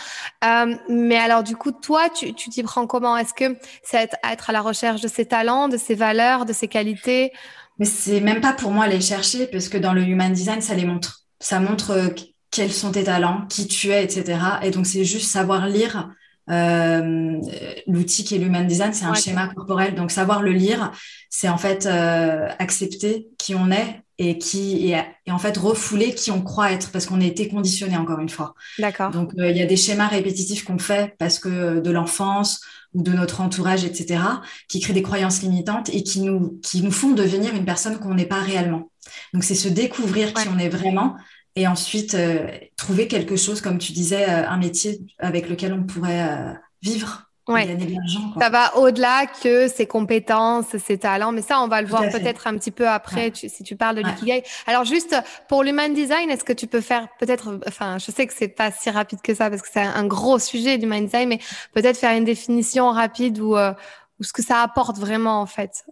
Euh, 0.45 0.75
mais 0.87 1.17
alors 1.17 1.41
du 1.41 1.55
coup, 1.55 1.71
toi, 1.71 2.09
tu 2.09 2.33
t'y 2.33 2.61
prends 2.61 2.85
comment? 2.85 3.17
Est-ce 3.17 3.33
que 3.33 3.57
c'est 3.81 3.97
être, 3.97 4.17
être, 4.23 4.49
à 4.51 4.53
la 4.53 4.61
recherche 4.61 5.01
de 5.01 5.07
ses 5.07 5.25
talents, 5.25 5.67
de 5.67 5.77
ses 5.77 5.95
valeurs, 5.95 6.45
de 6.45 6.53
ses 6.53 6.67
qualités? 6.67 7.31
Mais 7.79 7.85
c'est 7.85 8.21
même 8.21 8.41
pas 8.41 8.53
pour 8.53 8.71
moi 8.71 8.87
les 8.87 9.01
chercher 9.01 9.47
parce 9.47 9.67
que 9.67 9.77
dans 9.79 9.93
le 9.93 10.03
human 10.03 10.31
design, 10.31 10.61
ça 10.61 10.75
les 10.75 10.85
montre. 10.85 11.23
Ça 11.39 11.59
montre 11.59 11.91
euh, 11.91 12.09
quels 12.51 12.71
sont 12.71 12.91
tes 12.91 13.05
talents, 13.05 13.47
qui 13.49 13.67
tu 13.67 13.89
es, 13.89 14.03
etc. 14.03 14.39
Et 14.61 14.69
donc 14.69 14.85
c'est 14.85 15.05
juste 15.05 15.31
savoir 15.31 15.67
lire 15.67 16.09
euh, 16.49 17.39
l'outil 17.87 18.23
qui 18.23 18.35
est 18.35 18.37
l'human 18.37 18.67
design, 18.67 18.93
c'est 18.93 19.05
un 19.05 19.13
schéma 19.13 19.47
corporel. 19.47 19.95
Donc, 19.95 20.11
savoir 20.11 20.41
le 20.41 20.51
lire, 20.51 20.91
c'est 21.29 21.49
en 21.49 21.57
fait 21.57 21.85
euh, 21.85 22.49
accepter 22.59 23.27
qui 23.37 23.55
on 23.55 23.71
est 23.71 24.01
et 24.19 24.37
qui 24.37 24.91
et, 24.91 25.31
en 25.31 25.39
fait 25.39 25.57
refouler 25.57 26.13
qui 26.13 26.31
on 26.31 26.41
croit 26.41 26.71
être 26.71 26.91
parce 26.91 27.05
qu'on 27.05 27.21
a 27.21 27.25
été 27.25 27.47
conditionné 27.47 27.97
encore 27.97 28.19
une 28.19 28.29
fois. 28.29 28.55
D'accord. 28.77 29.11
Donc, 29.11 29.31
euh, 29.37 29.49
il 29.49 29.57
y 29.57 29.61
a 29.61 29.65
des 29.65 29.77
schémas 29.77 30.07
répétitifs 30.07 30.65
qu'on 30.65 30.79
fait 30.79 31.15
parce 31.17 31.39
que 31.39 31.79
de 31.79 31.91
l'enfance 31.91 32.61
ou 32.93 33.01
de 33.01 33.11
notre 33.11 33.41
entourage, 33.41 33.85
etc., 33.85 34.21
qui 34.67 34.79
créent 34.79 34.93
des 34.93 35.01
croyances 35.01 35.41
limitantes 35.41 35.89
et 35.89 36.03
qui 36.03 36.21
nous, 36.21 36.59
qui 36.61 36.83
nous 36.83 36.91
font 36.91 37.11
devenir 37.11 37.55
une 37.55 37.65
personne 37.65 37.97
qu'on 37.99 38.13
n'est 38.13 38.27
pas 38.27 38.41
réellement. 38.41 38.91
Donc, 39.33 39.43
c'est 39.43 39.55
se 39.55 39.67
découvrir 39.67 40.33
qui 40.33 40.47
on 40.47 40.59
est 40.59 40.69
vraiment 40.69 41.15
et 41.55 41.67
ensuite 41.67 42.15
euh, 42.15 42.47
trouver 42.77 43.07
quelque 43.07 43.35
chose, 43.35 43.61
comme 43.61 43.77
tu 43.77 43.91
disais, 43.91 44.27
euh, 44.27 44.47
un 44.49 44.57
métier 44.57 45.01
avec 45.19 45.49
lequel 45.49 45.73
on 45.73 45.83
pourrait 45.83 46.27
euh, 46.27 46.53
vivre. 46.81 47.29
Gagner 47.45 47.75
de 47.75 47.93
l'argent, 47.93 48.33
ça 48.39 48.49
va 48.49 48.77
au-delà 48.77 49.25
que 49.25 49.67
ses 49.67 49.85
compétences, 49.85 50.77
ses 50.77 50.97
talents, 50.97 51.33
mais 51.33 51.41
ça, 51.41 51.59
on 51.59 51.67
va 51.67 51.81
le 51.81 51.89
voir 51.89 52.03
peut-être 52.03 52.47
un 52.47 52.57
petit 52.57 52.71
peu 52.71 52.87
après 52.87 53.33
si 53.35 53.63
tu 53.65 53.75
parles 53.75 53.97
de 53.97 54.01
l'ikigai. 54.01 54.43
Alors 54.65 54.85
juste 54.85 55.13
pour 55.49 55.61
l'human 55.61 55.93
design, 55.93 56.29
est-ce 56.29 56.45
que 56.45 56.53
tu 56.53 56.67
peux 56.67 56.79
faire 56.79 57.09
peut-être, 57.19 57.59
enfin, 57.67 57.97
je 57.97 58.11
sais 58.11 58.27
que 58.27 58.33
c'est 58.33 58.47
pas 58.47 58.71
si 58.71 58.89
rapide 58.89 59.19
que 59.21 59.35
ça 59.35 59.49
parce 59.49 59.61
que 59.61 59.67
c'est 59.69 59.81
un 59.81 60.05
gros 60.05 60.39
sujet 60.39 60.77
l'human 60.77 61.03
design, 61.03 61.27
mais 61.27 61.39
peut-être 61.73 61.97
faire 61.97 62.15
une 62.15 62.23
définition 62.23 62.91
rapide 62.91 63.41
ou, 63.41 63.57
ou 63.57 64.23
ce 64.23 64.31
que 64.31 64.41
ça 64.41 64.61
apporte 64.61 64.97
vraiment 64.97 65.41
en 65.41 65.45
fait 65.45 65.83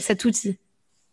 cet 0.00 0.24
outil. 0.24 0.60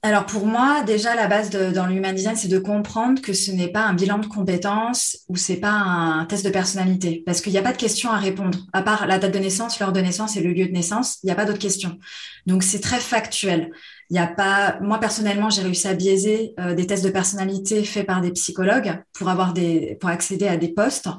Alors 0.04 0.26
pour 0.26 0.48
moi, 0.48 0.82
déjà 0.82 1.14
la 1.14 1.28
base 1.28 1.52
de, 1.52 1.70
dans 1.70 1.86
l'human 1.86 2.16
design, 2.16 2.36
c'est 2.36 2.48
de 2.48 2.58
comprendre 2.58 3.22
que 3.22 3.34
ce 3.34 3.52
n'est 3.52 3.68
pas 3.68 3.84
un 3.84 3.94
bilan 3.94 4.18
de 4.18 4.26
compétences 4.26 5.20
ou 5.28 5.36
c'est 5.36 5.58
pas 5.58 5.74
un 5.74 6.26
test 6.26 6.44
de 6.44 6.50
personnalité, 6.50 7.22
parce 7.24 7.40
qu'il 7.40 7.52
n'y 7.52 7.60
a 7.60 7.62
pas 7.62 7.72
de 7.72 7.78
questions 7.78 8.10
à 8.10 8.18
répondre. 8.18 8.58
À 8.74 8.82
part 8.82 9.06
la 9.06 9.20
date 9.20 9.32
de 9.32 9.38
naissance, 9.38 9.80
l'heure 9.80 9.92
de 9.92 10.00
naissance 10.00 10.36
et 10.38 10.42
le 10.42 10.54
lieu 10.54 10.66
de 10.66 10.72
naissance, 10.72 11.20
il 11.22 11.28
n'y 11.28 11.32
a 11.32 11.36
pas 11.36 11.46
d'autres 11.46 11.60
questions. 11.60 12.00
Donc 12.48 12.64
c'est 12.64 12.80
très 12.80 13.00
factuel. 13.00 13.70
Il 14.10 14.14
n'y 14.14 14.20
a 14.20 14.26
pas. 14.26 14.80
Moi 14.82 15.00
personnellement, 15.00 15.52
j'ai 15.52 15.62
réussi 15.62 15.88
à 15.88 15.94
biaiser 15.94 16.56
euh, 16.60 16.74
des 16.74 16.88
tests 16.88 17.06
de 17.06 17.12
personnalité 17.12 17.84
faits 17.84 18.08
par 18.08 18.22
des 18.22 18.32
psychologues 18.32 19.04
pour 19.14 19.30
avoir 19.30 19.54
des, 19.54 19.98
pour 20.02 20.10
accéder 20.10 20.48
à 20.48 20.58
des 20.58 20.70
postes. 20.70 21.10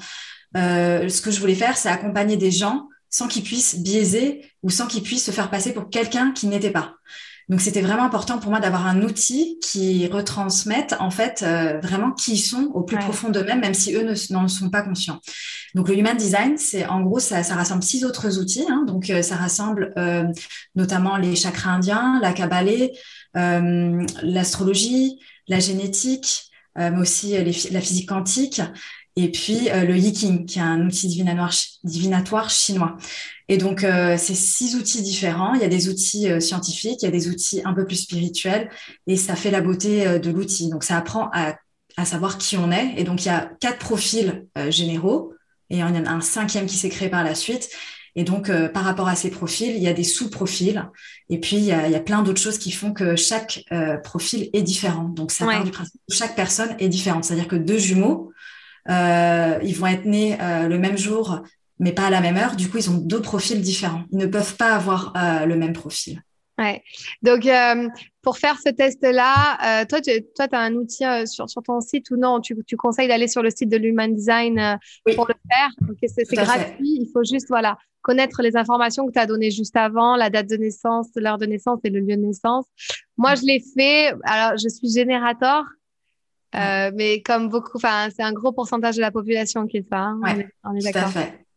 Euh, 0.57 1.09
ce 1.09 1.23
que 1.23 1.31
je 1.31 1.39
voulais 1.39 1.55
faire, 1.55 1.77
c'est 1.77 1.89
accompagner 1.89 2.37
des 2.37 2.51
gens 2.51 2.89
sans 3.11 3.29
qu'ils 3.29 3.45
puissent 3.45 3.77
biaiser 3.77 4.45
ou 4.65 4.71
sans 4.71 4.89
qu'ils 4.89 5.05
puissent 5.05 5.27
se 5.27 5.31
faire 5.31 5.51
passer 5.51 5.73
pour 5.73 5.89
quelqu'un 5.89 6.33
qui 6.33 6.49
n'était 6.49 6.73
pas. 6.73 6.97
Donc 7.49 7.61
c'était 7.61 7.81
vraiment 7.81 8.05
important 8.05 8.39
pour 8.39 8.51
moi 8.51 8.61
d'avoir 8.61 8.87
un 8.87 9.03
outil 9.03 9.59
qui 9.61 10.07
retransmette 10.07 10.95
en 11.01 11.11
fait 11.11 11.43
euh, 11.43 11.81
vraiment 11.81 12.13
qui 12.13 12.33
ils 12.33 12.39
sont 12.39 12.71
au 12.75 12.83
plus 12.83 12.97
profond 12.99 13.31
d'eux-mêmes, 13.31 13.61
même 13.61 13.75
si 13.75 13.95
eux 13.95 14.07
n'en 14.31 14.49
sont 14.49 14.71
pas 14.71 14.83
conscients. 14.83 15.21
Donc 15.75 15.89
le 15.89 15.99
Human 15.99 16.17
Design, 16.17 16.57
c'est 16.57 16.87
en 16.87 17.03
gros 17.03 17.19
ça, 17.19 17.43
ça, 17.43 17.55
rassemble 17.55 17.83
six 17.83 18.05
autres 18.05 18.39
outils. 18.39 18.65
Hein. 18.69 18.85
donc 18.87 19.11
euh, 19.11 19.23
ça 19.23 19.37
rassemble 19.37 19.93
euh, 19.97 20.25
notamment 20.77 21.17
les 21.17 21.37
chakras 21.37 21.73
indiens, 21.73 22.19
la 22.23 22.33
kabbalah, 22.33 22.89
l'astrologie, 23.35 25.19
la 25.49 25.59
génétique, 25.59 26.51
mais 26.77 26.99
aussi 26.99 27.33
la 27.71 27.81
physique 27.81 28.09
quantique 28.09 28.61
et 29.17 29.31
puis 29.31 29.69
le 29.71 29.97
Yiking, 29.97 30.47
qui 30.47 30.59
est 30.59 30.63
un 30.63 30.87
outil 30.87 31.09
divinatoire, 31.09 31.53
divinatoire 31.85 32.51
chinois. 32.51 32.97
Et 33.49 33.57
donc, 33.57 33.85
euh, 33.85 34.17
c'est 34.19 34.35
six 34.35 34.77
outils 34.77 35.03
différents. 35.03 35.55
Il 35.55 35.61
y 35.61 35.65
a 35.65 35.69
des 35.69 35.89
outils 35.89 36.31
euh, 36.31 36.41
scientifiques, 36.41 37.03
il 37.03 37.07
y 37.07 37.09
a 37.09 37.11
des 37.11 37.29
outils 37.29 37.61
un 37.65 37.75
peu 37.75 37.85
plus 37.85 37.97
spirituels, 37.97 38.71
et 39.07 39.17
ça 39.17 39.37
fait 39.37 39.51
la 39.51 39.61
beauté 39.61 40.07
euh, 40.07 40.19
de 40.19 40.31
l'outil. 40.31 40.69
Donc, 40.69 40.85
ça 40.85 40.97
apprend 40.97 41.29
à, 41.33 41.57
à, 41.97 42.05
savoir 42.05 42.39
qui 42.39 42.57
on 42.57 42.71
est. 42.71 42.95
Et 42.97 43.05
donc, 43.05 43.25
il 43.25 43.29
y 43.29 43.31
a 43.31 43.51
quatre 43.61 43.79
profils 43.79 44.47
généraux, 44.69 45.35
et 45.71 45.77
il 45.77 45.79
y 45.81 45.83
en 45.83 45.95
a 45.95 46.11
un 46.11 46.21
cinquième 46.21 46.67
qui 46.67 46.77
s'est 46.77 46.89
créé 46.89 47.09
par 47.09 47.25
la 47.25 47.35
suite. 47.35 47.71
Et 48.15 48.25
donc, 48.25 48.51
par 48.75 48.85
rapport 48.85 49.09
à 49.09 49.17
ces 49.17 49.31
profils, 49.31 49.75
il 49.75 49.83
y 49.83 49.89
a 49.89 49.95
des 49.95 50.05
sous-profils. 50.05 50.87
Et 51.31 51.41
puis, 51.41 51.57
il 51.57 51.65
y 51.65 51.73
a, 51.73 51.87
il 51.87 51.93
y 51.93 51.97
a 51.97 52.01
plein 52.01 52.23
d'autres 52.23 52.43
choses 52.43 52.59
qui 52.59 52.71
font 52.71 52.93
que 52.93 53.17
chaque 53.17 53.65
profil 54.05 54.51
est 54.53 54.61
différent. 54.61 55.05
Donc, 55.05 55.33
ça 55.33 55.47
part 55.47 55.65
du 55.65 55.71
principe 55.71 55.99
que 56.07 56.15
chaque 56.15 56.37
personne 56.37 56.77
est 56.79 56.91
différente. 56.91 57.25
C'est-à-dire 57.25 57.49
que 57.49 57.57
deux 57.57 57.79
jumeaux, 57.79 58.33
ils 58.87 59.75
vont 59.79 59.87
être 59.87 60.05
nés 60.05 60.37
le 60.39 60.77
même 60.77 60.99
jour 60.99 61.43
mais 61.83 61.93
pas 61.93 62.07
à 62.07 62.11
la 62.11 62.21
même 62.21 62.37
heure. 62.37 62.55
Du 62.55 62.71
coup, 62.71 62.79
ils 62.79 62.89
ont 62.89 62.97
deux 62.97 63.21
profils 63.21 63.61
différents. 63.61 64.05
Ils 64.13 64.19
ne 64.19 64.27
peuvent 64.27 64.57
pas 64.57 64.75
avoir 64.75 65.13
euh, 65.17 65.47
le 65.47 65.57
même 65.57 65.73
profil. 65.73 66.23
Ouais. 66.57 66.81
Donc, 67.23 67.45
euh, 67.45 67.89
pour 68.23 68.39
faire 68.39 68.57
ce 68.65 68.71
test-là, 68.71 69.83
euh, 69.83 69.85
toi, 69.87 70.01
tu 70.01 70.13
toi, 70.37 70.47
as 70.53 70.59
un 70.59 70.75
outil 70.75 71.05
sur, 71.27 71.51
sur, 71.51 71.63
ton 71.63 71.81
site 71.81 72.09
ou 72.13 72.17
non? 72.17 72.41
Tu, 72.41 72.57
tu 72.67 72.77
conseilles 72.77 73.09
d'aller 73.09 73.27
sur 73.27 73.43
le 73.43 73.51
site 73.51 73.69
de 73.69 73.77
l'Human 73.77 74.15
Design 74.15 74.79
pour 75.17 75.27
le 75.27 75.35
faire? 75.51 75.71
C'est 76.07 76.25
gratuit. 76.31 76.99
Il 77.01 77.11
faut 77.13 77.25
juste 77.25 77.49
voilà, 77.49 77.77
connaître 78.01 78.43
les 78.43 78.57
informations 78.57 79.09
que 79.09 79.13
tu 79.13 79.19
as 79.19 79.27
données 79.27 79.51
juste 79.51 79.77
avant, 79.77 80.15
la 80.15 80.31
date 80.31 80.49
de 80.49 80.57
naissance, 80.57 81.09
l'heure 81.17 81.39
de 81.39 81.47
naissance 81.47 81.81
et 81.83 81.91
le 81.91 81.99
lieu 81.99 82.17
de 82.17 82.23
naissance. 82.23 82.67
Moi, 83.17 83.35
je 83.35 83.43
l'ai 83.43 83.63
fait. 83.77 84.15
Alors, 84.23 84.57
je 84.57 84.69
suis 84.69 84.89
générateur. 84.89 85.65
mais 86.55 87.23
comme 87.23 87.49
beaucoup, 87.49 87.79
enfin, 87.79 88.09
c'est 88.15 88.23
un 88.23 88.33
gros 88.33 88.53
pourcentage 88.53 88.95
de 88.95 89.01
la 89.01 89.11
population 89.11 89.67
qui 89.67 89.79
est 89.79 89.89
ça. 89.91 89.99
Hein. 89.99 90.21
on 90.23 90.39
est, 90.39 90.49
on 90.63 90.77
est 90.77 90.93
d'accord. 90.93 91.11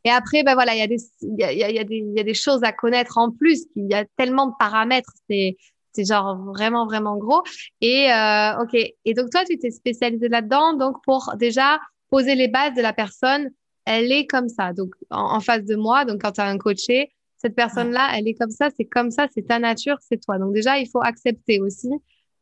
Et 0.05 0.11
après, 0.11 0.43
ben 0.43 0.53
voilà, 0.53 0.75
il 0.75 0.79
y 0.79 0.83
a 0.83 0.87
des, 0.87 1.01
y 1.21 1.43
a, 1.43 1.51
y, 1.51 1.63
a 1.63 1.71
y 1.71 2.19
a 2.19 2.23
des 2.23 2.33
choses 2.33 2.63
à 2.63 2.71
connaître 2.71 3.17
en 3.17 3.31
plus. 3.31 3.65
Il 3.75 3.89
y 3.89 3.95
a 3.95 4.05
tellement 4.17 4.47
de 4.47 4.53
paramètres. 4.57 5.11
C'est, 5.27 5.57
c'est 5.93 6.05
genre 6.05 6.37
vraiment, 6.53 6.85
vraiment 6.85 7.17
gros. 7.17 7.41
Et, 7.81 8.11
euh, 8.11 8.61
OK. 8.61 8.75
Et 8.75 9.13
donc, 9.13 9.31
toi, 9.31 9.43
tu 9.45 9.57
t'es 9.57 9.71
spécialisé 9.71 10.29
là-dedans. 10.29 10.73
Donc, 10.73 10.97
pour 11.03 11.33
déjà 11.37 11.79
poser 12.09 12.35
les 12.35 12.47
bases 12.47 12.75
de 12.75 12.81
la 12.81 12.93
personne, 12.93 13.49
elle 13.85 14.11
est 14.11 14.27
comme 14.27 14.47
ça. 14.47 14.73
Donc, 14.73 14.93
en, 15.09 15.39
face 15.39 15.63
de 15.63 15.75
moi, 15.75 16.05
donc 16.05 16.21
quand 16.21 16.33
tu 16.33 16.41
as 16.41 16.45
un 16.45 16.57
coaché, 16.57 17.11
cette 17.37 17.55
personne-là, 17.55 18.11
elle 18.15 18.27
est 18.27 18.33
comme 18.33 18.49
ça, 18.49 18.69
c'est 18.75 18.85
comme 18.85 19.11
ça, 19.11 19.27
c'est 19.33 19.47
ta 19.47 19.59
nature, 19.59 19.97
c'est 20.01 20.21
toi. 20.21 20.37
Donc, 20.37 20.53
déjà, 20.53 20.77
il 20.77 20.87
faut 20.87 21.01
accepter 21.01 21.59
aussi 21.59 21.89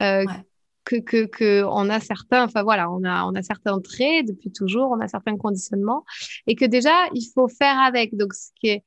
euh, 0.01 0.25
que, 0.85 1.25
que, 1.25 1.89
a 1.89 1.99
certains, 1.99 2.45
enfin 2.45 2.63
voilà, 2.63 2.91
on 2.91 3.03
a, 3.03 3.25
on 3.25 3.35
a 3.35 3.41
certains 3.41 3.79
traits 3.79 4.27
depuis 4.27 4.51
toujours, 4.51 4.91
on 4.91 4.99
a 4.99 5.07
certains 5.07 5.37
conditionnements 5.37 6.03
et 6.47 6.55
que 6.55 6.65
déjà, 6.65 7.07
il 7.13 7.25
faut 7.33 7.47
faire 7.47 7.79
avec. 7.79 8.15
Donc, 8.15 8.33
ce 8.33 8.49
qui 8.59 8.67
est, 8.69 8.83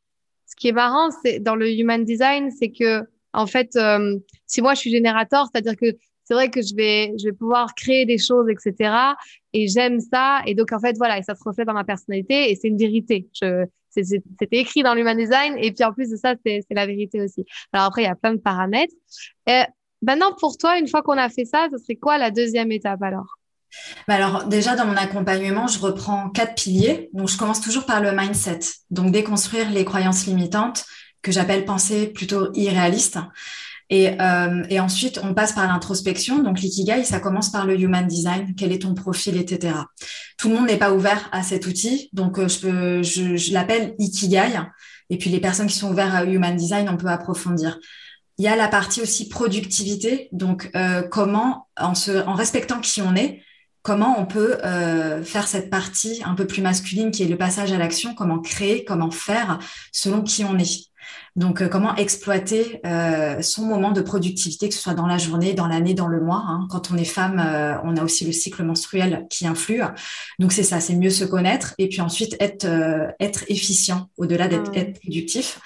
ce 0.46 0.54
qui 0.56 0.68
est 0.68 0.72
marrant, 0.72 1.10
c'est 1.24 1.40
dans 1.40 1.56
le 1.56 1.70
human 1.70 2.04
design, 2.04 2.50
c'est 2.50 2.70
que, 2.70 3.02
en 3.32 3.46
fait, 3.46 3.76
euh, 3.76 4.18
si 4.46 4.62
moi 4.62 4.74
je 4.74 4.80
suis 4.80 4.90
générateur, 4.90 5.46
c'est-à-dire 5.52 5.76
que 5.76 5.96
c'est 6.24 6.34
vrai 6.34 6.50
que 6.50 6.60
je 6.60 6.74
vais, 6.74 7.12
je 7.18 7.26
vais 7.26 7.32
pouvoir 7.32 7.74
créer 7.74 8.04
des 8.04 8.18
choses, 8.18 8.48
etc. 8.48 9.14
Et 9.52 9.68
j'aime 9.68 10.00
ça. 10.00 10.42
Et 10.46 10.54
donc, 10.54 10.72
en 10.72 10.80
fait, 10.80 10.96
voilà, 10.96 11.18
et 11.18 11.22
ça 11.22 11.34
se 11.36 11.42
reflète 11.44 11.68
dans 11.68 11.74
ma 11.74 11.84
personnalité 11.84 12.50
et 12.50 12.56
c'est 12.56 12.68
une 12.68 12.78
vérité. 12.78 13.28
C'était 13.90 14.58
écrit 14.58 14.82
dans 14.82 14.94
l'human 14.94 15.16
design 15.16 15.56
et 15.58 15.72
puis 15.72 15.84
en 15.84 15.92
plus 15.92 16.10
de 16.10 16.16
ça, 16.16 16.34
c'est 16.44 16.64
la 16.70 16.86
vérité 16.86 17.20
aussi. 17.22 17.44
Alors 17.72 17.86
après, 17.86 18.02
il 18.02 18.06
y 18.06 18.08
a 18.08 18.16
plein 18.16 18.34
de 18.34 18.40
paramètres. 18.40 18.92
Euh, 19.48 19.62
Maintenant, 20.06 20.32
pour 20.38 20.56
toi, 20.56 20.78
une 20.78 20.86
fois 20.86 21.02
qu'on 21.02 21.18
a 21.18 21.28
fait 21.28 21.44
ça, 21.44 21.66
ce 21.70 21.78
serait 21.78 21.96
quoi 21.96 22.16
la 22.16 22.30
deuxième 22.30 22.70
étape 22.70 23.02
alors? 23.02 23.38
Bah 24.08 24.14
alors 24.14 24.44
déjà 24.44 24.76
dans 24.76 24.86
mon 24.86 24.96
accompagnement, 24.96 25.66
je 25.66 25.78
reprends 25.80 26.30
quatre 26.30 26.54
piliers. 26.54 27.10
Donc 27.12 27.28
je 27.28 27.36
commence 27.36 27.60
toujours 27.60 27.84
par 27.84 28.00
le 28.00 28.12
mindset. 28.12 28.60
Donc 28.90 29.10
déconstruire 29.10 29.70
les 29.70 29.84
croyances 29.84 30.26
limitantes 30.26 30.84
que 31.22 31.32
j'appelle 31.32 31.64
pensées 31.64 32.06
plutôt 32.06 32.52
irréalistes. 32.54 33.18
Et, 33.88 34.20
euh, 34.20 34.64
et, 34.68 34.80
ensuite, 34.80 35.20
on 35.22 35.32
passe 35.32 35.52
par 35.52 35.68
l'introspection. 35.68 36.42
Donc, 36.42 36.60
l'ikigai, 36.60 37.04
ça 37.04 37.20
commence 37.20 37.50
par 37.50 37.66
le 37.66 37.78
human 37.78 38.04
design. 38.04 38.52
Quel 38.56 38.72
est 38.72 38.82
ton 38.82 38.94
profil, 38.94 39.36
etc. 39.36 39.74
Tout 40.38 40.48
le 40.48 40.56
monde 40.56 40.66
n'est 40.66 40.76
pas 40.76 40.92
ouvert 40.92 41.28
à 41.30 41.44
cet 41.44 41.68
outil. 41.68 42.08
Donc, 42.12 42.40
euh, 42.40 42.48
je, 42.48 43.04
je, 43.04 43.36
je 43.36 43.52
l'appelle 43.52 43.94
ikigai. 44.00 44.58
Et 45.08 45.18
puis, 45.18 45.30
les 45.30 45.38
personnes 45.38 45.68
qui 45.68 45.78
sont 45.78 45.92
ouvertes 45.92 46.14
à 46.14 46.24
human 46.24 46.56
design, 46.56 46.88
on 46.88 46.96
peut 46.96 47.06
approfondir. 47.06 47.78
Il 48.38 48.44
y 48.44 48.48
a 48.48 48.56
la 48.56 48.68
partie 48.68 49.00
aussi 49.00 49.28
productivité. 49.28 50.28
Donc, 50.32 50.70
euh, 50.76 51.02
comment, 51.02 51.68
en, 51.78 51.94
se, 51.94 52.24
en 52.26 52.34
respectant 52.34 52.80
qui 52.80 53.00
on 53.02 53.14
est, 53.14 53.42
comment 53.82 54.16
on 54.18 54.26
peut 54.26 54.58
euh, 54.64 55.22
faire 55.22 55.46
cette 55.46 55.70
partie 55.70 56.22
un 56.24 56.34
peu 56.34 56.46
plus 56.46 56.60
masculine 56.60 57.10
qui 57.10 57.22
est 57.22 57.28
le 57.28 57.38
passage 57.38 57.72
à 57.72 57.78
l'action, 57.78 58.14
comment 58.14 58.40
créer, 58.40 58.84
comment 58.84 59.10
faire 59.10 59.58
selon 59.92 60.22
qui 60.22 60.44
on 60.44 60.58
est. 60.58 60.90
Donc, 61.36 61.60
euh, 61.60 61.68
comment 61.68 61.94
exploiter 61.96 62.80
euh, 62.86 63.42
son 63.42 63.66
moment 63.66 63.92
de 63.92 64.00
productivité, 64.00 64.68
que 64.68 64.74
ce 64.74 64.80
soit 64.80 64.94
dans 64.94 65.06
la 65.06 65.18
journée, 65.18 65.52
dans 65.52 65.66
l'année, 65.66 65.94
dans 65.94 66.08
le 66.08 66.20
mois. 66.20 66.44
Hein. 66.46 66.66
Quand 66.70 66.90
on 66.90 66.96
est 66.96 67.04
femme, 67.04 67.38
euh, 67.38 67.76
on 67.84 67.96
a 67.96 68.02
aussi 68.02 68.24
le 68.24 68.32
cycle 68.32 68.62
menstruel 68.64 69.26
qui 69.28 69.46
influe. 69.46 69.82
Donc, 70.38 70.52
c'est 70.52 70.62
ça, 70.62 70.80
c'est 70.80 70.96
mieux 70.96 71.10
se 71.10 71.24
connaître 71.24 71.74
et 71.78 71.88
puis 71.88 72.00
ensuite 72.00 72.36
être, 72.40 72.64
euh, 72.64 73.08
être 73.20 73.44
efficient 73.48 74.08
au-delà 74.16 74.48
d'être 74.48 74.70
mmh. 74.70 74.94
productif. 74.94 75.60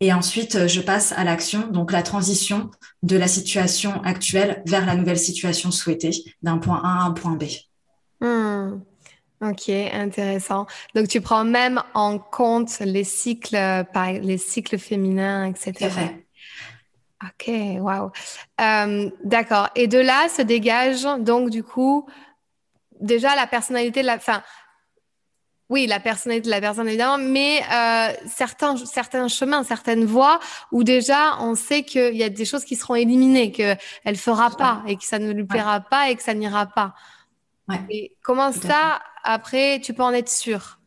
Et 0.00 0.12
ensuite, 0.12 0.66
je 0.66 0.80
passe 0.80 1.12
à 1.12 1.24
l'action, 1.24 1.68
donc 1.68 1.90
la 1.90 2.02
transition 2.02 2.70
de 3.02 3.16
la 3.16 3.28
situation 3.28 4.02
actuelle 4.02 4.62
vers 4.66 4.84
la 4.84 4.94
nouvelle 4.94 5.18
situation 5.18 5.70
souhaitée, 5.70 6.10
d'un 6.42 6.58
point 6.58 6.80
A 6.84 7.02
à 7.02 7.04
un 7.04 7.12
point 7.12 7.32
B. 7.32 7.44
Mmh. 8.20 8.80
Ok, 9.42 9.68
intéressant. 9.68 10.66
Donc 10.94 11.08
tu 11.08 11.20
prends 11.20 11.44
même 11.44 11.82
en 11.92 12.18
compte 12.18 12.78
les 12.80 13.04
cycles, 13.04 13.58
les 14.22 14.38
cycles 14.38 14.78
féminins, 14.78 15.46
etc. 15.46 15.90
Ok, 17.22 17.50
waouh. 17.80 18.10
Euh, 18.60 19.10
d'accord. 19.24 19.68
Et 19.74 19.88
de 19.88 19.98
là 19.98 20.28
se 20.28 20.42
dégage 20.42 21.02
donc 21.20 21.50
du 21.50 21.62
coup 21.62 22.08
déjà 23.00 23.34
la 23.36 23.46
personnalité 23.46 24.00
de 24.00 24.06
la, 24.06 24.18
fin, 24.18 24.42
oui, 25.68 25.86
la 25.86 25.98
personnalité 25.98 26.46
de 26.46 26.50
la 26.50 26.60
personne 26.60 26.86
évidemment, 26.86 27.18
mais 27.18 27.60
euh, 27.72 28.12
certains 28.28 28.76
certains 28.76 29.26
chemins, 29.26 29.64
certaines 29.64 30.04
voies 30.04 30.38
où 30.70 30.84
déjà 30.84 31.38
on 31.40 31.56
sait 31.56 31.82
qu'il 31.82 32.14
y 32.16 32.22
a 32.22 32.28
des 32.28 32.44
choses 32.44 32.64
qui 32.64 32.76
seront 32.76 32.94
éliminées, 32.94 33.50
qu'elle 33.50 33.78
ne 34.06 34.14
fera 34.14 34.50
pas 34.50 34.82
et 34.86 34.96
que 34.96 35.04
ça 35.04 35.18
ne 35.18 35.32
lui 35.32 35.44
plaira 35.44 35.80
pas 35.80 36.10
et 36.10 36.16
que 36.16 36.22
ça 36.22 36.34
n'ira 36.34 36.66
pas. 36.66 36.94
Ouais. 37.68 37.80
Et 37.90 38.16
comment 38.22 38.52
ça, 38.52 39.00
après, 39.24 39.80
tu 39.80 39.92
peux 39.92 40.04
en 40.04 40.12
être 40.12 40.28
sûr? 40.28 40.78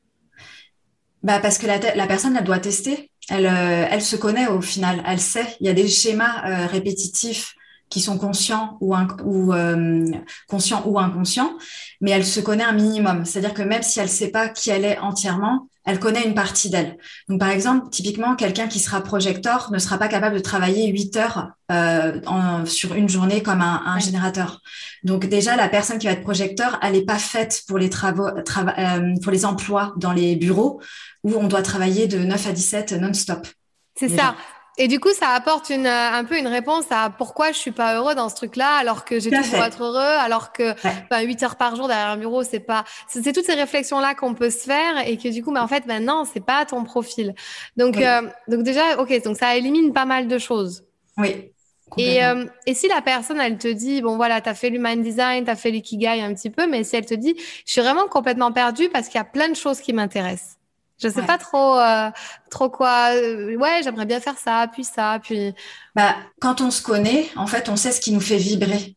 Bah 1.24 1.39
Parce 1.39 1.58
que 1.58 1.68
la, 1.68 1.78
la 1.96 2.08
personne, 2.08 2.38
elle 2.38 2.46
doit 2.46 2.60
tester. 2.60 3.12
Elle, 3.30 3.48
euh, 3.48 3.86
elle 3.89 4.02
se 4.02 4.15
connaît 4.15 4.48
au 4.48 4.62
final. 4.62 5.04
Elle 5.06 5.20
sait. 5.20 5.58
Il 5.60 5.68
y 5.68 5.70
a 5.70 5.74
des 5.74 5.89
schémas 5.89 6.46
euh, 6.46 6.68
répétitifs 6.68 7.54
qui 7.89 8.02
sont 8.02 8.17
conscients 8.17 8.78
ou, 8.82 8.95
ou 9.23 9.54
euh, 9.54 10.06
conscients 10.47 10.84
ou 10.86 10.99
inconscients, 10.99 11.58
mais 12.02 12.12
elle 12.12 12.25
se 12.25 12.39
connaît 12.39 12.63
un 12.63 12.73
minimum. 12.73 13.25
C'est-à-dire 13.25 13.54
que 13.54 13.62
même 13.62 13.84
si 13.84 13.99
elle 13.99 14.06
ne 14.06 14.12
sait 14.12 14.30
pas 14.30 14.49
qui 14.49 14.69
elle 14.69 14.86
est 14.86 14.99
entièrement, 14.99 15.67
elle 15.86 15.99
connaît 15.99 16.23
une 16.23 16.36
partie 16.36 16.69
d'elle. 16.69 16.97
Donc, 17.30 17.39
par 17.39 17.49
exemple, 17.49 17.89
typiquement, 17.89 18.36
quelqu'un 18.36 18.67
qui 18.67 18.80
sera 18.80 19.02
projecteur 19.02 19.71
ne 19.71 19.80
sera 19.80 19.97
pas 19.97 20.08
capable 20.08 20.36
de 20.36 20.41
travailler 20.41 20.88
8 20.88 21.17
heures 21.17 21.49
euh, 21.71 22.21
en, 22.28 22.65
sur 22.67 22.93
une 22.93 23.10
journée 23.10 23.41
comme 23.41 23.62
un, 23.62 23.82
un 23.86 23.95
ouais. 23.95 24.02
générateur. 24.02 24.62
Donc, 25.04 25.25
déjà, 25.25 25.56
la 25.56 25.67
personne 25.67 25.97
qui 25.97 26.06
va 26.06 26.13
être 26.13 26.21
projecteur, 26.21 26.78
elle 26.84 26.93
n'est 26.93 27.06
pas 27.06 27.17
faite 27.17 27.63
pour 27.67 27.80
les 27.80 27.89
travaux, 27.89 28.30
trava 28.45 28.75
euh, 28.78 29.15
pour 29.23 29.32
les 29.32 29.45
emplois 29.45 29.93
dans 29.97 30.12
les 30.12 30.36
bureaux 30.36 30.80
où 31.23 31.34
on 31.36 31.47
doit 31.47 31.63
travailler 31.63 32.08
de 32.08 32.19
9 32.19 32.47
à 32.47 32.52
17 32.52 32.91
non-stop. 32.93 33.47
C'est 33.95 34.10
ça. 34.10 34.36
Et 34.82 34.88
du 34.88 35.02
coup, 35.02 35.10
ça 35.12 35.32
apporte 35.32 35.70
une, 35.70 35.86
un 35.86 36.24
peu 36.24 36.39
une 36.39 36.48
réponse 36.48 36.86
à 36.89 37.10
pourquoi 37.10 37.52
je 37.52 37.58
suis 37.58 37.72
pas 37.72 37.96
heureux 37.96 38.15
dans 38.15 38.30
ce 38.30 38.36
truc-là, 38.36 38.78
alors 38.78 39.04
que 39.04 39.20
j'ai 39.20 39.30
tout, 39.30 39.44
pour 39.52 39.62
être 39.62 39.84
heureux, 39.84 40.00
alors 40.00 40.54
que 40.54 40.63
ouais. 40.63 40.94
ben, 41.12 41.20
8 41.22 41.44
heures 41.44 41.56
par 41.58 41.76
jour 41.76 41.89
derrière 41.89 42.08
un 42.08 42.18
bureau, 42.18 42.44
c'est 42.44 42.62
pas. 42.62 42.86
C'est 43.10 43.34
toutes 43.34 43.46
ces 43.46 43.56
réflexions-là 43.56 44.15
qu'on 44.15 44.34
peut 44.34 44.50
se 44.50 44.63
faire 44.63 45.06
et 45.06 45.18
que 45.18 45.28
du 45.28 45.44
coup, 45.44 45.52
mais 45.52 45.60
en 45.60 45.68
fait, 45.68 45.86
maintenant, 45.86 46.24
c'est 46.24 46.44
pas 46.44 46.65
ton 46.65 46.86
profil. 46.86 47.36
Donc, 47.76 47.96
oui. 47.98 48.06
euh, 48.06 48.22
donc 48.48 48.63
déjà, 48.63 48.98
ok, 49.00 49.22
donc 49.22 49.36
ça 49.36 49.58
élimine 49.58 49.92
pas 49.92 50.06
mal 50.06 50.30
de 50.30 50.38
choses. 50.38 50.86
Oui. 51.18 51.52
Et, 51.98 52.24
euh, 52.24 52.46
et 52.65 52.74
si 52.74 52.88
la 52.88 53.02
personne, 53.02 53.42
elle 53.42 53.58
te 53.58 53.68
dit, 53.68 54.02
bon 54.02 54.15
voilà, 54.15 54.39
tu 54.39 54.48
as 54.48 54.54
fait 54.54 54.70
l'human 54.70 55.02
design, 55.02 55.44
tu 55.44 55.52
as 55.52 55.56
fait 55.56 55.72
l'ikigai 55.72 56.22
un 56.22 56.34
petit 56.34 56.50
peu, 56.50 56.68
mais 56.68 56.86
si 56.86 56.96
elle 56.96 57.06
te 57.06 57.15
dit, 57.15 57.36
je 57.65 57.72
suis 57.72 57.82
vraiment 57.82 58.08
complètement 58.08 58.54
perdue 58.54 58.88
parce 58.88 59.08
qu'il 59.08 59.18
y 59.18 59.22
a 59.22 59.26
plein 59.26 59.50
de 59.50 59.56
choses 59.56 59.82
qui 59.82 59.92
m'intéressent. 59.92 60.59
Je 61.02 61.08
sais 61.08 61.22
ouais. 61.22 61.26
pas 61.26 61.38
trop, 61.38 61.78
euh, 61.78 62.10
trop 62.50 62.70
quoi. 62.70 63.14
Euh, 63.14 63.56
ouais, 63.56 63.82
j'aimerais 63.84 64.06
bien 64.06 64.20
faire 64.20 64.38
ça, 64.38 64.68
puis 64.72 64.84
ça, 64.84 65.20
puis. 65.24 65.54
Bah, 65.96 66.16
quand 66.40 66.62
on 66.62 66.72
se 66.72 66.82
connaît, 66.82 67.28
en 67.36 67.48
fait, 67.48 67.70
on 67.70 67.76
sait 67.76 67.92
ce 67.92 68.02
qui 68.02 68.12
nous 68.12 68.20
fait 68.20 68.38
vibrer. 68.38 68.96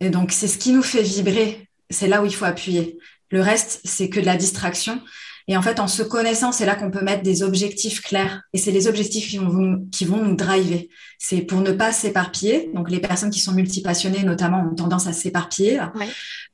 Et 0.00 0.10
donc, 0.10 0.32
c'est 0.32 0.48
ce 0.48 0.58
qui 0.58 0.72
nous 0.72 0.82
fait 0.82 1.02
vibrer. 1.02 1.68
C'est 1.90 2.08
là 2.08 2.22
où 2.22 2.26
il 2.26 2.34
faut 2.34 2.44
appuyer. 2.44 2.98
Le 3.30 3.40
reste, 3.40 3.80
c'est 3.84 4.10
que 4.10 4.20
de 4.20 4.26
la 4.26 4.36
distraction. 4.36 5.00
Et 5.48 5.56
en 5.56 5.62
fait, 5.62 5.80
en 5.80 5.88
se 5.88 6.02
connaissant, 6.02 6.52
c'est 6.52 6.66
là 6.66 6.74
qu'on 6.74 6.90
peut 6.90 7.02
mettre 7.02 7.22
des 7.22 7.42
objectifs 7.42 8.00
clairs. 8.02 8.42
Et 8.52 8.58
c'est 8.58 8.70
les 8.70 8.86
objectifs 8.86 9.28
qui 9.28 9.38
vont, 9.38 9.86
qui 9.90 10.04
vont 10.04 10.18
nous 10.18 10.36
driver. 10.36 10.88
C'est 11.18 11.40
pour 11.40 11.60
ne 11.60 11.72
pas 11.72 11.92
s'éparpiller. 11.92 12.70
Donc, 12.74 12.90
les 12.90 13.00
personnes 13.00 13.30
qui 13.30 13.40
sont 13.40 13.52
multipassionnées, 13.52 14.22
notamment, 14.22 14.68
ont 14.70 14.74
tendance 14.74 15.06
à 15.06 15.12
s'éparpiller 15.12 15.80
ouais. 15.94 16.08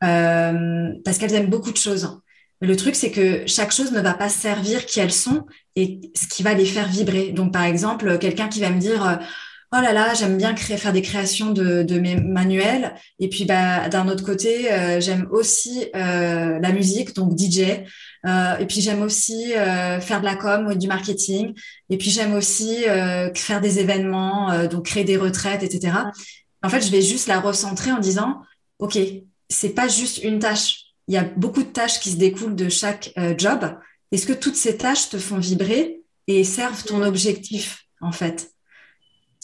euh, 0.04 0.92
parce 1.04 1.18
qu'elles 1.18 1.34
aiment 1.34 1.50
beaucoup 1.50 1.72
de 1.72 1.76
choses. 1.76 2.20
Le 2.60 2.76
truc, 2.76 2.96
c'est 2.96 3.10
que 3.10 3.46
chaque 3.46 3.72
chose 3.72 3.92
ne 3.92 4.00
va 4.00 4.14
pas 4.14 4.28
servir 4.28 4.84
qui 4.84 4.98
elles 5.00 5.12
sont 5.12 5.46
et 5.76 6.00
ce 6.14 6.26
qui 6.26 6.42
va 6.42 6.54
les 6.54 6.66
faire 6.66 6.88
vibrer. 6.88 7.30
Donc, 7.30 7.52
par 7.52 7.62
exemple, 7.62 8.18
quelqu'un 8.18 8.48
qui 8.48 8.60
va 8.60 8.70
me 8.70 8.80
dire, 8.80 9.06
euh, 9.06 9.16
oh 9.72 9.76
là 9.80 9.92
là, 9.92 10.14
j'aime 10.14 10.36
bien 10.36 10.54
créer, 10.54 10.76
faire 10.76 10.92
des 10.92 11.02
créations 11.02 11.50
de, 11.50 11.82
de 11.82 11.98
mes 11.98 12.16
manuels. 12.16 12.94
Et 13.20 13.28
puis, 13.28 13.44
bah, 13.44 13.88
d'un 13.88 14.08
autre 14.08 14.24
côté, 14.24 14.72
euh, 14.72 15.00
j'aime 15.00 15.28
aussi 15.30 15.86
euh, 15.94 16.58
la 16.58 16.72
musique, 16.72 17.14
donc 17.14 17.38
DJ. 17.38 17.84
Euh, 18.26 18.56
et 18.58 18.66
puis, 18.66 18.80
j'aime 18.80 19.02
aussi 19.02 19.54
euh, 19.54 20.00
faire 20.00 20.20
de 20.20 20.24
la 20.24 20.34
com 20.34 20.66
ou 20.66 20.74
du 20.74 20.88
marketing. 20.88 21.54
Et 21.90 21.98
puis, 21.98 22.10
j'aime 22.10 22.34
aussi 22.34 22.84
faire 23.34 23.60
des 23.60 23.78
événements, 23.78 24.66
donc 24.66 24.86
créer 24.86 25.04
des 25.04 25.16
retraites, 25.16 25.62
etc. 25.62 25.92
En 26.62 26.68
fait, 26.68 26.80
je 26.80 26.90
vais 26.90 27.02
juste 27.02 27.28
la 27.28 27.40
recentrer 27.40 27.92
en 27.92 27.98
disant, 27.98 28.40
OK, 28.78 28.98
c'est 29.48 29.70
pas 29.70 29.88
juste 29.88 30.22
une 30.22 30.38
tâche 30.38 30.87
il 31.08 31.14
y 31.14 31.16
a 31.16 31.24
beaucoup 31.24 31.62
de 31.62 31.68
tâches 31.68 32.00
qui 32.00 32.10
se 32.10 32.16
découlent 32.16 32.54
de 32.54 32.68
chaque 32.68 33.12
euh, 33.18 33.34
job. 33.36 33.76
Est-ce 34.12 34.26
que 34.26 34.32
toutes 34.32 34.56
ces 34.56 34.76
tâches 34.76 35.08
te 35.08 35.18
font 35.18 35.38
vibrer 35.38 36.02
et 36.26 36.44
servent 36.44 36.84
ton 36.84 37.02
objectif, 37.02 37.86
en 38.00 38.12
fait? 38.12 38.52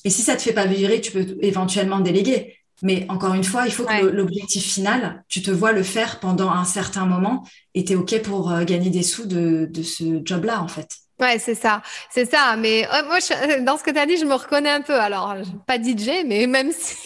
Et 0.05 0.11
si 0.11 0.23
ça 0.23 0.37
te 0.37 0.43
fait 0.43 0.53
pas 0.53 0.67
vibrer, 0.67 1.01
tu 1.01 1.11
peux 1.11 1.39
éventuellement 1.41 2.01
déléguer. 2.01 2.59
Mais 2.83 3.07
encore 3.09 3.33
une 3.33 3.45
fois, 3.45 3.67
il 3.67 3.73
faut 3.73 3.85
ouais. 3.85 4.01
que 4.01 4.07
l'objectif 4.07 4.63
final, 4.63 5.25
tu 5.29 5.41
te 5.41 5.51
vois 5.51 5.73
le 5.73 5.83
faire 5.83 6.21
pendant 6.21 6.51
un 6.51 6.65
certain 6.65 7.07
moment 7.07 7.47
et 7.73 7.85
tu 7.85 7.93
es 7.93 7.97
OK 7.97 8.21
pour 8.23 8.51
euh, 8.51 8.65
gagner 8.65 8.91
des 8.91 9.03
sous 9.03 9.27
de, 9.27 9.67
de 9.71 9.83
ce 9.83 10.21
job-là, 10.23 10.61
en 10.61 10.69
fait. 10.69 10.99
Ouais, 11.21 11.39
c'est 11.39 11.55
ça, 11.55 11.81
c'est 12.11 12.29
ça. 12.29 12.57
Mais 12.57 12.89
euh, 12.93 13.05
moi, 13.07 13.21
je, 13.21 13.61
dans 13.61 13.79
ce 13.79 13.85
que 13.85 13.93
tu 13.93 13.99
as 13.99 14.07
dit, 14.07 14.17
je 14.17 14.25
me 14.25 14.35
reconnais 14.35 14.71
un 14.71 14.81
peu. 14.81 14.95
Alors, 14.95 15.37
pas 15.65 15.79
DJ, 15.81 16.25
mais 16.27 16.47
même 16.49 16.73
si, 16.77 16.97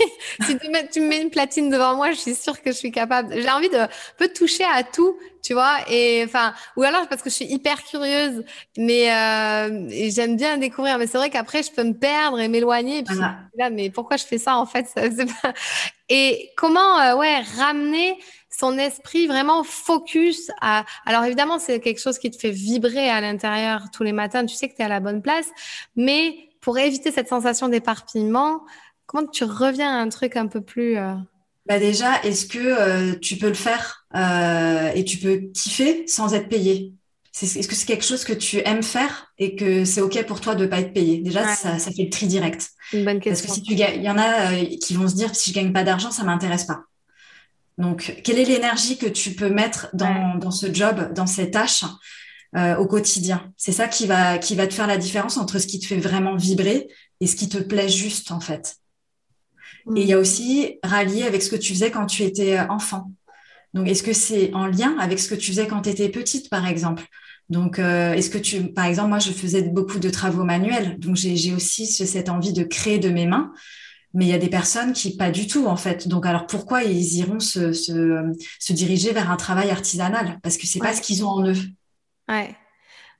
si 0.46 0.58
tu, 0.58 0.70
mets, 0.70 0.88
tu, 0.88 1.00
me 1.00 1.08
mets 1.08 1.20
une 1.20 1.30
platine 1.30 1.68
devant 1.68 1.94
moi, 1.94 2.12
je 2.12 2.16
suis 2.16 2.34
sûre 2.34 2.62
que 2.62 2.72
je 2.72 2.76
suis 2.76 2.90
capable. 2.90 3.34
J'ai 3.38 3.50
envie 3.50 3.68
de 3.68 3.80
peu 4.16 4.28
toucher 4.28 4.64
à 4.64 4.82
tout, 4.82 5.18
tu 5.42 5.52
vois. 5.52 5.76
Et 5.90 6.22
enfin, 6.24 6.54
ou 6.76 6.84
alors 6.84 7.06
parce 7.08 7.20
que 7.20 7.28
je 7.28 7.34
suis 7.34 7.44
hyper 7.44 7.84
curieuse, 7.84 8.44
mais 8.78 9.12
euh, 9.12 9.88
j'aime 10.10 10.36
bien 10.36 10.56
découvrir. 10.56 10.96
Mais 10.96 11.06
c'est 11.06 11.18
vrai 11.18 11.28
qu'après, 11.28 11.62
je 11.62 11.70
peux 11.70 11.84
me 11.84 11.94
perdre 11.94 12.40
et 12.40 12.48
m'éloigner. 12.48 12.98
Et 12.98 13.02
puis 13.02 13.14
voilà. 13.14 13.36
là, 13.58 13.68
mais 13.68 13.90
pourquoi 13.90 14.16
je 14.16 14.24
fais 14.24 14.38
ça 14.38 14.56
en 14.56 14.64
fait? 14.64 14.86
Ça, 14.94 15.02
pas... 15.42 15.52
Et 16.08 16.50
comment, 16.56 16.98
euh, 16.98 17.16
ouais, 17.16 17.40
ramener 17.58 18.18
son 18.50 18.78
esprit 18.78 19.26
vraiment 19.26 19.62
focus 19.62 20.50
à. 20.60 20.84
Alors 21.06 21.24
évidemment, 21.24 21.58
c'est 21.58 21.80
quelque 21.80 22.00
chose 22.00 22.18
qui 22.18 22.30
te 22.30 22.38
fait 22.38 22.50
vibrer 22.50 23.08
à 23.08 23.20
l'intérieur 23.20 23.84
tous 23.92 24.02
les 24.02 24.12
matins. 24.12 24.44
Tu 24.46 24.54
sais 24.54 24.68
que 24.68 24.74
tu 24.74 24.82
es 24.82 24.84
à 24.84 24.88
la 24.88 25.00
bonne 25.00 25.22
place, 25.22 25.46
mais 25.96 26.48
pour 26.60 26.78
éviter 26.78 27.12
cette 27.12 27.28
sensation 27.28 27.68
d'éparpillement, 27.68 28.62
comment 29.06 29.26
tu 29.26 29.44
reviens 29.44 29.90
à 29.90 30.00
un 30.00 30.08
truc 30.08 30.36
un 30.36 30.46
peu 30.46 30.60
plus. 30.60 30.96
Euh... 30.96 31.14
Bah 31.66 31.78
déjà, 31.78 32.22
est-ce 32.22 32.46
que 32.46 32.58
euh, 32.58 33.14
tu 33.20 33.36
peux 33.36 33.48
le 33.48 33.54
faire 33.54 34.06
euh, 34.14 34.90
et 34.94 35.04
tu 35.04 35.18
peux 35.18 35.50
kiffer 35.54 36.06
sans 36.06 36.34
être 36.34 36.48
payé? 36.48 36.94
Est-ce 37.40 37.68
que 37.68 37.74
c'est 37.74 37.86
quelque 37.86 38.04
chose 38.04 38.24
que 38.24 38.32
tu 38.32 38.58
aimes 38.64 38.82
faire 38.82 39.32
et 39.38 39.54
que 39.54 39.84
c'est 39.84 40.00
OK 40.00 40.20
pour 40.26 40.40
toi 40.40 40.54
de 40.54 40.64
ne 40.64 40.66
pas 40.68 40.80
être 40.80 40.92
payé? 40.92 41.18
Déjà, 41.18 41.42
ouais. 41.42 41.54
ça, 41.54 41.78
ça, 41.78 41.90
fait 41.92 42.04
le 42.04 42.10
tri 42.10 42.26
direct. 42.26 42.70
Une 42.92 43.04
bonne 43.04 43.20
question. 43.20 43.46
Parce 43.46 43.60
que 43.60 43.64
si 43.64 43.76
tu 43.76 43.80
il 43.80 44.02
y 44.02 44.10
en 44.10 44.18
a 44.18 44.52
euh, 44.52 44.64
qui 44.82 44.94
vont 44.94 45.06
se 45.06 45.14
dire 45.14 45.34
si 45.36 45.50
je 45.50 45.54
gagne 45.54 45.72
pas 45.72 45.84
d'argent, 45.84 46.10
ça 46.10 46.24
m'intéresse 46.24 46.64
pas. 46.64 46.80
Donc, 47.78 48.20
quelle 48.24 48.38
est 48.38 48.44
l'énergie 48.44 48.98
que 48.98 49.06
tu 49.06 49.32
peux 49.32 49.48
mettre 49.48 49.88
dans, 49.94 50.34
ouais. 50.34 50.40
dans 50.40 50.50
ce 50.50 50.72
job, 50.72 51.12
dans 51.14 51.26
ces 51.26 51.50
tâches 51.50 51.84
euh, 52.56 52.76
au 52.76 52.86
quotidien? 52.86 53.52
C'est 53.56 53.72
ça 53.72 53.88
qui 53.88 54.06
va, 54.06 54.38
qui 54.38 54.54
va 54.56 54.66
te 54.66 54.74
faire 54.74 54.86
la 54.86 54.98
différence 54.98 55.36
entre 55.36 55.58
ce 55.58 55.66
qui 55.66 55.78
te 55.78 55.86
fait 55.86 55.96
vraiment 55.96 56.36
vibrer 56.36 56.88
et 57.20 57.26
ce 57.26 57.36
qui 57.36 57.48
te 57.48 57.58
plaît 57.58 57.88
juste, 57.88 58.32
en 58.32 58.40
fait. 58.40 58.76
Mmh. 59.86 59.96
Et 59.96 60.02
il 60.02 60.08
y 60.08 60.12
a 60.12 60.18
aussi 60.18 60.78
rallié 60.82 61.22
avec 61.22 61.42
ce 61.42 61.50
que 61.50 61.56
tu 61.56 61.72
faisais 61.72 61.90
quand 61.90 62.06
tu 62.06 62.24
étais 62.24 62.58
enfant. 62.58 63.12
Donc, 63.74 63.86
est-ce 63.86 64.02
que 64.02 64.12
c'est 64.12 64.52
en 64.54 64.66
lien 64.66 64.96
avec 64.98 65.18
ce 65.18 65.28
que 65.28 65.34
tu 65.34 65.52
faisais 65.52 65.66
quand 65.66 65.82
tu 65.82 65.90
étais 65.90 66.08
petite, 66.08 66.50
par 66.50 66.66
exemple? 66.66 67.04
Donc, 67.48 67.78
euh, 67.78 68.12
est-ce 68.12 68.28
que 68.28 68.38
tu, 68.38 68.72
par 68.72 68.84
exemple, 68.84 69.08
moi, 69.08 69.18
je 69.18 69.30
faisais 69.30 69.62
beaucoup 69.62 69.98
de 69.98 70.10
travaux 70.10 70.44
manuels, 70.44 70.98
donc 70.98 71.16
j'ai 71.16 71.54
aussi 71.54 71.86
cette 71.86 72.28
envie 72.28 72.52
de 72.52 72.62
créer 72.62 72.98
de 72.98 73.08
mes 73.08 73.26
mains, 73.26 73.52
mais 74.14 74.24
il 74.26 74.28
y 74.28 74.34
a 74.34 74.38
des 74.38 74.48
personnes 74.48 74.92
qui 74.92 75.16
pas 75.16 75.30
du 75.30 75.46
tout, 75.46 75.66
en 75.66 75.76
fait. 75.76 76.08
Donc, 76.08 76.26
alors 76.26 76.46
pourquoi 76.46 76.82
ils 76.84 77.16
iront 77.16 77.40
se, 77.40 77.72
se, 77.72 78.72
diriger 78.72 79.12
vers 79.12 79.30
un 79.30 79.36
travail 79.36 79.70
artisanal? 79.70 80.38
Parce 80.42 80.56
que 80.56 80.66
c'est 80.66 80.78
pas 80.78 80.94
ce 80.94 81.02
qu'ils 81.02 81.24
ont 81.24 81.28
en 81.28 81.46
eux. 81.46 81.56
Ouais. 82.28 82.56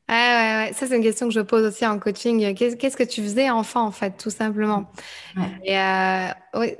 Ouais, 0.08 0.14
ouais, 0.14 0.64
ouais. 0.64 0.72
Ça, 0.74 0.86
c'est 0.86 0.96
une 0.96 1.02
question 1.02 1.28
que 1.28 1.34
je 1.34 1.40
pose 1.40 1.64
aussi 1.64 1.86
en 1.86 1.98
coaching. 1.98 2.54
Qu'est-ce 2.54 2.96
que 2.96 3.04
tu 3.04 3.22
faisais 3.22 3.50
enfant, 3.50 3.84
en 3.84 3.90
fait, 3.90 4.16
tout 4.16 4.30
simplement? 4.30 4.90
Ouais. 5.36 5.50
Et 5.64 5.78
euh, 5.78 6.28
oui, 6.54 6.76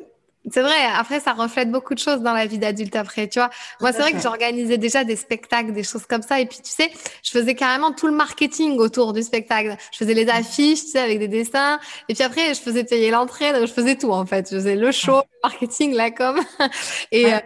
c'est 0.52 0.62
vrai, 0.62 0.76
après, 0.96 1.20
ça 1.20 1.32
reflète 1.32 1.70
beaucoup 1.70 1.94
de 1.94 1.98
choses 1.98 2.20
dans 2.20 2.32
la 2.32 2.46
vie 2.46 2.58
d'adulte 2.58 2.96
après, 2.96 3.28
tu 3.28 3.38
vois. 3.38 3.50
Moi, 3.80 3.92
c'est 3.92 4.00
vrai 4.02 4.12
que 4.12 4.18
j'organisais 4.22 4.78
déjà 4.78 5.04
des 5.04 5.16
spectacles, 5.16 5.72
des 5.72 5.82
choses 5.82 6.06
comme 6.06 6.22
ça. 6.22 6.40
Et 6.40 6.46
puis, 6.46 6.58
tu 6.58 6.70
sais, 6.70 6.90
je 7.22 7.30
faisais 7.30 7.54
carrément 7.54 7.92
tout 7.92 8.06
le 8.06 8.12
marketing 8.12 8.78
autour 8.78 9.12
du 9.12 9.22
spectacle. 9.22 9.76
Je 9.92 9.98
faisais 9.98 10.14
les 10.14 10.28
affiches, 10.28 10.84
tu 10.84 10.90
sais, 10.90 11.00
avec 11.00 11.18
des 11.18 11.28
dessins. 11.28 11.78
Et 12.08 12.14
puis 12.14 12.22
après, 12.22 12.54
je 12.54 12.60
faisais 12.60 12.84
payer 12.84 13.10
l'entrée. 13.10 13.52
Donc, 13.52 13.66
je 13.66 13.72
faisais 13.72 13.96
tout, 13.96 14.12
en 14.12 14.26
fait. 14.26 14.48
Je 14.50 14.56
faisais 14.56 14.76
le 14.76 14.92
show, 14.92 15.16
le 15.16 15.48
marketing, 15.48 15.94
la 15.94 16.10
com. 16.10 16.40
Et, 17.12 17.32
euh, 17.32 17.38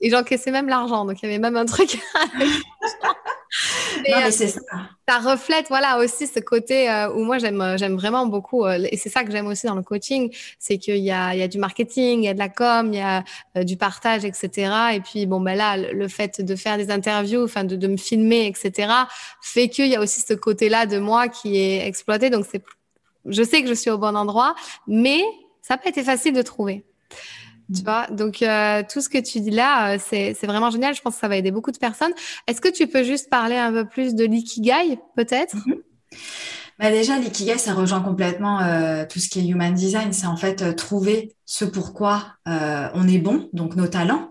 et 0.00 0.10
j'encaissais 0.10 0.50
même 0.50 0.68
l'argent. 0.68 1.04
Donc, 1.04 1.22
il 1.22 1.26
y 1.26 1.28
avait 1.28 1.38
même 1.38 1.56
un 1.56 1.66
truc. 1.66 1.98
non, 4.08 4.16
mais 4.20 4.30
c'est 4.30 4.48
ça. 4.48 4.60
Ça 5.06 5.18
reflète, 5.18 5.66
voilà, 5.68 5.98
aussi 5.98 6.26
ce 6.26 6.40
côté 6.40 6.90
euh, 6.90 7.12
où 7.12 7.22
moi, 7.22 7.38
j'aime, 7.38 7.76
j'aime 7.76 7.94
vraiment 7.94 8.26
beaucoup. 8.26 8.64
Euh, 8.64 8.86
et 8.90 8.96
c'est 8.96 9.10
ça 9.10 9.24
que 9.24 9.30
j'aime 9.30 9.46
aussi 9.46 9.66
dans 9.66 9.74
le 9.74 9.82
coaching. 9.82 10.34
C'est 10.58 10.78
qu'il 10.78 10.96
y 10.96 11.10
a, 11.10 11.34
il 11.34 11.40
y 11.40 11.42
a 11.42 11.48
du 11.48 11.58
marketing, 11.58 12.20
il 12.20 12.24
y 12.24 12.28
a 12.28 12.34
de 12.34 12.38
la 12.38 12.48
com, 12.48 12.92
il 12.92 12.98
y 12.98 13.02
a 13.02 13.24
euh, 13.56 13.64
du 13.64 13.76
partage, 13.76 14.24
etc. 14.24 14.72
Et 14.94 15.00
puis, 15.00 15.26
bon, 15.26 15.40
ben 15.40 15.54
là, 15.54 15.76
le, 15.76 16.08
fait 16.08 16.40
de 16.40 16.56
faire 16.56 16.78
des 16.78 16.90
interviews, 16.90 17.44
enfin, 17.44 17.64
de, 17.64 17.76
de 17.76 17.86
me 17.88 17.98
filmer, 17.98 18.46
etc., 18.46 18.90
fait 19.42 19.68
qu'il 19.68 19.88
y 19.88 19.96
a 19.96 20.00
aussi 20.00 20.22
ce 20.22 20.32
côté-là 20.34 20.86
de 20.86 20.98
moi 20.98 21.28
qui 21.28 21.58
est 21.58 21.86
exploité. 21.86 22.30
Donc, 22.30 22.46
c'est, 22.50 22.62
je 23.26 23.42
sais 23.42 23.62
que 23.62 23.68
je 23.68 23.74
suis 23.74 23.90
au 23.90 23.98
bon 23.98 24.16
endroit, 24.16 24.54
mais 24.86 25.22
ça 25.60 25.74
n'a 25.74 25.78
pas 25.78 25.90
été 25.90 26.02
facile 26.02 26.32
de 26.32 26.42
trouver. 26.42 26.84
Tu 27.74 27.82
vois, 27.82 28.06
donc 28.06 28.40
euh, 28.42 28.82
tout 28.90 29.02
ce 29.02 29.10
que 29.10 29.18
tu 29.18 29.40
dis 29.40 29.50
là, 29.50 29.94
euh, 29.94 29.98
c'est 30.00 30.46
vraiment 30.46 30.70
génial. 30.70 30.94
Je 30.94 31.02
pense 31.02 31.14
que 31.14 31.20
ça 31.20 31.28
va 31.28 31.36
aider 31.36 31.50
beaucoup 31.50 31.70
de 31.70 31.76
personnes. 31.76 32.12
Est-ce 32.46 32.62
que 32.62 32.68
tu 32.68 32.86
peux 32.86 33.04
juste 33.04 33.28
parler 33.28 33.56
un 33.56 33.72
peu 33.72 33.84
plus 33.84 34.14
de 34.14 34.24
l'ikigai, 34.24 34.98
peut-être? 35.16 35.54
Mhm. 35.54 35.76
bah 36.78 36.90
Déjà, 36.90 37.18
l'ikigai, 37.18 37.58
ça 37.58 37.74
rejoint 37.74 38.00
complètement 38.00 38.60
euh, 38.60 39.04
tout 39.06 39.18
ce 39.18 39.28
qui 39.28 39.40
est 39.40 39.46
human 39.46 39.74
design. 39.74 40.14
C'est 40.14 40.26
en 40.26 40.36
fait 40.36 40.76
trouver 40.76 41.34
ce 41.44 41.66
pourquoi 41.66 42.24
on 42.46 43.06
est 43.06 43.18
bon, 43.18 43.50
donc 43.52 43.76
nos 43.76 43.86
talents, 43.86 44.30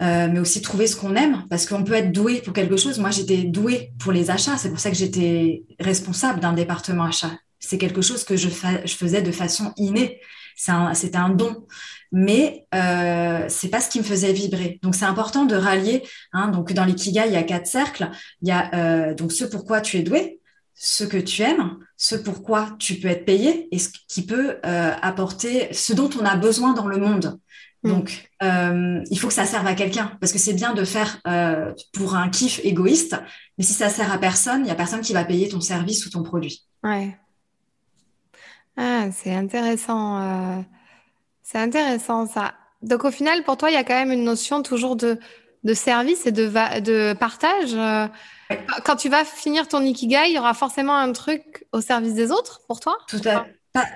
mais 0.00 0.38
aussi 0.38 0.60
trouver 0.60 0.86
ce 0.86 0.96
qu'on 0.96 1.16
aime, 1.16 1.44
parce 1.48 1.64
qu'on 1.64 1.84
peut 1.84 1.94
être 1.94 2.12
doué 2.12 2.42
pour 2.42 2.52
quelque 2.52 2.76
chose. 2.76 2.98
Moi, 2.98 3.10
j'étais 3.10 3.44
douée 3.44 3.92
pour 3.98 4.12
les 4.12 4.30
achats. 4.30 4.58
C'est 4.58 4.68
pour 4.68 4.80
ça 4.80 4.90
que 4.90 4.96
j'étais 4.96 5.62
responsable 5.80 6.40
d'un 6.40 6.52
département 6.52 7.04
achat. 7.04 7.30
C'est 7.60 7.78
quelque 7.78 8.02
chose 8.02 8.24
que 8.24 8.36
je, 8.36 8.50
je 8.50 8.94
faisais 8.94 9.22
de 9.22 9.32
façon 9.32 9.72
innée. 9.78 10.20
C'était 10.58 11.16
un, 11.16 11.30
don 11.30 11.66
mais 12.10 12.66
euh, 12.74 13.44
c'est 13.48 13.68
pas 13.68 13.80
ce 13.80 13.90
qui 13.90 13.98
me 13.98 14.04
faisait 14.04 14.32
vibrer. 14.32 14.78
Donc 14.82 14.94
c'est 14.94 15.04
important 15.04 15.44
de 15.44 15.54
rallier. 15.54 16.02
Hein, 16.32 16.48
donc 16.48 16.72
dans 16.72 16.84
l'ikigai, 16.84 17.24
il 17.26 17.32
y 17.32 17.36
a 17.36 17.42
quatre 17.42 17.66
cercles. 17.66 18.10
Il 18.42 18.48
y 18.48 18.50
a 18.50 18.70
euh, 18.74 19.14
donc 19.14 19.32
ce 19.32 19.44
pourquoi 19.44 19.80
tu 19.80 19.98
es 19.98 20.02
doué, 20.02 20.40
ce 20.74 21.04
que 21.04 21.18
tu 21.18 21.42
aimes, 21.42 21.76
ce 21.96 22.16
pourquoi 22.16 22.70
tu 22.78 22.94
peux 22.94 23.08
être 23.08 23.24
payé 23.24 23.68
et 23.72 23.78
ce 23.78 23.90
qui 24.08 24.24
peut 24.24 24.56
euh, 24.64 24.92
apporter 25.02 25.72
ce 25.72 25.92
dont 25.92 26.10
on 26.18 26.24
a 26.24 26.36
besoin 26.36 26.72
dans 26.72 26.86
le 26.86 26.98
monde. 26.98 27.38
Mm. 27.82 27.88
Donc, 27.88 28.30
euh, 28.42 29.02
il 29.10 29.18
faut 29.18 29.28
que 29.28 29.34
ça 29.34 29.44
serve 29.44 29.66
à 29.66 29.74
quelqu'un 29.74 30.16
parce 30.20 30.32
que 30.32 30.38
c'est 30.38 30.54
bien 30.54 30.74
de 30.74 30.84
faire 30.84 31.20
euh, 31.26 31.72
pour 31.92 32.16
un 32.16 32.28
kiff 32.28 32.60
égoïste, 32.64 33.16
mais 33.56 33.64
si 33.64 33.72
ça 33.72 33.88
sert 33.88 34.12
à 34.12 34.18
personne, 34.18 34.62
il 34.64 34.68
y 34.68 34.72
a 34.72 34.74
personne 34.74 35.00
qui 35.00 35.12
va 35.12 35.24
payer 35.24 35.48
ton 35.48 35.60
service 35.60 36.06
ou 36.06 36.10
ton 36.10 36.22
produit. 36.22 36.64
Ouais. 36.82 37.16
Ah, 38.78 39.10
c'est 39.10 39.34
intéressant. 39.34 40.22
Euh, 40.22 40.62
c'est 41.42 41.58
intéressant 41.58 42.26
ça. 42.26 42.54
Donc 42.82 43.04
au 43.04 43.10
final, 43.10 43.42
pour 43.42 43.56
toi, 43.56 43.70
il 43.70 43.74
y 43.74 43.76
a 43.76 43.84
quand 43.84 43.94
même 43.94 44.12
une 44.12 44.24
notion 44.24 44.62
toujours 44.62 44.94
de, 44.94 45.18
de 45.64 45.74
service 45.74 46.26
et 46.26 46.32
de, 46.32 46.46
de 46.80 47.12
partage. 47.14 47.74
Euh. 47.74 48.06
Quand 48.84 48.96
tu 48.96 49.08
vas 49.08 49.24
finir 49.24 49.66
ton 49.66 49.82
ikigai, 49.82 50.28
il 50.28 50.36
y 50.36 50.38
aura 50.38 50.54
forcément 50.54 50.96
un 50.96 51.12
truc 51.12 51.66
au 51.72 51.80
service 51.80 52.14
des 52.14 52.30
autres 52.30 52.60
pour 52.68 52.80
toi? 52.80 52.96
Tout 53.08 53.20
à 53.26 53.46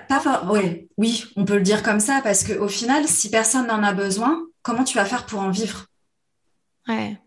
pas, 0.07 0.43
oui, 0.49 0.89
oui, 0.97 1.25
on 1.35 1.45
peut 1.45 1.55
le 1.55 1.61
dire 1.61 1.83
comme 1.83 1.99
ça 1.99 2.21
parce 2.23 2.43
qu'au 2.43 2.67
final, 2.67 3.07
si 3.07 3.29
personne 3.29 3.67
n'en 3.67 3.83
a 3.83 3.93
besoin, 3.93 4.41
comment 4.61 4.83
tu 4.83 4.97
vas 4.97 5.05
faire 5.05 5.25
pour 5.25 5.39
en 5.39 5.49
vivre? 5.49 5.87
Ouais. 6.87 7.17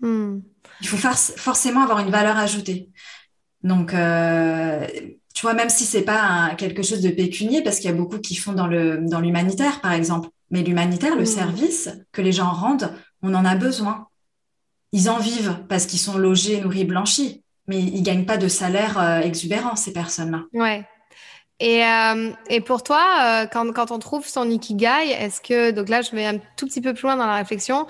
Hmm. 0.00 0.40
Il 0.80 0.88
faut 0.88 0.96
forcément 0.96 1.82
avoir 1.82 2.00
une 2.00 2.10
valeur 2.10 2.36
ajoutée. 2.36 2.90
Donc, 3.62 3.94
euh, 3.94 4.86
tu 5.36 5.42
vois, 5.42 5.52
même 5.52 5.68
si 5.68 5.84
c'est 5.84 6.02
pas 6.02 6.54
quelque 6.56 6.82
chose 6.82 7.02
de 7.02 7.10
pécunier, 7.10 7.62
parce 7.62 7.76
qu'il 7.76 7.90
y 7.90 7.92
a 7.92 7.96
beaucoup 7.96 8.18
qui 8.18 8.34
font 8.36 8.54
dans 8.54 8.66
le 8.66 9.06
dans 9.06 9.20
l'humanitaire, 9.20 9.82
par 9.82 9.92
exemple. 9.92 10.30
Mais 10.50 10.62
l'humanitaire, 10.62 11.14
le 11.14 11.24
mmh. 11.24 11.26
service 11.26 11.90
que 12.10 12.22
les 12.22 12.32
gens 12.32 12.50
rendent, 12.50 12.90
on 13.20 13.34
en 13.34 13.44
a 13.44 13.54
besoin. 13.54 14.06
Ils 14.92 15.10
en 15.10 15.18
vivent 15.18 15.58
parce 15.68 15.84
qu'ils 15.84 15.98
sont 15.98 16.16
logés, 16.16 16.62
nourris, 16.62 16.86
blanchis, 16.86 17.44
mais 17.66 17.78
ils 17.78 18.02
gagnent 18.02 18.24
pas 18.24 18.38
de 18.38 18.48
salaire 18.48 18.98
euh, 18.98 19.20
exubérant 19.20 19.76
ces 19.76 19.92
personnes-là. 19.92 20.44
Ouais. 20.54 20.88
Et, 21.60 21.84
euh, 21.84 22.30
et 22.48 22.62
pour 22.62 22.82
toi, 22.82 23.04
euh, 23.20 23.46
quand, 23.46 23.70
quand 23.74 23.90
on 23.90 23.98
trouve 23.98 24.26
son 24.26 24.48
ikigai, 24.48 25.10
est-ce 25.10 25.42
que 25.42 25.70
donc 25.70 25.90
là, 25.90 26.00
je 26.00 26.12
vais 26.12 26.24
un 26.24 26.38
tout 26.56 26.64
petit 26.64 26.80
peu 26.80 26.94
plus 26.94 27.02
loin 27.02 27.16
dans 27.16 27.26
la 27.26 27.36
réflexion. 27.36 27.86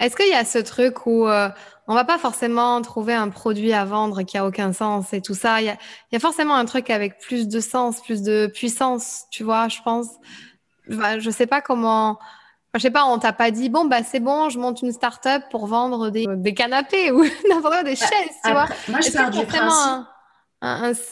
Est-ce 0.00 0.16
qu'il 0.16 0.28
y 0.28 0.34
a 0.34 0.44
ce 0.44 0.58
truc 0.58 1.06
où 1.06 1.28
on 1.88 1.94
va 1.94 2.04
pas 2.04 2.18
forcément 2.18 2.80
trouver 2.82 3.14
un 3.14 3.30
produit 3.30 3.72
à 3.72 3.86
vendre 3.86 4.22
qui 4.22 4.36
a 4.36 4.46
aucun 4.46 4.74
sens 4.74 5.14
et 5.14 5.22
tout 5.22 5.34
ça. 5.34 5.62
Il 5.62 5.64
y 5.64 5.70
a, 5.70 5.78
y 6.12 6.16
a, 6.16 6.20
forcément 6.20 6.54
un 6.54 6.66
truc 6.66 6.90
avec 6.90 7.18
plus 7.18 7.48
de 7.48 7.60
sens, 7.60 8.02
plus 8.02 8.22
de 8.22 8.46
puissance, 8.46 9.24
tu 9.30 9.42
vois, 9.42 9.68
je 9.68 9.78
pense. 9.82 10.08
Bah, 10.88 11.18
je 11.18 11.30
sais 11.30 11.46
pas 11.46 11.62
comment. 11.62 12.18
Je 12.74 12.80
sais 12.80 12.90
pas, 12.90 13.06
on 13.06 13.18
t'a 13.18 13.32
pas 13.32 13.50
dit 13.50 13.70
bon 13.70 13.86
bah 13.86 14.02
c'est 14.04 14.20
bon, 14.20 14.50
je 14.50 14.58
monte 14.58 14.82
une 14.82 14.92
start-up 14.92 15.42
pour 15.50 15.66
vendre 15.66 16.10
des, 16.10 16.26
des 16.28 16.52
canapés 16.52 17.10
ou 17.12 17.24
n'importe 17.48 17.74
quoi, 17.74 17.82
des 17.82 17.94
bah, 17.94 18.06
chaises, 18.06 18.36
tu 18.44 18.52
vois. 18.52 18.66
Moi 18.88 19.00
je 19.00 19.10
pars 19.10 19.30
du 19.30 19.46
principe. 19.46 20.06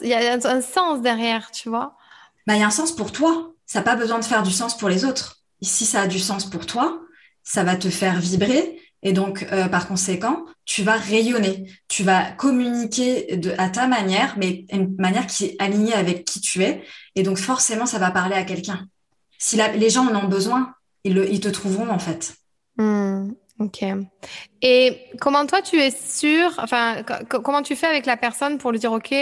Il 0.01 0.07
y 0.07 0.13
a 0.13 0.33
un, 0.33 0.61
sens 0.61 1.01
derrière, 1.01 1.49
tu 1.49 1.69
vois? 1.69 1.97
Bah 2.45 2.53
il 2.53 2.59
y 2.59 2.63
a 2.63 2.67
un 2.67 2.71
sens 2.71 2.91
pour 2.91 3.11
toi. 3.11 3.53
Ça 3.65 3.79
n'a 3.79 3.83
pas 3.83 3.95
besoin 3.95 4.19
de 4.19 4.25
faire 4.25 4.43
du 4.43 4.51
sens 4.51 4.77
pour 4.77 4.89
les 4.89 5.03
autres. 5.03 5.41
Si 5.61 5.85
ça 5.85 6.01
a 6.01 6.07
du 6.07 6.19
sens 6.19 6.45
pour 6.45 6.67
toi, 6.67 7.01
ça 7.43 7.63
va 7.63 7.75
te 7.75 7.89
faire 7.89 8.19
vibrer 8.19 8.79
et 9.03 9.13
donc, 9.13 9.47
euh, 9.51 9.67
par 9.67 9.87
conséquent, 9.87 10.45
tu 10.65 10.83
vas 10.83 10.95
rayonner, 10.95 11.69
tu 11.87 12.03
vas 12.03 12.31
communiquer 12.31 13.39
à 13.57 13.69
ta 13.69 13.87
manière, 13.87 14.35
mais 14.37 14.65
une 14.71 14.95
manière 14.97 15.27
qui 15.27 15.45
est 15.45 15.55
alignée 15.59 15.93
avec 15.93 16.25
qui 16.25 16.41
tu 16.41 16.63
es. 16.63 16.83
Et 17.15 17.23
donc, 17.23 17.37
forcément, 17.37 17.85
ça 17.85 17.99
va 17.99 18.11
parler 18.11 18.35
à 18.35 18.43
quelqu'un. 18.43 18.87
Si 19.37 19.57
les 19.75 19.89
gens 19.89 20.07
en 20.07 20.15
ont 20.15 20.27
besoin, 20.27 20.73
ils 21.03 21.39
te 21.39 21.47
trouveront 21.47 21.89
en 21.89 21.99
fait. 21.99 22.33
Hmm, 22.77 23.29
ok. 23.59 23.85
Et 24.61 24.99
comment 25.21 25.45
toi, 25.45 25.61
tu 25.61 25.79
es 25.79 25.91
sûr, 25.91 26.51
enfin, 26.57 27.03
comment 27.29 27.61
tu 27.61 27.75
fais 27.75 27.87
avec 27.87 28.07
la 28.07 28.17
personne 28.17 28.57
pour 28.57 28.71
lui 28.71 28.79
dire, 28.79 28.91
OK, 28.91 29.13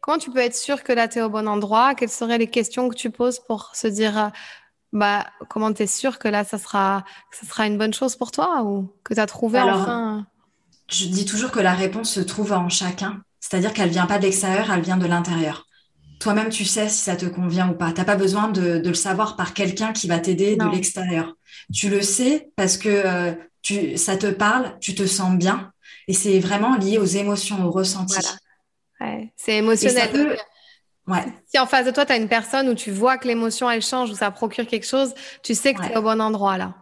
comment 0.00 0.18
tu 0.18 0.30
peux 0.30 0.38
être 0.38 0.54
sûr 0.54 0.84
que 0.84 0.92
là, 0.92 1.08
tu 1.08 1.18
es 1.18 1.22
au 1.22 1.28
bon 1.28 1.48
endroit? 1.48 1.94
Quelles 1.96 2.08
seraient 2.08 2.38
les 2.38 2.46
questions 2.46 2.88
que 2.88 2.94
tu 2.94 3.10
poses 3.10 3.40
pour 3.40 3.74
se 3.74 3.88
dire, 3.88 4.30
bah, 4.94 5.26
comment 5.48 5.72
tu 5.72 5.82
es 5.82 5.86
sûr 5.88 6.20
que 6.20 6.28
là, 6.28 6.44
ça 6.44 6.56
sera, 6.56 7.04
ça 7.32 7.46
sera 7.46 7.66
une 7.66 7.76
bonne 7.76 7.92
chose 7.92 8.14
pour 8.14 8.30
toi 8.30 8.62
ou 8.62 8.88
que 9.02 9.12
tu 9.12 9.20
as 9.20 9.26
trouvé 9.26 9.60
enfin 9.60 10.24
Je 10.88 11.06
dis 11.06 11.24
toujours 11.24 11.50
que 11.50 11.58
la 11.58 11.74
réponse 11.74 12.12
se 12.12 12.20
trouve 12.20 12.52
en 12.52 12.68
chacun. 12.68 13.20
C'est-à-dire 13.40 13.74
qu'elle 13.74 13.90
vient 13.90 14.06
pas 14.06 14.18
de 14.18 14.22
l'extérieur, 14.22 14.70
elle 14.72 14.82
vient 14.82 14.96
de 14.96 15.06
l'intérieur. 15.06 15.66
Toi-même, 16.20 16.48
tu 16.48 16.64
sais 16.64 16.88
si 16.88 17.02
ça 17.02 17.16
te 17.16 17.26
convient 17.26 17.68
ou 17.68 17.74
pas. 17.74 17.92
Tu 17.92 17.98
n'as 17.98 18.04
pas 18.04 18.14
besoin 18.14 18.48
de, 18.48 18.80
le 18.84 18.94
savoir 18.94 19.36
par 19.36 19.52
quelqu'un 19.52 19.92
qui 19.92 20.06
va 20.06 20.20
t'aider 20.20 20.56
de 20.56 20.64
l'extérieur. 20.66 21.34
Tu 21.72 21.90
le 21.90 22.00
sais 22.00 22.50
parce 22.54 22.78
que 22.78 22.88
euh, 22.88 23.34
tu, 23.62 23.98
ça 23.98 24.16
te 24.16 24.28
parle, 24.28 24.78
tu 24.78 24.94
te 24.94 25.06
sens 25.06 25.36
bien. 25.36 25.72
Et 26.06 26.12
c'est 26.12 26.38
vraiment 26.38 26.76
lié 26.76 26.98
aux 26.98 27.04
émotions, 27.04 27.66
aux 27.66 27.70
ressentis. 27.72 28.24
Ouais, 29.00 29.32
c'est 29.36 29.56
émotionnel. 29.56 30.38
Si 31.46 31.58
en 31.58 31.66
face 31.66 31.84
de 31.84 31.90
toi, 31.90 32.06
tu 32.06 32.12
as 32.12 32.16
une 32.16 32.28
personne 32.28 32.68
où 32.68 32.74
tu 32.74 32.90
vois 32.90 33.18
que 33.18 33.28
l'émotion, 33.28 33.70
elle 33.70 33.82
change, 33.82 34.10
où 34.10 34.14
ça 34.14 34.30
procure 34.30 34.66
quelque 34.66 34.86
chose, 34.86 35.14
tu 35.42 35.54
sais 35.54 35.74
que 35.74 35.82
tu 35.82 35.92
es 35.92 35.96
au 35.96 36.02
bon 36.02 36.20
endroit 36.20 36.56
là. 36.56 36.74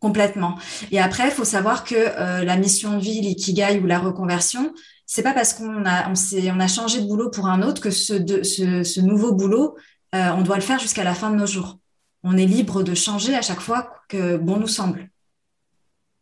Complètement. 0.00 0.58
Et 0.90 1.00
après, 1.00 1.28
il 1.28 1.30
faut 1.30 1.44
savoir 1.44 1.82
que 1.82 1.94
euh, 1.94 2.44
la 2.44 2.56
mission 2.58 2.98
de 2.98 3.02
vie, 3.02 3.22
l'ikigai 3.22 3.80
ou 3.82 3.86
la 3.86 3.98
reconversion, 3.98 4.74
c'est 5.06 5.22
pas 5.22 5.32
parce 5.32 5.54
qu'on 5.54 5.86
a, 5.86 6.10
on, 6.10 6.12
on 6.12 6.60
a 6.60 6.68
changé 6.68 7.00
de 7.00 7.06
boulot 7.06 7.30
pour 7.30 7.46
un 7.46 7.62
autre 7.62 7.80
que 7.80 7.90
ce, 7.90 8.12
de, 8.12 8.42
ce, 8.42 9.00
nouveau 9.00 9.32
boulot, 9.32 9.76
euh, 10.14 10.30
on 10.36 10.42
doit 10.42 10.56
le 10.56 10.62
faire 10.62 10.78
jusqu'à 10.78 11.04
la 11.04 11.14
fin 11.14 11.30
de 11.30 11.36
nos 11.36 11.46
jours. 11.46 11.78
On 12.22 12.36
est 12.36 12.44
libre 12.44 12.82
de 12.82 12.94
changer 12.94 13.34
à 13.34 13.40
chaque 13.40 13.60
fois 13.60 13.94
que 14.08 14.36
bon 14.36 14.58
nous 14.58 14.66
semble. 14.66 15.08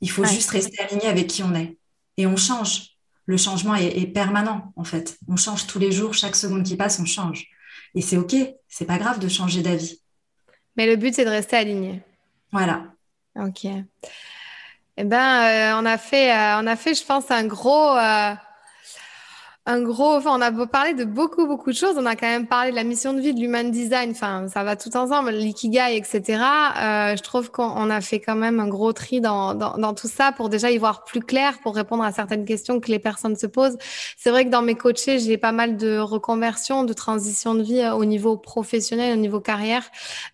Il 0.00 0.11
faut 0.11 0.24
juste 0.24 0.50
rester 0.50 0.81
aligné 0.81 1.07
avec 1.07 1.26
qui 1.26 1.42
on 1.42 1.55
est. 1.55 1.76
Et 2.18 2.26
on 2.26 2.37
change 2.37 2.91
le 3.26 3.37
changement 3.37 3.74
est, 3.74 4.06
permanent 4.06 4.72
en 4.76 4.85
fait. 4.85 5.18
On 5.28 5.37
change 5.37 5.66
tous 5.66 5.78
les 5.78 5.92
jours, 5.92 6.14
chaque 6.14 6.37
seconde 6.37 6.64
qui 6.64 6.76
passe, 6.76 6.98
on 7.00 7.04
change. 7.04 7.46
Et 7.94 8.00
c'est 8.00 8.16
ok, 8.16 8.35
c'est 8.68 8.85
pas 8.85 8.98
grave 8.98 9.18
de 9.18 9.28
changer 9.28 9.62
d'avis. 9.62 10.00
Mais 10.76 10.87
le 10.87 10.96
but 10.96 11.14
c'est 11.14 11.24
de 11.24 11.30
rester 11.30 11.56
aligné. 11.56 12.02
Voilà. 12.50 12.85
Ok. 13.37 13.66
Eh 14.96 15.04
ben, 15.04 15.78
on 15.80 15.87
a 15.87 15.98
fait, 15.98 16.32
on 16.32 16.66
a 16.66 16.76
fait, 16.76 16.94
je 16.94 17.04
pense, 17.04 17.30
un 17.30 17.46
gros 17.46 17.96
un 19.64 19.81
gros, 19.81 20.16
enfin, 20.16 20.37
on 20.37 20.40
a 20.40 20.66
parlé 20.66 20.92
de 20.92 21.05
beaucoup, 21.05 21.46
beaucoup 21.46 21.70
de 21.70 21.77
choses. 21.77 21.94
On 21.96 22.05
a 22.05 22.16
quand 22.16 22.27
même 22.27 22.48
parlé 22.48 22.72
de 22.72 22.77
la 22.77 22.83
mission 22.83 23.12
de 23.12 23.20
vie, 23.20 23.33
de 23.33 23.38
l'human 23.38 23.70
design. 23.70 24.11
Enfin, 24.11 24.48
ça 24.48 24.64
va 24.64 24.75
tout 24.75 24.96
ensemble, 24.96 25.31
l'ikigai, 25.31 25.96
etc. 25.96 26.20
Euh, 26.33 27.16
je 27.16 27.22
trouve 27.22 27.53
qu'on 27.53 27.88
a 27.88 28.01
fait 28.01 28.18
quand 28.18 28.35
même 28.35 28.59
un 28.59 28.66
gros 28.66 28.92
tri 28.92 29.20
dans, 29.20 29.55
dans, 29.55 29.79
dans, 29.79 29.94
tout 29.94 30.09
ça 30.09 30.33
pour 30.33 30.48
déjà 30.48 30.72
y 30.72 30.79
voir 30.79 31.05
plus 31.05 31.20
clair, 31.20 31.61
pour 31.62 31.77
répondre 31.77 32.03
à 32.03 32.11
certaines 32.11 32.44
questions 32.44 32.81
que 32.81 32.90
les 32.90 32.98
personnes 32.98 33.37
se 33.37 33.46
posent. 33.46 33.79
C'est 34.16 34.31
vrai 34.31 34.44
que 34.44 34.51
dans 34.51 34.62
mes 34.62 34.75
coachés, 34.75 35.20
j'ai 35.20 35.38
pas 35.38 35.53
mal 35.53 35.77
de 35.77 35.96
reconversions, 35.98 36.83
de 36.83 36.92
transition 36.92 37.55
de 37.55 37.62
vie 37.62 37.83
euh, 37.83 37.94
au 37.94 38.05
niveau 38.05 38.37
professionnel, 38.37 39.16
au 39.16 39.20
niveau 39.20 39.40
carrière. 39.40 39.85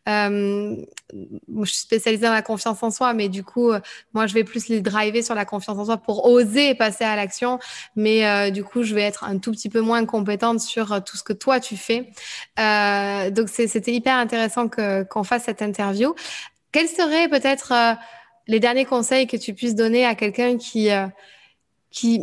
Euh, 0.09 0.75
je 1.13 1.71
suis 1.71 1.81
spécialisée 1.81 2.27
dans 2.27 2.33
la 2.33 2.43
confiance 2.43 2.83
en 2.83 2.91
soi, 2.91 3.15
mais 3.15 3.29
du 3.29 3.43
coup, 3.43 3.71
euh, 3.71 3.81
moi, 4.13 4.27
je 4.27 4.35
vais 4.35 4.45
plus 4.45 4.69
les 4.69 4.81
driver 4.81 5.23
sur 5.23 5.35
la 5.35 5.45
confiance 5.45 5.79
en 5.79 5.85
soi 5.85 5.97
pour 5.97 6.27
oser 6.27 6.75
passer 6.75 7.05
à 7.05 7.17
l'action. 7.17 7.59
Mais 7.97 8.27
euh, 8.27 8.51
du 8.51 8.65
coup, 8.65 8.83
je 8.83 8.95
vais 8.95 9.03
être 9.03 9.18
un 9.25 9.39
tout 9.39 9.53
petit 9.53 9.69
peu 9.69 9.81
moins 9.81 10.05
compétente 10.05 10.61
sur 10.61 10.93
euh, 10.93 11.01
tout 11.01 11.17
ce 11.17 11.23
que 11.23 11.33
toi 11.33 11.61
tu 11.61 11.77
fais. 11.77 12.11
Euh, 12.59 13.31
donc 13.31 13.49
c'était 13.49 13.93
hyper 13.93 14.17
intéressant 14.17 14.69
qu'on 14.69 15.25
fasse 15.25 15.45
cette 15.45 15.63
interview. 15.63 16.15
Quels 16.73 16.89
seraient 16.89 17.29
peut-être 17.29 17.73
euh, 17.73 17.95
les 18.47 18.61
derniers 18.61 18.85
conseils 18.85 19.27
que 19.27 19.37
tu 19.37 19.55
puisses 19.55 19.75
donner 19.75 20.05
à 20.05 20.15
quelqu'un 20.15 20.57
qui 20.57 20.89
qui 21.91 22.23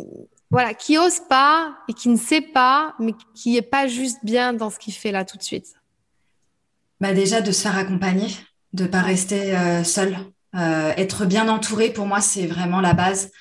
voilà 0.52 0.74
qui 0.74 0.98
ose 0.98 1.22
pas 1.28 1.76
et 1.88 1.94
qui 1.94 2.10
ne 2.10 2.18
sait 2.18 2.42
pas, 2.42 2.94
mais 3.00 3.14
qui 3.34 3.58
est 3.58 3.62
pas 3.62 3.88
juste 3.88 4.20
bien 4.24 4.54
dans 4.54 4.70
ce 4.70 4.80
qu'il 4.80 4.94
fait 4.94 5.12
là 5.12 5.26
tout 5.26 5.38
de 5.38 5.44
suite? 5.44 5.74
Bah 7.02 7.14
déjà 7.14 7.42
de 7.42 7.52
se 7.52 7.62
faire 7.62 7.78
accompagner, 7.78 8.28
de 8.74 8.86
pas 8.86 9.02
rester 9.02 9.56
seul. 9.84 10.18
être 10.56 11.26
bien 11.26 11.50
entouré, 11.50 11.90
pour 11.90 12.06
moi, 12.06 12.22
c'est 12.22 12.48
vraiment 12.48 12.80
la 12.80 12.94
base. 12.94 13.32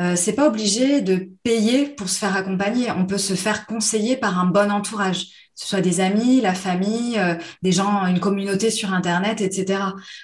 Euh, 0.00 0.16
c'est 0.16 0.32
pas 0.32 0.48
obligé 0.48 1.02
de 1.02 1.28
payer 1.42 1.86
pour 1.86 2.08
se 2.08 2.18
faire 2.18 2.36
accompagner. 2.36 2.90
On 2.90 3.06
peut 3.06 3.18
se 3.18 3.34
faire 3.34 3.66
conseiller 3.66 4.16
par 4.16 4.38
un 4.38 4.46
bon 4.46 4.72
entourage, 4.72 5.26
que 5.26 5.30
ce 5.54 5.68
soit 5.68 5.80
des 5.80 6.00
amis, 6.00 6.40
la 6.40 6.54
famille, 6.54 7.18
euh, 7.18 7.36
des 7.62 7.72
gens, 7.72 8.04
une 8.06 8.20
communauté 8.20 8.70
sur 8.70 8.92
Internet, 8.92 9.40
etc. 9.40 9.82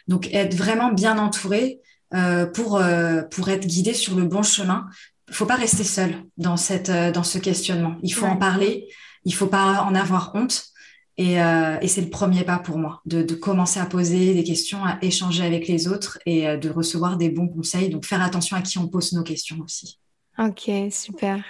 Donc, 0.09 0.29
être 0.33 0.55
vraiment 0.55 0.93
bien 0.93 1.19
entouré 1.19 1.81
euh, 2.15 2.47
pour, 2.47 2.83
pour 3.31 3.49
être 3.49 3.67
guidé 3.67 3.95
sur 3.95 4.17
le 4.17 4.25
bon 4.25 4.43
chemin. 4.43 4.87
Il 5.29 5.35
faut 5.35 5.47
pas 5.47 5.55
rester 5.55 5.85
seul 5.85 6.15
dans, 6.37 6.57
cette, 6.57 6.91
dans 6.91 7.23
ce 7.23 7.39
questionnement. 7.39 7.97
Il 8.03 8.13
faut 8.13 8.27
en 8.27 8.37
parler. 8.37 8.89
Il 9.25 9.35
faut 9.35 9.47
pas 9.47 9.85
en 9.85 9.95
avoir 9.95 10.33
honte. 10.35 10.70
Euh, 11.19 11.79
et, 11.81 11.89
c'est 11.89 12.01
le 12.01 12.09
premier 12.09 12.45
pas 12.45 12.59
pour 12.59 12.79
moi, 12.79 13.03
de, 13.05 13.23
commencer 13.35 13.79
à 13.79 13.87
poser 13.87 14.33
des 14.33 14.45
questions, 14.45 14.85
à 14.85 14.99
échanger 15.03 15.45
avec 15.45 15.69
les 15.69 15.89
autres 15.89 16.19
et 16.25 16.49
euh, 16.49 16.57
de 16.57 16.71
recevoir 16.71 17.17
des 17.19 17.29
bons 17.29 17.49
conseils. 17.49 17.91
Donc, 17.91 18.07
faire 18.07 18.23
attention 18.23 18.57
à 18.57 18.63
qui 18.63 18.79
on 18.79 18.89
pose 18.89 19.13
nos 19.13 19.23
questions 19.23 19.59
aussi. 19.63 19.99
Ok, 20.43 20.71
super. 20.91 21.43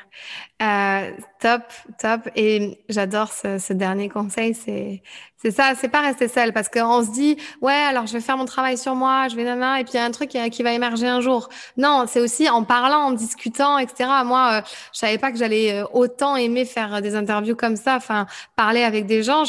Euh, 0.60 1.12
top, 1.40 1.62
top. 2.00 2.28
Et 2.34 2.80
j'adore 2.88 3.30
ce, 3.32 3.72
dernier 3.72 4.08
conseil. 4.08 4.52
C'est, 4.52 5.02
c'est 5.36 5.52
ça, 5.52 5.74
c'est 5.76 5.88
pas 5.88 6.00
rester 6.00 6.26
seul 6.26 6.52
parce 6.52 6.68
qu'on 6.68 7.04
se 7.04 7.12
dit, 7.12 7.36
ouais, 7.62 7.72
alors 7.72 8.08
je 8.08 8.14
vais 8.14 8.20
faire 8.20 8.36
mon 8.36 8.46
travail 8.46 8.76
sur 8.76 8.96
moi, 8.96 9.28
je 9.28 9.36
vais 9.36 9.44
nana, 9.44 9.78
et 9.80 9.84
puis 9.84 9.92
il 9.94 9.96
y 9.98 10.00
a 10.00 10.04
un 10.04 10.10
truc 10.10 10.30
qui, 10.30 10.62
va 10.64 10.72
émerger 10.72 11.06
un 11.06 11.20
jour. 11.20 11.50
Non, 11.76 12.06
c'est 12.08 12.20
aussi 12.20 12.48
en 12.48 12.64
parlant, 12.64 13.02
en 13.02 13.12
discutant, 13.12 13.78
etc. 13.78 14.10
Moi, 14.24 14.54
euh, 14.54 14.62
je 14.92 14.98
savais 14.98 15.18
pas 15.18 15.30
que 15.30 15.38
j'allais 15.38 15.72
euh, 15.72 15.84
autant 15.92 16.34
aimer 16.34 16.64
faire 16.64 17.00
des 17.00 17.14
interviews 17.14 17.54
comme 17.54 17.76
ça, 17.76 17.94
enfin, 17.94 18.26
parler 18.56 18.82
avec 18.82 19.06
des 19.06 19.22
gens. 19.22 19.44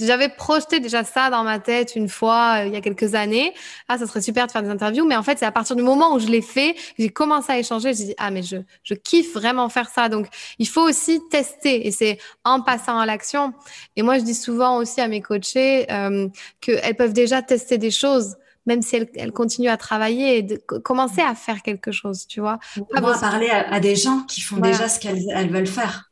J'avais 0.00 0.28
projeté 0.28 0.80
déjà 0.80 1.04
ça 1.04 1.30
dans 1.30 1.44
ma 1.44 1.58
tête 1.58 1.96
une 1.96 2.08
fois 2.08 2.60
euh, 2.60 2.66
il 2.66 2.72
y 2.72 2.76
a 2.76 2.80
quelques 2.80 3.14
années. 3.14 3.54
Ah, 3.88 3.98
ça 3.98 4.06
serait 4.06 4.20
super 4.20 4.46
de 4.46 4.52
faire 4.52 4.62
des 4.62 4.68
interviews. 4.68 5.06
Mais 5.06 5.16
en 5.16 5.22
fait, 5.22 5.38
c'est 5.38 5.46
à 5.46 5.52
partir 5.52 5.76
du 5.76 5.82
moment 5.82 6.14
où 6.14 6.18
je 6.18 6.26
l'ai 6.26 6.42
fait, 6.42 6.74
j'ai 6.98 7.08
commencé 7.08 7.52
à 7.52 7.58
échanger. 7.58 7.94
J'ai 7.94 8.04
dit 8.04 8.14
ah 8.18 8.30
mais 8.30 8.42
je 8.42 8.56
je 8.82 8.94
kiffe 8.94 9.34
vraiment 9.34 9.68
faire 9.68 9.88
ça. 9.88 10.08
Donc 10.08 10.26
il 10.58 10.68
faut 10.68 10.82
aussi 10.82 11.20
tester 11.30 11.86
et 11.86 11.90
c'est 11.90 12.18
en 12.44 12.60
passant 12.60 12.98
à 12.98 13.06
l'action. 13.06 13.52
Et 13.96 14.02
moi, 14.02 14.18
je 14.18 14.24
dis 14.24 14.34
souvent 14.34 14.78
aussi 14.78 15.00
à 15.00 15.08
mes 15.08 15.20
coachés 15.20 15.90
euh, 15.90 16.28
qu'elles 16.60 16.96
peuvent 16.96 17.12
déjà 17.12 17.42
tester 17.42 17.78
des 17.78 17.90
choses 17.90 18.36
même 18.66 18.82
si 18.82 18.96
elles, 19.14 19.32
continuent 19.32 19.70
à 19.70 19.76
travailler 19.76 20.38
et 20.38 20.42
de 20.42 20.56
commencer 20.56 21.22
à 21.22 21.34
faire 21.34 21.62
quelque 21.62 21.92
chose, 21.92 22.26
tu 22.26 22.40
vois. 22.40 22.58
Pas 22.92 23.18
parler 23.18 23.48
à, 23.48 23.80
des 23.80 23.96
gens 23.96 24.20
qui 24.28 24.40
font 24.42 24.58
déjà 24.58 24.88
ce 24.88 25.00
qu'elles 25.00 25.50
veulent 25.50 25.66
faire. 25.66 26.09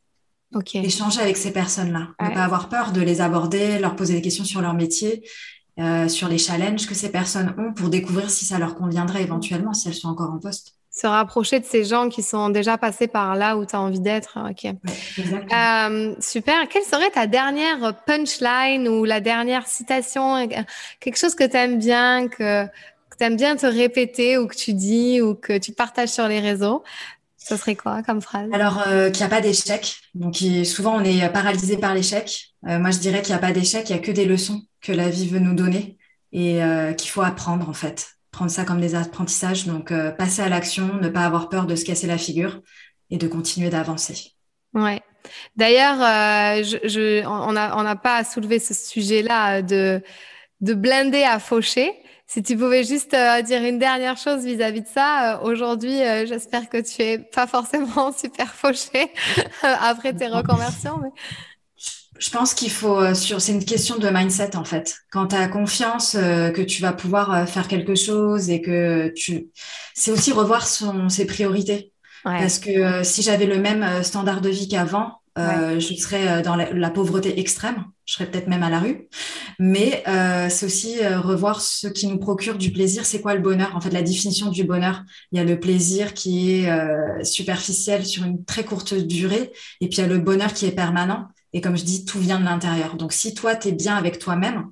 Échanger 0.75 1.21
avec 1.21 1.37
ces 1.37 1.53
personnes-là. 1.53 2.09
Ne 2.21 2.35
pas 2.35 2.45
avoir 2.45 2.69
peur 2.69 2.93
de 2.93 3.01
les 3.01 3.21
aborder, 3.21 3.79
leur 3.79 3.97
poser 3.97 4.15
des 4.15 4.23
questions 4.23 4.45
sur 4.45 4.61
leur 4.61 4.75
métier, 4.75 5.23
euh, 5.79 6.09
sur 6.09 6.29
les 6.29 6.39
challenges 6.39 6.87
que 6.87 6.95
ces 6.95 7.11
personnes 7.11 7.55
ont 7.59 7.73
pour 7.73 7.89
découvrir 7.89 8.31
si 8.31 8.45
ça 8.45 8.59
leur 8.59 8.75
conviendrait 8.75 9.23
éventuellement, 9.23 9.73
si 9.73 9.89
elles 9.89 9.95
sont 9.95 10.09
encore 10.09 10.31
en 10.33 10.39
poste. 10.39 10.75
Se 10.91 11.07
rapprocher 11.07 11.61
de 11.61 11.65
ces 11.65 11.85
gens 11.85 12.09
qui 12.09 12.23
sont 12.23 12.49
déjà 12.49 12.77
passés 12.79 13.07
par 13.07 13.37
là 13.37 13.57
où 13.57 13.65
tu 13.65 13.77
as 13.77 13.81
envie 13.81 14.01
d'être. 14.01 14.39
Ok. 14.51 14.65
Euh, 14.65 16.15
super. 16.19 16.67
Quelle 16.69 16.83
serait 16.83 17.11
ta 17.11 17.29
dernière 17.29 17.95
punchline 18.05 18.89
ou 18.89 19.05
la 19.05 19.21
dernière 19.21 19.69
citation? 19.69 20.49
Quelque 20.99 21.17
chose 21.17 21.37
que 21.37 21.45
tu 21.45 21.57
aimes 21.57 21.79
bien, 21.79 22.27
que, 22.27 22.65
que 22.65 23.17
tu 23.17 23.25
aimes 23.25 23.37
bien 23.37 23.55
te 23.55 23.67
répéter 23.67 24.39
ou 24.39 24.49
que 24.49 24.57
tu 24.57 24.73
dis 24.73 25.21
ou 25.21 25.35
que 25.35 25.59
tu 25.59 25.71
partages 25.73 26.09
sur 26.09 26.27
les 26.27 26.41
réseaux? 26.41 26.83
Ce 27.49 27.57
serait 27.57 27.77
quoi 27.77 28.03
comme 28.03 28.21
phrase? 28.21 28.51
Alors, 28.53 28.83
euh, 28.87 29.11
qu'il 29.11 29.21
n'y 29.21 29.33
a 29.33 29.35
pas 29.35 29.41
d'échec. 29.41 29.97
Donc, 30.15 30.37
souvent, 30.65 30.97
on 30.97 31.05
est 31.05 31.29
paralysé 31.31 31.79
par 31.79 31.95
l'échec. 31.95 32.53
Euh, 32.67 32.79
moi, 32.79 32.91
je 32.91 32.99
dirais 32.99 33.23
qu'il 33.23 33.35
n'y 33.35 33.39
a 33.39 33.41
pas 33.41 33.53
d'échec, 33.53 33.89
il 33.89 33.93
n'y 33.95 33.99
a 33.99 34.03
que 34.03 34.13
des 34.13 34.27
leçons 34.27 34.63
que 34.83 34.93
la 34.93 35.09
vie 35.09 35.29
veut 35.29 35.39
nous 35.39 35.55
donner 35.55 35.97
et 36.33 36.63
euh, 36.63 36.93
qu'il 36.93 37.11
faut 37.11 37.23
apprendre, 37.23 37.69
en 37.69 37.73
fait. 37.73 38.09
Prendre 38.31 38.51
ça 38.51 38.65
comme 38.65 38.81
des 38.81 38.95
apprentissages. 38.95 39.67
Donc, 39.67 39.93
passer 40.19 40.43
à 40.43 40.49
l'action, 40.51 40.95
ne 41.01 41.09
pas 41.09 41.25
avoir 41.25 41.49
peur 41.49 41.67
de 41.67 41.75
se 41.75 41.85
casser 41.85 42.07
la 42.07 42.19
figure 42.19 42.61
et 43.11 43.17
de 43.17 43.27
continuer 43.27 43.71
d'avancer. 43.71 44.33
Ouais. 44.75 45.01
D'ailleurs, 45.57 45.97
je, 46.63 47.27
on 47.27 47.53
n'a 47.53 47.75
on 47.77 47.97
pas 47.97 48.17
à 48.17 48.25
soulever 48.25 48.59
ce 48.59 48.75
sujet-là 48.75 49.63
de, 49.63 50.03
de 50.61 50.75
blinder 50.75 51.25
à 51.25 51.39
faucher. 51.39 51.91
Si 52.29 52.43
tu 52.43 52.59
pouvais 52.59 52.85
juste 52.85 53.15
euh, 53.15 53.41
dire 53.41 53.65
une 53.65 53.79
dernière 53.79 54.19
chose 54.19 54.45
vis-à-vis 54.45 54.83
de 54.83 54.87
ça, 54.87 55.39
euh, 55.39 55.49
aujourd'hui, 55.49 56.03
euh, 56.03 56.27
j'espère 56.27 56.69
que 56.69 56.77
tu 56.77 57.01
es 57.01 57.19
pas 57.19 57.47
forcément 57.47 58.13
super 58.17 58.53
fauché 58.53 59.11
après 59.63 60.15
tes 60.15 60.27
reconversions. 60.27 60.99
Mais... 61.03 61.09
Je 62.19 62.29
pense 62.29 62.53
qu'il 62.53 62.71
faut, 62.71 63.15
sur, 63.15 63.41
c'est 63.41 63.53
une 63.53 63.65
question 63.65 63.97
de 63.97 64.11
mindset 64.11 64.57
en 64.57 64.65
fait. 64.65 64.99
Quand 65.11 65.29
tu 65.29 65.37
as 65.37 65.49
confiance 65.49 66.13
que 66.13 66.63
tu 66.63 66.83
vas 66.83 66.93
pouvoir 66.93 67.49
faire 67.49 67.69
quelque 67.69 67.95
chose 67.95 68.51
et 68.51 68.61
que 68.61 69.13
tu, 69.17 69.47
c'est 69.95 70.11
aussi 70.11 70.33
revoir 70.33 70.67
son, 70.67 71.09
ses 71.09 71.27
priorités. 71.27 71.93
Parce 72.25 72.59
que 72.59 73.05
si 73.05 73.23
j'avais 73.23 73.47
le 73.47 73.59
même 73.59 74.03
standard 74.03 74.41
de 74.41 74.49
vie 74.49 74.67
qu'avant, 74.67 75.18
euh, 75.39 75.79
je 75.79 75.95
serais 75.95 76.29
euh, 76.29 76.43
dans 76.43 76.57
la, 76.57 76.91
pauvreté 76.91 77.39
extrême, 77.39 77.85
je 78.07 78.15
serais 78.15 78.27
peut-être 78.27 78.49
même 78.49 78.63
à 78.63 78.71
la 78.71 78.81
rue. 78.81 79.09
Mais 79.59 80.03
euh, 80.09 80.49
c'est 80.49 80.67
aussi 80.67 81.07
revoir 81.07 81.61
ce 81.61 81.87
qui 81.87 82.07
nous 82.07 82.19
procure 82.19 82.57
du 82.57 82.73
plaisir. 82.73 83.05
C'est 83.05 83.21
quoi 83.21 83.35
le 83.35 83.41
bonheur? 83.41 83.77
En 83.77 83.81
fait, 83.81 83.91
la 83.91 84.03
définition 84.03 84.51
du 84.51 84.65
bonheur, 84.65 85.03
il 85.33 85.39
y 85.39 85.41
a 85.41 85.45
le 85.45 85.61
plaisir 85.61 86.15
qui 86.15 86.51
est 86.51 87.25
superficiel 87.25 88.05
sur 88.05 88.25
une 88.25 88.45
très 88.45 88.65
courte 88.65 88.95
durée, 88.95 89.53
et 89.81 89.89
puis 89.89 89.99
il 89.99 90.01
y 90.01 90.05
a 90.05 90.07
le 90.07 90.19
bonheur 90.19 90.53
qui 90.53 90.67
est 90.67 90.73
permanent. 90.73 91.29
Et 91.53 91.61
comme 91.61 91.77
je 91.77 91.85
dis, 91.85 92.05
tout 92.05 92.19
vient 92.19 92.39
de 92.39 92.45
l'intérieur. 92.45 92.97
Donc 92.97 93.13
si 93.13 93.35
toi, 93.35 93.57
tu 93.57 93.69
es 93.69 93.73
bien 93.73 93.97
avec 93.97 94.19
toi-même, 94.19 94.71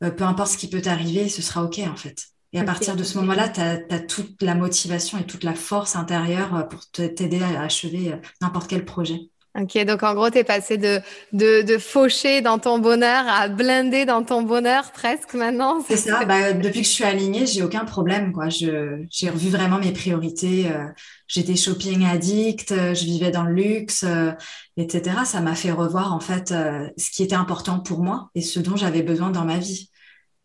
peu 0.00 0.24
importe 0.24 0.52
ce 0.52 0.58
qui 0.58 0.68
peut 0.68 0.82
t'arriver, 0.82 1.28
ce 1.28 1.42
sera 1.42 1.64
OK 1.64 1.78
en 1.78 1.96
fait. 1.96 2.26
Et 2.52 2.60
à 2.60 2.64
partir 2.64 2.96
de 2.96 3.04
ce 3.04 3.16
moment-là, 3.18 3.48
tu 3.48 3.60
as, 3.60 4.00
toute 4.00 4.42
la 4.42 4.54
motivation 4.54 5.18
et 5.18 5.24
toute 5.24 5.44
la 5.44 5.54
force 5.54 5.96
intérieure 5.96 6.68
pour 6.68 6.86
t'aider 6.90 7.42
à 7.42 7.62
achever 7.62 8.14
n'importe 8.40 8.68
quel 8.68 8.84
projet. 8.84 9.31
Ok, 9.54 9.84
donc 9.84 10.02
en 10.02 10.14
gros, 10.14 10.30
tu 10.30 10.38
es 10.38 10.44
passé 10.44 10.78
de, 10.78 10.98
de, 11.34 11.60
de, 11.60 11.76
faucher 11.76 12.40
dans 12.40 12.58
ton 12.58 12.78
bonheur 12.78 13.24
à 13.28 13.48
blinder 13.48 14.06
dans 14.06 14.24
ton 14.24 14.40
bonheur 14.40 14.92
presque 14.92 15.34
maintenant. 15.34 15.84
C'est 15.86 15.98
ça, 15.98 16.24
bah, 16.24 16.54
depuis 16.54 16.80
que 16.80 16.86
je 16.86 16.92
suis 16.92 17.04
alignée, 17.04 17.46
j'ai 17.46 17.62
aucun 17.62 17.84
problème. 17.84 18.32
quoi. 18.32 18.48
J'ai 18.48 19.28
revu 19.28 19.50
vraiment 19.50 19.78
mes 19.78 19.92
priorités. 19.92 20.72
Euh, 20.72 20.86
j'étais 21.26 21.54
shopping 21.54 22.06
addict, 22.06 22.72
euh, 22.72 22.94
je 22.94 23.04
vivais 23.04 23.30
dans 23.30 23.42
le 23.42 23.52
luxe, 23.52 24.04
euh, 24.08 24.32
etc. 24.78 25.16
Ça 25.26 25.42
m'a 25.42 25.54
fait 25.54 25.72
revoir 25.72 26.14
en 26.14 26.20
fait 26.20 26.48
ce 26.48 27.10
qui 27.10 27.22
était 27.22 27.34
important 27.34 27.78
pour 27.78 28.02
moi 28.02 28.30
et 28.34 28.40
ce 28.40 28.58
dont 28.58 28.76
j'avais 28.76 29.02
besoin 29.02 29.30
dans 29.30 29.44
ma 29.44 29.58
vie. 29.58 29.90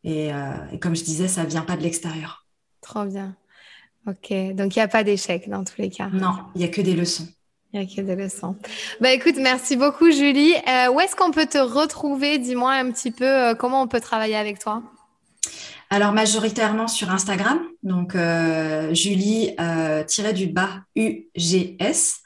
Et, 0.03 0.31
et 0.71 0.79
comme 0.79 0.95
je 0.95 1.03
disais, 1.03 1.27
ça 1.27 1.45
vient 1.45 1.61
pas 1.61 1.77
de 1.77 1.83
l'extérieur. 1.83 2.45
Trop 2.81 3.05
bien. 3.05 3.35
Ok, 4.05 4.31
donc 4.53 4.75
il 4.75 4.79
n'y 4.79 4.83
a 4.83 4.87
pas 4.87 5.03
d'échec 5.03 5.49
dans 5.49 5.63
tous 5.63 5.81
les 5.81 5.89
cas. 5.89 6.09
Non, 6.13 6.33
il 6.55 6.59
n'y 6.59 6.65
a 6.65 6.69
que 6.69 6.81
des 6.81 6.95
leçons. 6.95 7.27
Il 7.81 7.97
y 7.97 7.99
a 7.99 8.15
des 8.15 8.23
leçons. 8.23 8.55
Bah 9.01 9.11
écoute, 9.11 9.35
merci 9.37 9.75
beaucoup 9.75 10.11
Julie. 10.11 10.53
Euh, 10.67 10.91
où 10.91 10.99
est-ce 10.99 11.15
qu'on 11.15 11.31
peut 11.31 11.45
te 11.45 11.57
retrouver? 11.57 12.37
Dis-moi 12.37 12.73
un 12.73 12.91
petit 12.91 13.11
peu 13.11 13.25
euh, 13.25 13.55
comment 13.55 13.81
on 13.81 13.87
peut 13.87 14.01
travailler 14.01 14.35
avec 14.35 14.59
toi? 14.59 14.81
Alors 15.89 16.11
majoritairement 16.11 16.87
sur 16.87 17.11
Instagram, 17.11 17.59
donc 17.83 18.15
euh, 18.15 18.93
Julie 18.93 19.55
du 20.33 20.47
bas 20.47 20.81
UGS. 20.95 22.23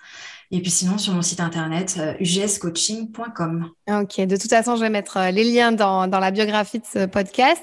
Et 0.51 0.61
puis 0.61 0.69
sinon, 0.69 0.97
sur 0.97 1.13
mon 1.13 1.21
site 1.21 1.39
internet, 1.39 1.99
ugscoaching.com. 2.19 3.69
Ok, 3.89 4.19
de 4.19 4.35
toute 4.35 4.49
façon, 4.49 4.75
je 4.75 4.81
vais 4.81 4.89
mettre 4.89 5.17
les 5.31 5.43
liens 5.43 5.71
dans, 5.71 6.07
dans 6.07 6.19
la 6.19 6.31
biographie 6.31 6.79
de 6.79 6.85
ce 6.85 7.05
podcast 7.05 7.61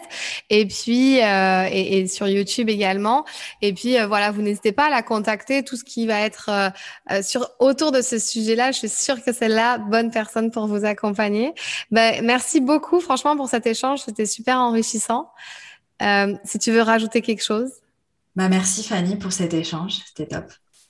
et 0.49 0.67
puis 0.67 1.19
et, 1.19 2.07
sur 2.07 2.29
YouTube 2.29 2.69
également. 2.71 3.25
Et 3.61 3.73
puis 3.73 3.97
voilà, 4.07 4.31
vous 4.31 4.41
n'hésitez 4.41 4.73
pas 4.73 4.87
à 4.87 4.91
la 4.91 5.03
contacter. 5.03 5.63
Tout 5.63 5.77
ce 5.77 5.85
qui 5.85 6.07
va 6.07 6.21
être 6.21 6.73
sur 7.23 7.49
autour 7.59 7.93
de 7.93 8.01
ce 8.01 8.19
sujet-là, 8.19 8.73
je 8.73 8.79
suis 8.79 8.89
sûre 8.89 9.23
que 9.23 9.33
c'est 9.33 9.49
la 9.49 9.79
bonne 9.79 10.11
personne 10.11 10.51
pour 10.51 10.67
vous 10.67 10.85
accompagner. 10.85 11.53
Ben, 11.91 12.25
merci 12.25 12.61
beaucoup, 12.61 13.01
franchement, 13.01 13.37
pour 13.37 13.49
cet 13.49 13.67
échange. 13.67 14.01
C'était 14.01 14.27
super 14.27 14.57
enrichissant. 14.57 15.31
Euh, 16.03 16.37
si 16.45 16.59
tu 16.59 16.71
veux 16.71 16.83
rajouter 16.83 17.23
quelque 17.23 17.43
chose. 17.43 17.71
Bah, 18.37 18.49
merci 18.49 18.83
Fanny 18.83 19.17
pour 19.17 19.33
cet 19.33 19.55
échange. 19.55 20.01
C'était 20.07 20.27
top. 20.27 20.53